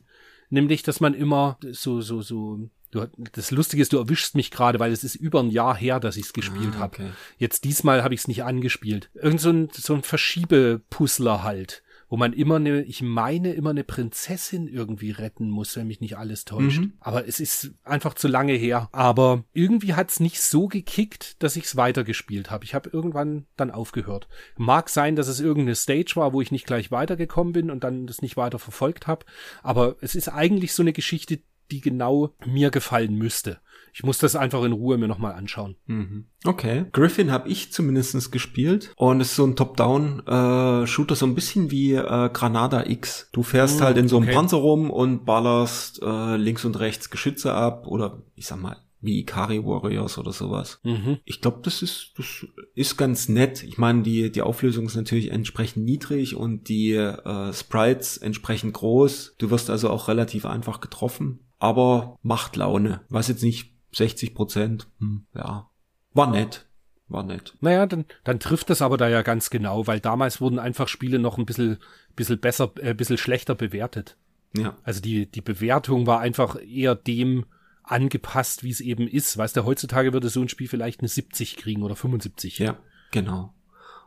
[0.50, 2.70] Nämlich, dass man immer so, so, so.
[2.92, 6.00] Du, das Lustige ist, du erwischst mich gerade, weil es ist über ein Jahr her,
[6.00, 6.96] dass ich es gespielt Ah, habe.
[6.96, 7.10] okay.
[7.38, 9.10] Jetzt diesmal habe ich es nicht angespielt.
[9.14, 13.84] Irgend so ein, so ein Verschiebepuzzler halt, wo man immer eine, ich meine, immer eine
[13.84, 16.80] Prinzessin irgendwie retten muss, wenn mich nicht alles täuscht.
[16.80, 16.94] Mhm.
[17.02, 18.88] Aber es ist einfach zu lange her.
[18.94, 22.64] Aber irgendwie hat es nicht so gekickt, dass ich es weitergespielt habe.
[22.64, 24.30] Ich habe irgendwann dann aufgehört.
[24.56, 28.08] Mag sein, dass es irgendeine Stage war, wo ich nicht gleich weitergekommen bin und dann
[28.08, 29.26] das nicht weiter verfolgt habe.
[29.62, 31.42] Aber es ist eigentlich so eine Geschichte,
[31.72, 33.60] die genau mir gefallen müsste.
[33.94, 35.76] Ich muss das einfach in Ruhe mir nochmal anschauen.
[35.88, 36.26] Mhm.
[36.46, 36.86] Okay.
[36.92, 41.94] Griffin habe ich zumindestens gespielt und es ist so ein Top-Down-Shooter, so ein bisschen wie
[41.94, 43.30] äh, Granada X.
[43.32, 44.36] Du fährst Mm, halt in so einem okay.
[44.36, 49.20] Panzer rum und ballerst äh, links und rechts Geschütze ab oder ich sag mal wie
[49.20, 50.80] Ikari Warriors oder sowas.
[50.84, 51.18] Mhm.
[51.24, 53.64] Ich glaube, das ist das ist ganz nett.
[53.64, 59.36] Ich meine, die die Auflösung ist natürlich entsprechend niedrig und die äh, Sprites entsprechend groß.
[59.38, 63.02] Du wirst also auch relativ einfach getroffen, aber macht Laune.
[63.10, 64.88] Was jetzt nicht 60 Prozent.
[65.00, 65.70] Hm, ja,
[66.14, 66.68] war nett,
[67.08, 67.56] war nett.
[67.62, 71.20] Naja, dann, dann trifft das aber da ja ganz genau, weil damals wurden einfach Spiele
[71.20, 71.78] noch ein bisschen,
[72.16, 74.18] bisschen besser, äh, bisschen schlechter bewertet.
[74.56, 77.46] Ja, Also die, die Bewertung war einfach eher dem
[77.84, 79.38] angepasst, wie es eben ist.
[79.38, 82.60] Weißt du, heutzutage würde so ein Spiel vielleicht eine 70 kriegen oder 75.
[82.60, 82.78] ja,
[83.12, 83.54] genau.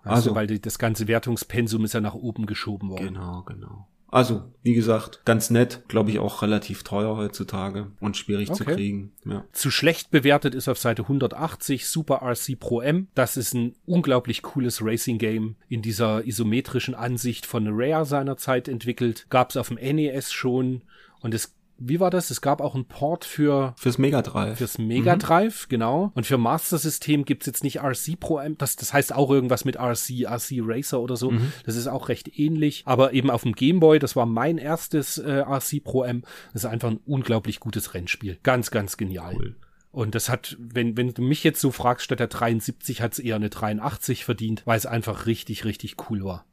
[0.02, 3.06] Also, Also- weil die, das ganze Wertungspensum ist ja nach oben geschoben worden.
[3.14, 3.86] Genau, genau.
[4.10, 8.74] Also, wie gesagt, ganz nett, glaube ich auch relativ teuer heutzutage und schwierig zu Okay.
[8.74, 9.12] kriegen.
[9.24, 9.44] Ja.
[9.52, 13.08] Zu schlecht bewertet ist auf Seite 180 Super RC Pro M.
[13.14, 19.26] Das ist ein unglaublich cooles Racing Game in dieser isometrischen Ansicht von Rare seinerzeit entwickelt.
[19.30, 20.82] Gab es auf dem NES schon
[21.20, 22.30] und es wie war das?
[22.30, 24.58] Es gab auch einen Port für Fürs Mega Drive.
[24.58, 26.12] fürs Mega Drive, genau.
[26.14, 29.64] Und für Master System gibt's jetzt nicht RC Pro M, das, das heißt auch irgendwas
[29.64, 31.32] mit RC, RC Racer oder so.
[31.64, 32.82] Das ist auch recht ähnlich.
[32.84, 36.22] Aber eben auf dem Game Boy, das war mein erstes äh, RC Pro M.
[36.52, 38.38] Das ist einfach ein unglaublich gutes Rennspiel.
[38.42, 39.34] Ganz, ganz genial.
[39.34, 39.56] Cool.
[39.92, 43.36] Und das hat, wenn, wenn du mich jetzt so fragst, statt der 73 hat's eher
[43.36, 46.44] eine 83 verdient, weil es einfach richtig, richtig cool war.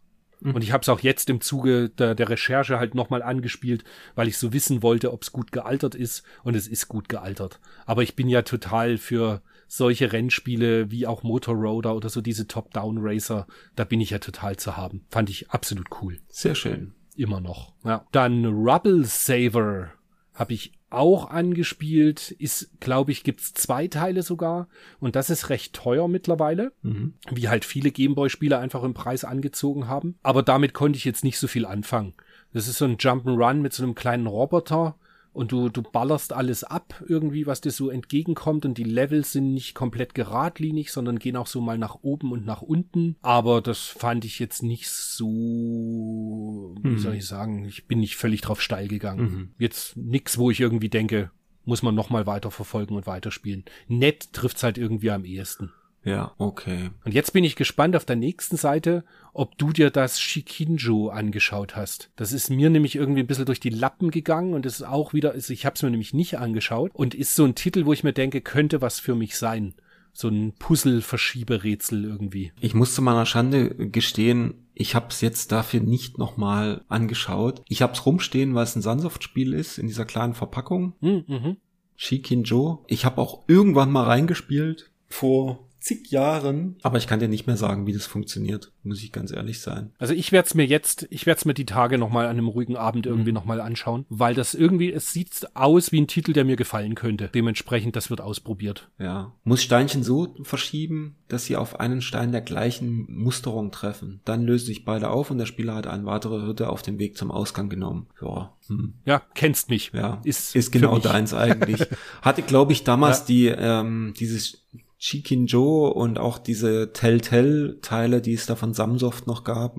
[0.42, 3.84] Und ich habe es auch jetzt im Zuge der, der Recherche halt nochmal angespielt,
[4.16, 6.24] weil ich so wissen wollte, ob es gut gealtert ist.
[6.44, 7.60] Und es ist gut gealtert.
[7.86, 13.48] Aber ich bin ja total für solche Rennspiele wie auch Motorroader oder so diese Top-Down-Racer.
[13.76, 15.06] Da bin ich ja total zu haben.
[15.10, 16.20] Fand ich absolut cool.
[16.30, 16.94] Sehr schön.
[17.16, 17.74] Immer noch.
[17.84, 18.06] Ja.
[18.12, 19.92] Dann Rubble Saver
[20.34, 22.32] habe ich auch angespielt.
[22.32, 24.68] Ist, glaube ich, gibt's zwei Teile sogar.
[25.00, 26.74] Und das ist recht teuer mittlerweile.
[26.82, 27.14] Mhm.
[27.32, 30.18] Wie halt viele Gameboy-Spiele einfach im Preis angezogen haben.
[30.24, 32.14] Aber damit konnte ich jetzt nicht so viel anfangen.
[32.54, 34.96] Das ist so ein Jump'n'Run mit so einem kleinen Roboter.
[35.38, 38.66] Und du, du ballerst alles ab, irgendwie, was dir so entgegenkommt.
[38.66, 42.44] Und die Levels sind nicht komplett geradlinig, sondern gehen auch so mal nach oben und
[42.44, 43.18] nach unten.
[43.22, 46.98] Aber das fand ich jetzt nicht so, wie Mhm.
[46.98, 49.22] soll ich sagen, ich bin nicht völlig drauf steil gegangen.
[49.22, 49.50] Mhm.
[49.60, 51.30] Jetzt nix, wo ich irgendwie denke,
[51.66, 53.64] muss man noch mal weiter verfolgen und weiterspielen.
[53.88, 55.72] Nett trifft's halt irgendwie am ehesten.
[56.04, 56.92] Ja, okay.
[57.04, 59.04] Und jetzt bin ich gespannt auf der nächsten Seite,
[59.34, 62.10] ob du dir das Shikinjo angeschaut hast.
[62.16, 65.14] Das ist mir nämlich irgendwie ein bisschen durch die Lappen gegangen und es ist auch
[65.14, 67.94] wieder, also ich habe es mir nämlich nicht angeschaut und ist so ein Titel, wo
[67.94, 69.74] ich mir denke, könnte was für mich sein.
[70.14, 72.52] So ein Puzzle-Verschieberätsel irgendwie.
[72.60, 77.64] Ich muss zu meiner Schande gestehen, ich habe es jetzt dafür nicht nochmal angeschaut.
[77.68, 80.94] Ich habe es rumstehen, weil es ein Sunsoft-Spiel ist, in dieser kleinen Verpackung.
[81.02, 81.58] Hm, mhm.
[81.96, 82.86] Shikinjo.
[82.88, 86.76] Ich habe auch irgendwann mal reingespielt vor zig Jahren.
[86.84, 89.92] Aber ich kann dir nicht mehr sagen, wie das funktioniert, muss ich ganz ehrlich sein.
[89.98, 92.48] Also ich werde es mir jetzt, ich werde es mir die Tage nochmal an einem
[92.48, 93.36] ruhigen Abend irgendwie mhm.
[93.36, 97.30] nochmal anschauen, weil das irgendwie, es sieht aus wie ein Titel, der mir gefallen könnte.
[97.34, 98.90] Dementsprechend, das wird ausprobiert.
[99.00, 99.34] Ja.
[99.44, 104.22] Muss Steinchen so verschieben, dass sie auf einen Stein der gleichen Musterung treffen.
[104.26, 107.18] Dann lösen sich beide auf und der Spieler hat eine weitere Hürde auf dem Weg
[107.18, 108.08] zum Ausgang genommen.
[108.22, 108.54] Ja.
[108.68, 108.96] Hm.
[109.06, 109.92] Ja, kennst mich.
[109.94, 110.22] Ja.
[110.24, 111.86] Ist, ist genau deins eigentlich.
[112.22, 113.26] Hatte, glaube ich, damals ja.
[113.26, 114.66] die, ähm, dieses
[115.00, 119.78] Chikinjo und auch diese Telltale-Teile, die es da von Samsoft noch gab,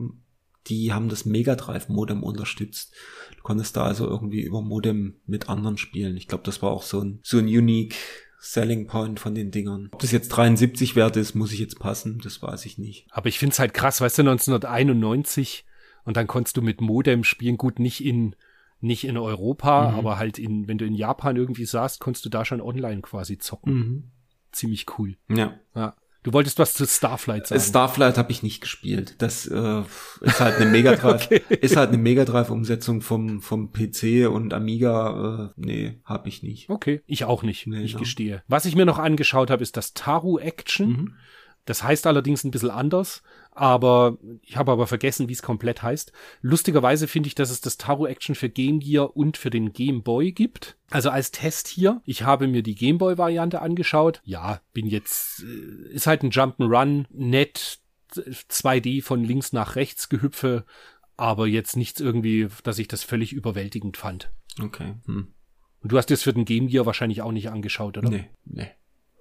[0.68, 2.94] die haben das Mega Drive Modem unterstützt.
[3.36, 6.16] Du konntest da also irgendwie über Modem mit anderen spielen.
[6.16, 7.96] Ich glaube, das war auch so ein, so ein unique
[8.38, 9.88] Selling Point von den Dingern.
[9.90, 13.06] Ob das jetzt 73 wert ist, muss ich jetzt passen, das weiß ich nicht.
[13.10, 15.64] Aber ich find's halt krass, weißt du, 1991
[16.04, 18.36] und dann konntest du mit Modem spielen, gut, nicht in
[18.80, 19.98] nicht in Europa, mhm.
[19.98, 23.36] aber halt in, wenn du in Japan irgendwie saßt, konntest du da schon online quasi
[23.36, 23.74] zocken.
[23.74, 24.10] Mhm
[24.52, 25.16] ziemlich cool.
[25.28, 25.58] Ja.
[25.74, 25.94] ja.
[26.24, 27.60] Du wolltest was zu Starflight sagen.
[27.60, 29.14] Starflight habe ich nicht gespielt.
[29.18, 29.82] Das äh,
[30.20, 31.42] ist halt eine Mega Drive, okay.
[31.48, 35.52] ist halt eine Mega Drive Umsetzung vom vom PC und Amiga.
[35.56, 36.68] Äh, nee, habe ich nicht.
[36.68, 37.66] Okay, ich auch nicht.
[37.66, 37.98] Nee, ich ja.
[37.98, 38.42] gestehe.
[38.48, 40.88] Was ich mir noch angeschaut habe, ist das Taru Action.
[40.88, 41.14] Mhm.
[41.68, 46.12] Das heißt allerdings ein bisschen anders, aber ich habe aber vergessen, wie es komplett heißt.
[46.40, 50.02] Lustigerweise finde ich, dass es das Taro Action für Game Gear und für den Game
[50.02, 50.78] Boy gibt.
[50.88, 54.22] Also als Test hier, ich habe mir die Game Boy Variante angeschaut.
[54.24, 57.80] Ja, bin jetzt, äh, ist halt ein Jump'n'Run, nett,
[58.14, 60.64] 2D von links nach rechts gehüpfe,
[61.18, 64.32] aber jetzt nichts irgendwie, dass ich das völlig überwältigend fand.
[64.58, 64.94] Okay.
[65.04, 65.34] Hm.
[65.80, 68.08] Und du hast das für den Game Gear wahrscheinlich auch nicht angeschaut, oder?
[68.08, 68.70] Nee, nee.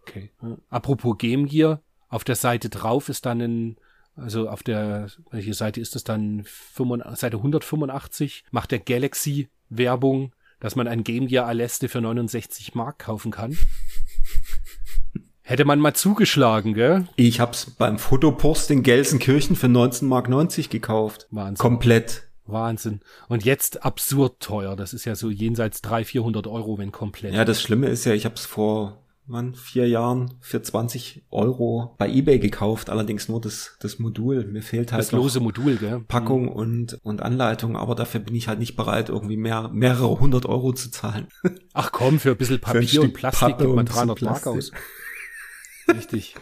[0.03, 0.31] Okay.
[0.69, 3.77] Apropos Game Gear, auf der Seite drauf ist dann ein,
[4.15, 6.45] also auf der, welche Seite ist das dann?
[7.13, 12.99] Seite 185 macht der Galaxy Werbung, dass man ein Game Gear Aleste für 69 Mark
[12.99, 13.57] kaufen kann.
[15.41, 17.07] Hätte man mal zugeschlagen, gell?
[17.15, 21.27] Ich hab's beim Fotopost in Gelsenkirchen für 19 Mark 90 gekauft.
[21.31, 21.57] Wahnsinn.
[21.57, 22.23] Komplett.
[22.45, 22.99] Wahnsinn.
[23.29, 24.75] Und jetzt absurd teuer.
[24.75, 27.33] Das ist ja so jenseits 300, 400 Euro, wenn komplett.
[27.33, 28.97] Ja, das Schlimme ist ja, ich hab's vor
[29.27, 34.45] man, vier Jahren für 20 Euro bei eBay gekauft, allerdings nur das, das Modul.
[34.45, 36.01] Mir fehlt halt das lose Modul, gell?
[36.07, 36.49] Packung mhm.
[36.49, 40.73] und, und Anleitung, aber dafür bin ich halt nicht bereit, irgendwie mehr, mehrere hundert Euro
[40.73, 41.27] zu zahlen.
[41.73, 44.71] Ach komm, für ein bisschen Papier ein und Plastik gibt man 300 Mark aus.
[45.87, 46.35] Richtig.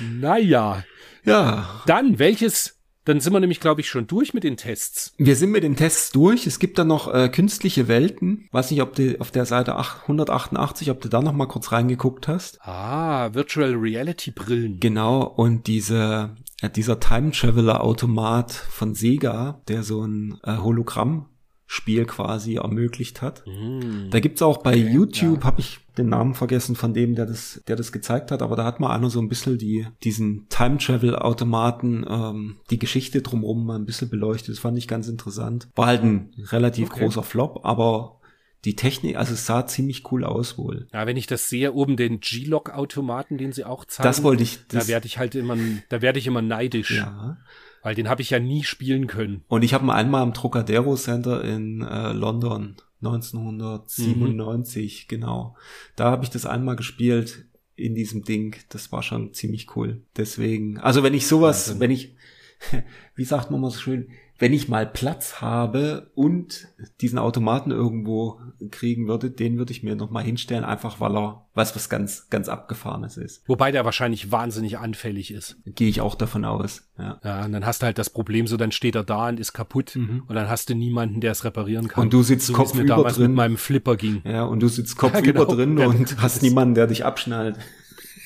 [0.00, 0.84] naja.
[1.24, 1.82] Ja.
[1.86, 5.14] Dann, welches dann sind wir nämlich, glaube ich, schon durch mit den Tests.
[5.18, 6.46] Wir sind mit den Tests durch.
[6.46, 8.48] Es gibt dann noch äh, künstliche Welten.
[8.50, 12.28] Weiß nicht, ob du auf der Seite 188, ob du da noch mal kurz reingeguckt
[12.28, 12.58] hast.
[12.62, 14.80] Ah, Virtual Reality Brillen.
[14.80, 15.22] Genau.
[15.22, 21.26] Und diese, äh, dieser Time Traveler Automat von Sega, der so ein äh, Hologramm
[21.66, 23.42] Spiel quasi ermöglicht hat.
[23.46, 24.10] Mm.
[24.10, 25.44] Da gibt's auch bei okay, YouTube, ja.
[25.44, 28.64] habe ich den Namen vergessen von dem, der das, der das gezeigt hat, aber da
[28.64, 33.86] hat man einer so ein bisschen die, diesen Time-Travel-Automaten, ähm, die Geschichte drumherum mal ein
[33.86, 34.50] bisschen beleuchtet.
[34.50, 35.68] Das fand ich ganz interessant.
[35.74, 37.00] War halt ein relativ okay.
[37.00, 38.20] großer Flop, aber
[38.64, 40.88] die Technik, also es sah ziemlich cool aus wohl.
[40.92, 44.08] Ja, wenn ich das sehe, oben den G-Log-Automaten, den sie auch zeigen.
[44.08, 44.66] Das wollte ich.
[44.68, 45.56] Das da werde ich halt immer,
[45.88, 46.96] da werde ich immer neidisch.
[46.96, 47.38] Ja.
[47.84, 49.44] Weil den habe ich ja nie spielen können.
[49.46, 55.08] Und ich habe ihn einmal am Trocadero Center in äh, London 1997, mhm.
[55.08, 55.54] genau.
[55.94, 57.44] Da habe ich das einmal gespielt
[57.76, 58.56] in diesem Ding.
[58.70, 60.00] Das war schon ziemlich cool.
[60.16, 61.80] Deswegen, also wenn ich sowas, Wahnsinn.
[61.80, 62.16] wenn ich,
[63.14, 64.08] wie sagt man mal so schön,
[64.38, 66.66] wenn ich mal Platz habe und
[67.00, 68.40] diesen Automaten irgendwo
[68.70, 72.28] kriegen würde, den würde ich mir noch mal hinstellen, einfach weil er was was ganz
[72.30, 73.48] ganz abgefahrenes ist.
[73.48, 75.56] Wobei der wahrscheinlich wahnsinnig anfällig ist.
[75.64, 76.88] Gehe ich auch davon aus.
[76.98, 77.20] Ja.
[77.22, 79.52] ja, und dann hast du halt das Problem, so dann steht er da und ist
[79.52, 80.24] kaputt mhm.
[80.26, 82.04] und dann hast du niemanden, der es reparieren kann.
[82.04, 84.20] Und du sitzt so, kopfüber damals drin mit meinem Flipper ging.
[84.24, 85.54] Ja, und du sitzt kopfüber ja, genau.
[85.54, 87.56] drin und hast niemanden, der dich abschnallt.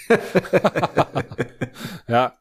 [2.08, 2.32] ja.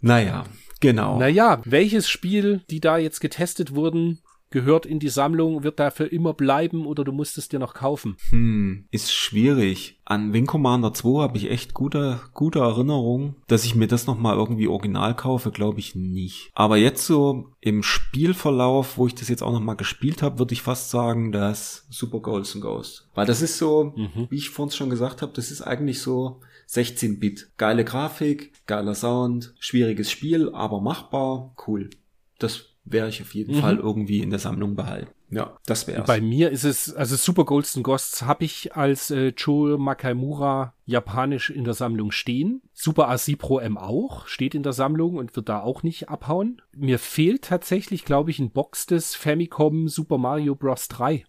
[0.00, 0.44] naja,
[0.80, 1.18] Genau.
[1.18, 4.20] Naja, welches Spiel, die da jetzt getestet wurden,
[4.50, 8.16] gehört in die Sammlung, wird dafür immer bleiben oder du musst es dir noch kaufen?
[8.30, 9.98] Hm, ist schwierig.
[10.04, 13.36] An Wing Commander 2 habe ich echt gute, gute Erinnerungen.
[13.48, 16.50] Dass ich mir das nochmal irgendwie original kaufe, glaube ich nicht.
[16.54, 20.62] Aber jetzt so im Spielverlauf, wo ich das jetzt auch nochmal gespielt habe, würde ich
[20.62, 23.08] fast sagen, dass Super Golden Ghost.
[23.14, 24.28] Weil das ist so, mhm.
[24.30, 27.52] wie ich vorhin schon gesagt habe, das ist eigentlich so 16-Bit.
[27.56, 31.90] Geile Grafik, geiler Sound, schwieriges Spiel, aber machbar, cool.
[32.38, 33.60] Das werde ich auf jeden mhm.
[33.60, 35.10] Fall irgendwie in der Sammlung behalten.
[35.28, 39.32] Ja, das wäre Bei mir ist es, also Super Golden Ghosts habe ich als äh,
[39.36, 42.62] Joe Makaimura japanisch in der Sammlung stehen.
[42.72, 46.62] Super AC Pro M auch, steht in der Sammlung und wird da auch nicht abhauen.
[46.76, 50.86] Mir fehlt tatsächlich, glaube ich, ein Box des Famicom Super Mario Bros.
[50.88, 51.24] 3.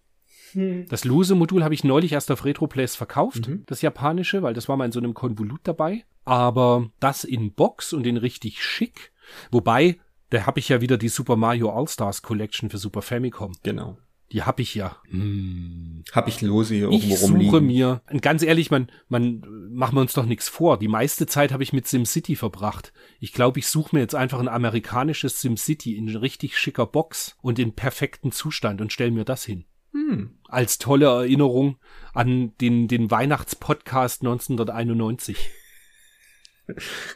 [0.52, 0.86] Hm.
[0.88, 3.64] Das lose Modul habe ich neulich erst auf RetroPlays verkauft, mhm.
[3.66, 6.04] das japanische, weil das war mal in so einem Konvolut dabei.
[6.24, 9.12] Aber das in Box und in richtig schick.
[9.50, 9.98] Wobei,
[10.30, 13.52] da habe ich ja wieder die Super Mario All-Stars Collection für Super Famicom.
[13.62, 13.98] Genau.
[14.32, 14.98] Die habe ich ja.
[15.08, 16.04] Hm.
[16.12, 17.40] Hab ich lose hier irgendwo ich rumliegen.
[17.40, 20.78] Ich suche mir, und ganz ehrlich, man, man, machen wir uns doch nichts vor.
[20.78, 22.92] Die meiste Zeit habe ich mit SimCity verbracht.
[23.20, 27.58] Ich glaube, ich suche mir jetzt einfach ein amerikanisches SimCity in richtig schicker Box und
[27.58, 29.64] in perfektem Zustand und stell mir das hin.
[29.92, 30.38] Hm.
[30.48, 31.78] Als tolle Erinnerung
[32.14, 35.50] an den, den Weihnachtspodcast 1991.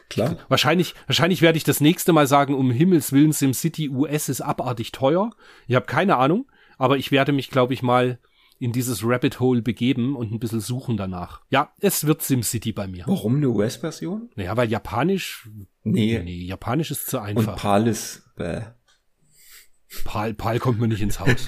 [0.09, 0.37] Klar.
[0.49, 4.91] Wahrscheinlich, wahrscheinlich werde ich das nächste Mal sagen, um Himmels Willen, SimCity US ist abartig
[4.91, 5.31] teuer.
[5.67, 8.19] Ich habe keine Ahnung, aber ich werde mich, glaube ich, mal
[8.59, 11.41] in dieses Rabbit Hole begeben und ein bisschen suchen danach.
[11.49, 13.03] Ja, es wird SimCity bei mir.
[13.07, 14.29] Warum eine US-Version?
[14.35, 15.49] Naja, weil Japanisch.
[15.83, 16.21] Nee.
[16.23, 17.53] Nee, Japanisch ist zu einfach.
[17.53, 18.23] Und PAL ist.
[18.35, 18.61] Bäh.
[20.05, 21.47] PAL, PAL kommt mir nicht ins Haus.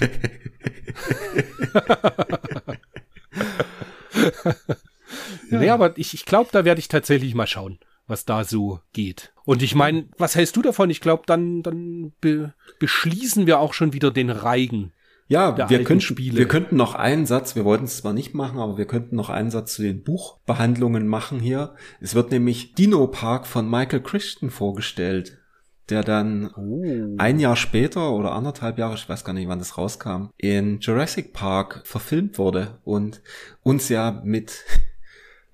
[5.50, 5.60] ja.
[5.60, 9.32] Nee, aber ich, ich glaube, da werde ich tatsächlich mal schauen was da so geht.
[9.44, 10.90] Und ich meine, was hältst du davon?
[10.90, 14.92] Ich glaube, dann, dann be beschließen wir auch schon wieder den Reigen.
[15.28, 16.38] Ja, wir, könnten, Spiele.
[16.38, 19.28] wir könnten noch einen Satz, wir wollten es zwar nicht machen, aber wir könnten noch
[19.28, 21.74] einen Satz zu den Buchbehandlungen machen hier.
[22.00, 25.38] Es wird nämlich Dino Park von Michael Christian vorgestellt,
[25.88, 27.14] der dann oh.
[27.18, 31.32] ein Jahr später oder anderthalb Jahre, ich weiß gar nicht, wann das rauskam, in Jurassic
[31.32, 33.22] Park verfilmt wurde und
[33.62, 34.64] uns ja mit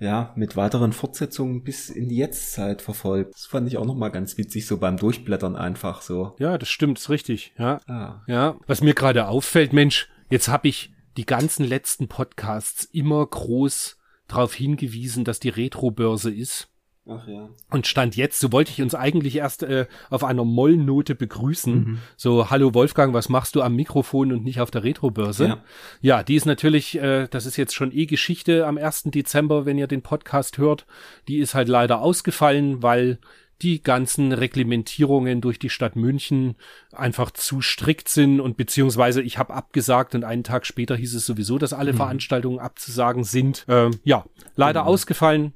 [0.02, 3.34] ja, mit weiteren Fortsetzungen bis in die Jetztzeit verfolgt.
[3.34, 6.34] Das fand ich auch nochmal ganz witzig, so beim Durchblättern einfach so.
[6.40, 7.80] Ja, das stimmt, ist richtig, ja.
[7.86, 8.22] Ah.
[8.26, 13.96] Ja, was mir gerade auffällt, Mensch, jetzt habe ich die ganzen letzten Podcasts immer groß
[14.26, 16.68] darauf hingewiesen, dass die Retro-Börse ist.
[17.08, 17.48] Ach ja.
[17.70, 21.74] Und stand jetzt, so wollte ich uns eigentlich erst äh, auf einer Mollnote begrüßen.
[21.74, 21.98] Mhm.
[22.16, 25.46] So, hallo Wolfgang, was machst du am Mikrofon und nicht auf der Retrobörse?
[25.46, 25.64] Ja.
[26.00, 29.04] ja, die ist natürlich, äh, das ist jetzt schon eh Geschichte am 1.
[29.06, 30.86] Dezember, wenn ihr den Podcast hört.
[31.26, 33.18] Die ist halt leider ausgefallen, weil
[33.62, 36.56] die ganzen Reglementierungen durch die Stadt München
[36.92, 41.26] einfach zu strikt sind und beziehungsweise ich habe abgesagt und einen Tag später hieß es
[41.26, 41.98] sowieso, dass alle mhm.
[41.98, 43.64] Veranstaltungen abzusagen sind.
[43.68, 44.24] Ähm, ja,
[44.56, 44.88] leider mhm.
[44.88, 45.54] ausgefallen.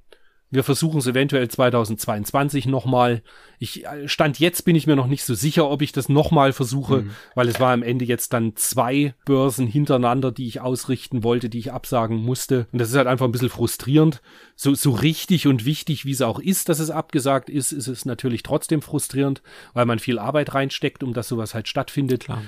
[0.48, 3.22] Wir versuchen es eventuell 2022 nochmal.
[3.58, 6.52] Ich äh, stand jetzt bin ich mir noch nicht so sicher, ob ich das nochmal
[6.52, 7.10] versuche, mhm.
[7.34, 11.58] weil es war am Ende jetzt dann zwei Börsen hintereinander, die ich ausrichten wollte, die
[11.58, 12.68] ich absagen musste.
[12.72, 14.22] Und das ist halt einfach ein bisschen frustrierend.
[14.54, 18.04] So, so richtig und wichtig, wie es auch ist, dass es abgesagt ist, ist es
[18.04, 19.42] natürlich trotzdem frustrierend,
[19.74, 22.24] weil man viel Arbeit reinsteckt, um dass sowas halt stattfindet.
[22.24, 22.42] Klar.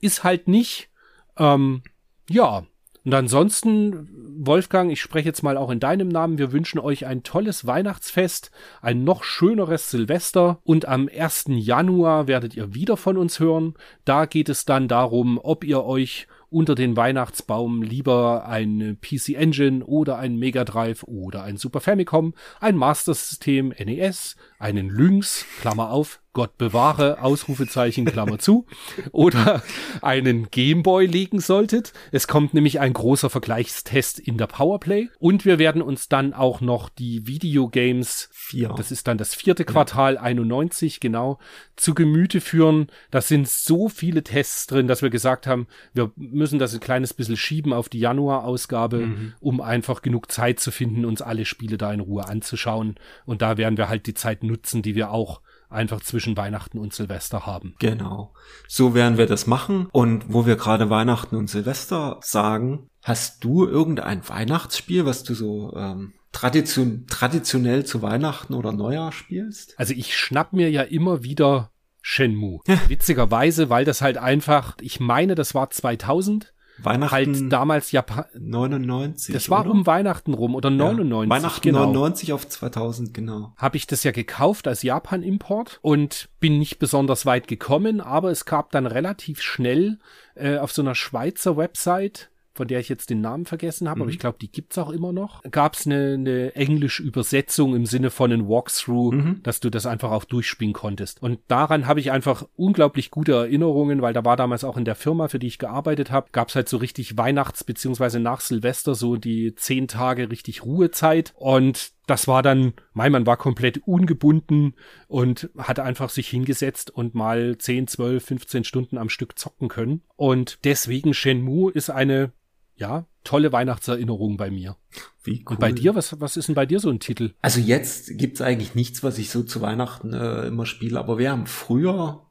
[0.00, 0.90] Ist halt nicht.
[1.36, 1.82] Ähm,
[2.28, 2.66] ja,
[3.04, 4.08] und ansonsten,
[4.38, 6.38] Wolfgang, ich spreche jetzt mal auch in deinem Namen.
[6.38, 8.50] Wir wünschen euch ein tolles Weihnachtsfest,
[8.80, 11.46] ein noch schöneres Silvester und am 1.
[11.48, 13.74] Januar werdet ihr wieder von uns hören.
[14.06, 19.84] Da geht es dann darum, ob ihr euch unter den Weihnachtsbaum lieber ein PC Engine
[19.84, 25.90] oder ein Mega Drive oder ein Super Famicom, ein Master System NES, einen Lynx, Klammer
[25.90, 28.66] auf, Gott bewahre, Ausrufezeichen, Klammer zu,
[29.12, 29.62] oder
[30.02, 31.92] einen Gameboy legen solltet.
[32.12, 36.60] Es kommt nämlich ein großer Vergleichstest in der Powerplay und wir werden uns dann auch
[36.60, 38.74] noch die Videogames, Vier.
[38.76, 40.20] das ist dann das vierte Quartal ja.
[40.22, 41.38] 91, genau,
[41.76, 42.88] zu Gemüte führen.
[43.10, 47.14] Da sind so viele Tests drin, dass wir gesagt haben, wir müssen das ein kleines
[47.14, 49.34] bisschen schieben auf die Januar-Ausgabe, mhm.
[49.40, 52.96] um einfach genug Zeit zu finden, uns alle Spiele da in Ruhe anzuschauen.
[53.24, 56.94] Und da werden wir halt die Zeit nutzen, die wir auch einfach zwischen Weihnachten und
[56.94, 57.74] Silvester haben.
[57.78, 58.34] Genau.
[58.68, 59.88] So werden wir das machen.
[59.92, 65.74] Und wo wir gerade Weihnachten und Silvester sagen, hast du irgendein Weihnachtsspiel, was du so
[65.76, 69.74] ähm, tradition traditionell zu Weihnachten oder Neujahr spielst?
[69.78, 71.70] Also ich schnapp mir ja immer wieder
[72.06, 72.60] Shenmue.
[72.88, 79.32] Witzigerweise, weil das halt einfach, ich meine, das war 2000 Weihnachten halt damals Japan 99.
[79.32, 79.70] Das war oder?
[79.70, 81.30] um Weihnachten rum oder 99.
[81.30, 81.86] Ja, Weihnachten genau.
[81.86, 83.52] 99 auf 2000, genau.
[83.56, 88.44] Habe ich das ja gekauft als Japan-Import und bin nicht besonders weit gekommen, aber es
[88.44, 89.98] gab dann relativ schnell
[90.34, 94.10] äh, auf so einer Schweizer Website von der ich jetzt den Namen vergessen habe, aber
[94.10, 95.42] ich glaube, die gibt's auch immer noch.
[95.50, 100.10] Gab es eine, eine englische Übersetzung im Sinne von einem Walkthrough, dass du das einfach
[100.10, 101.22] auch durchspielen konntest.
[101.22, 104.94] Und daran habe ich einfach unglaublich gute Erinnerungen, weil da war damals auch in der
[104.94, 109.16] Firma, für die ich gearbeitet habe, gab's halt so richtig Weihnachts- beziehungsweise nach Silvester so
[109.16, 111.32] die zehn Tage richtig Ruhezeit.
[111.36, 114.74] Und das war dann, mein man war komplett ungebunden
[115.08, 120.02] und hat einfach sich hingesetzt und mal 10, 12, 15 Stunden am Stück zocken können.
[120.16, 122.32] Und deswegen Shenmue ist eine,
[122.76, 124.76] ja, tolle Weihnachtserinnerung bei mir.
[125.22, 125.52] Wie cool.
[125.52, 127.34] Und bei dir, was, was ist denn bei dir so ein Titel?
[127.40, 131.30] Also jetzt gibt's eigentlich nichts, was ich so zu Weihnachten äh, immer spiele, aber wir
[131.30, 132.26] haben früher,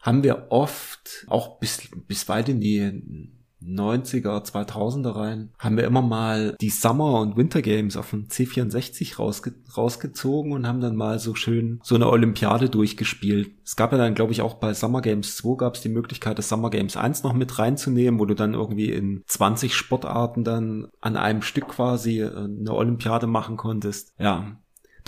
[0.00, 3.32] haben wir oft, auch bis, bis weit in die
[3.62, 9.16] 90er, 2000er rein, haben wir immer mal die Summer- und Winter Games auf dem C64
[9.16, 13.50] rausge rausgezogen und haben dann mal so schön so eine Olympiade durchgespielt.
[13.64, 16.38] Es gab ja dann, glaube ich, auch bei Summer Games 2 gab es die Möglichkeit,
[16.38, 20.88] das Summer Games 1 noch mit reinzunehmen, wo du dann irgendwie in 20 Sportarten dann
[21.00, 24.14] an einem Stück quasi äh, eine Olympiade machen konntest.
[24.18, 24.58] Ja,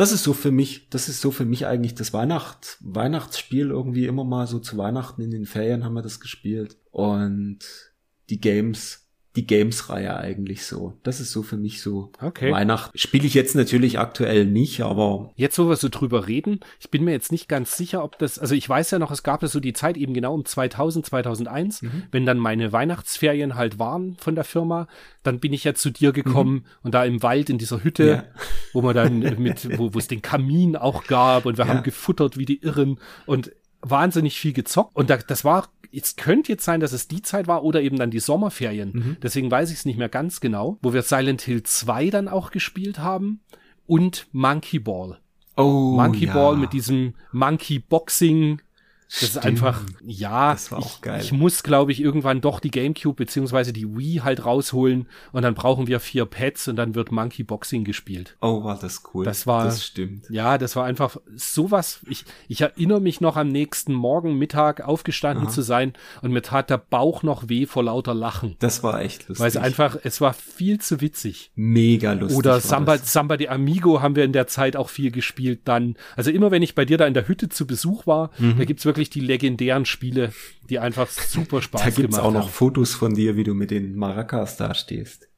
[0.01, 4.07] das ist so für mich, das ist so für mich eigentlich das Weihnacht, Weihnachtsspiel irgendwie
[4.07, 7.59] immer mal so zu Weihnachten in den Ferien haben wir das gespielt und
[8.31, 10.95] die Games, die Games-Reihe eigentlich so.
[11.05, 12.51] Das ist so für mich so Okay.
[12.51, 12.99] Weihnachten.
[12.99, 17.05] Spiele ich jetzt natürlich aktuell nicht, aber Jetzt, wo wir so drüber reden, ich bin
[17.05, 19.49] mir jetzt nicht ganz sicher, ob das, also ich weiß ja noch, es gab ja
[19.49, 24.35] so die Zeit eben genau um 2000, 2001, wenn dann meine Weihnachtsferien halt waren von
[24.35, 24.89] der Firma,
[25.23, 28.25] dann bin ich ja zu dir gekommen und da im Wald in dieser Hütte, Ja.
[28.73, 31.75] wo man dann mit, wo, wo es den Kamin auch gab und wir Ja.
[31.75, 33.53] haben gefuttert wie die Irren und
[33.83, 37.47] wahnsinnig viel gezockt und da, das war es könnte jetzt sein, dass es die Zeit
[37.47, 39.19] war oder eben dann die Sommerferien.
[39.23, 42.51] Deswegen weiß ich es nicht mehr ganz genau, wo wir Silent Hill 2 dann auch
[42.51, 43.41] gespielt haben
[43.87, 45.19] und Monkey Ball.
[45.57, 46.35] oh, Monkey ja.
[46.35, 48.61] Ball mit diesem Monkey Boxing.
[49.13, 49.45] Das ist Stimmt.
[49.45, 51.21] einfach, ja, Das war ich, auch geil.
[51.21, 55.55] ich muss, glaube ich, irgendwann doch die Gamecube beziehungsweise die Wii halt rausholen und dann
[55.55, 58.37] brauchen wir vier Pads und dann wird Monkey Boxing gespielt.
[58.41, 59.25] Oh, war das cool.
[59.25, 60.31] Das war- Das stimmt.
[60.31, 62.01] Ja, das war einfach sowas.
[62.09, 65.93] Ich, ich erinnere mich noch am nächsten Morgen, Mittag aufgestanden zu sein
[66.23, 68.55] und mir tat der Bauch noch weh vor lauter Lachen.
[68.61, 69.41] Das war echt lustig.
[69.41, 71.51] Weil es einfach, es war viel zu witzig.
[71.57, 72.39] mega lustig.
[72.39, 73.13] Oder Samba, das.
[73.13, 75.97] Samba de Amigo haben wir in der Zeit auch viel gespielt dann.
[76.15, 78.85] Also immer wenn ich bei dir da in der Hütte zu Besuch war, da gibt's
[78.85, 80.35] wirklich die legendären Spiele,
[80.69, 82.51] die einfach super Spaß Da gibt's gemacht auch noch haben.
[82.51, 85.29] Fotos von dir, wie du mit den Maracas da stehst.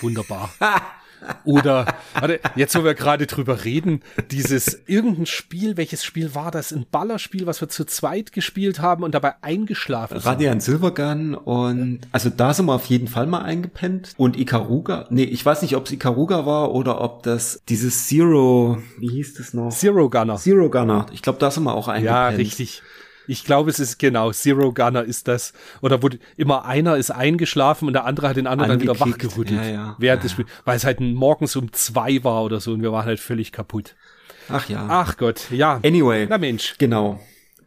[0.00, 0.52] Wunderbar.
[1.44, 1.86] Oder,
[2.18, 6.72] warte, jetzt wo wir gerade drüber reden, dieses irgendein Spiel, welches Spiel war das?
[6.72, 10.26] Ein Ballerspiel, was wir zu zweit gespielt haben und dabei eingeschlafen sind.
[10.26, 14.14] Radiant Silvergun und also da sind wir auf jeden Fall mal eingepennt.
[14.16, 18.78] Und Ikaruga, nee, ich weiß nicht, ob es Ikaruga war oder ob das dieses Zero,
[18.98, 19.70] wie hieß das noch?
[19.70, 20.36] Zero Gunner.
[20.36, 21.06] Zero Gunner.
[21.12, 22.14] Ich glaube, da sind wir auch eingepennt.
[22.14, 22.82] Ja, richtig.
[23.26, 25.52] Ich glaube, es ist genau, Zero Gunner ist das.
[25.80, 29.24] Oder wo immer einer ist eingeschlafen und der andere hat den anderen dann wieder Angekickt.
[29.26, 29.60] wachgerüttelt.
[29.62, 29.96] Ja, ja.
[29.98, 30.32] Während Ja, des.
[30.32, 30.48] Spiels.
[30.64, 33.94] Weil es halt morgens um zwei war oder so und wir waren halt völlig kaputt.
[34.48, 34.86] Ach ja.
[34.88, 35.80] Ach Gott, ja.
[35.84, 36.26] Anyway.
[36.28, 37.18] Na Mensch, Genau.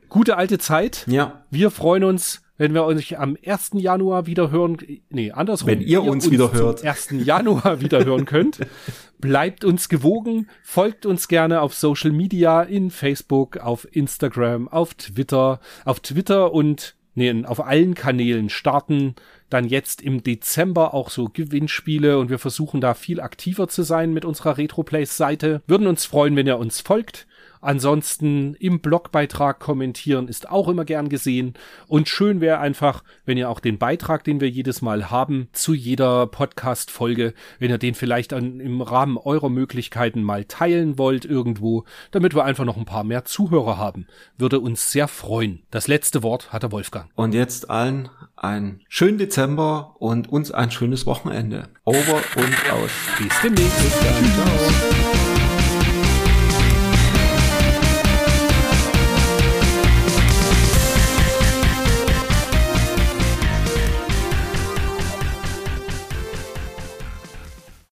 [0.10, 1.04] gute alte Zeit.
[1.08, 1.44] Ja.
[1.50, 3.72] Wir freuen uns, wenn wir euch am 1.
[3.82, 4.78] Januar wieder hören.
[5.10, 5.70] Nee, andersrum.
[5.70, 6.80] Wenn ihr uns wieder hört.
[6.80, 7.08] Zum 1.
[7.26, 8.60] Januar wieder hören könnt.
[9.20, 15.60] Bleibt uns gewogen, folgt uns gerne auf Social Media, in Facebook, auf Instagram, auf Twitter,
[15.86, 19.16] auf Twitter und nee, auf allen Kanälen starten
[19.50, 24.14] dann jetzt im Dezember auch so Gewinnspiele und wir versuchen da viel aktiver zu sein
[24.14, 25.62] mit unserer Retroplays-Seite.
[25.68, 27.28] Würden uns freuen, wenn ihr uns folgt.
[27.62, 31.54] Ansonsten im Blogbeitrag kommentieren ist auch immer gern gesehen.
[31.88, 35.74] Und schön wäre einfach, wenn ihr auch den Beitrag, den wir jedes Mal haben, zu
[35.74, 41.84] jeder Podcast-Folge, wenn ihr den vielleicht an, im Rahmen eurer Möglichkeiten mal teilen wollt irgendwo,
[42.12, 44.08] damit wir einfach noch ein paar mehr Zuhörer haben.
[44.38, 45.64] Würde uns sehr freuen.
[45.72, 47.10] Das letzte Wort hat der Wolfgang.
[47.16, 51.70] Und jetzt allen einen schönen Dezember und uns ein schönes Wochenende.
[51.84, 52.92] Over und aus.
[53.18, 53.78] Bis demnächst.
[54.02, 55.27] Ciao.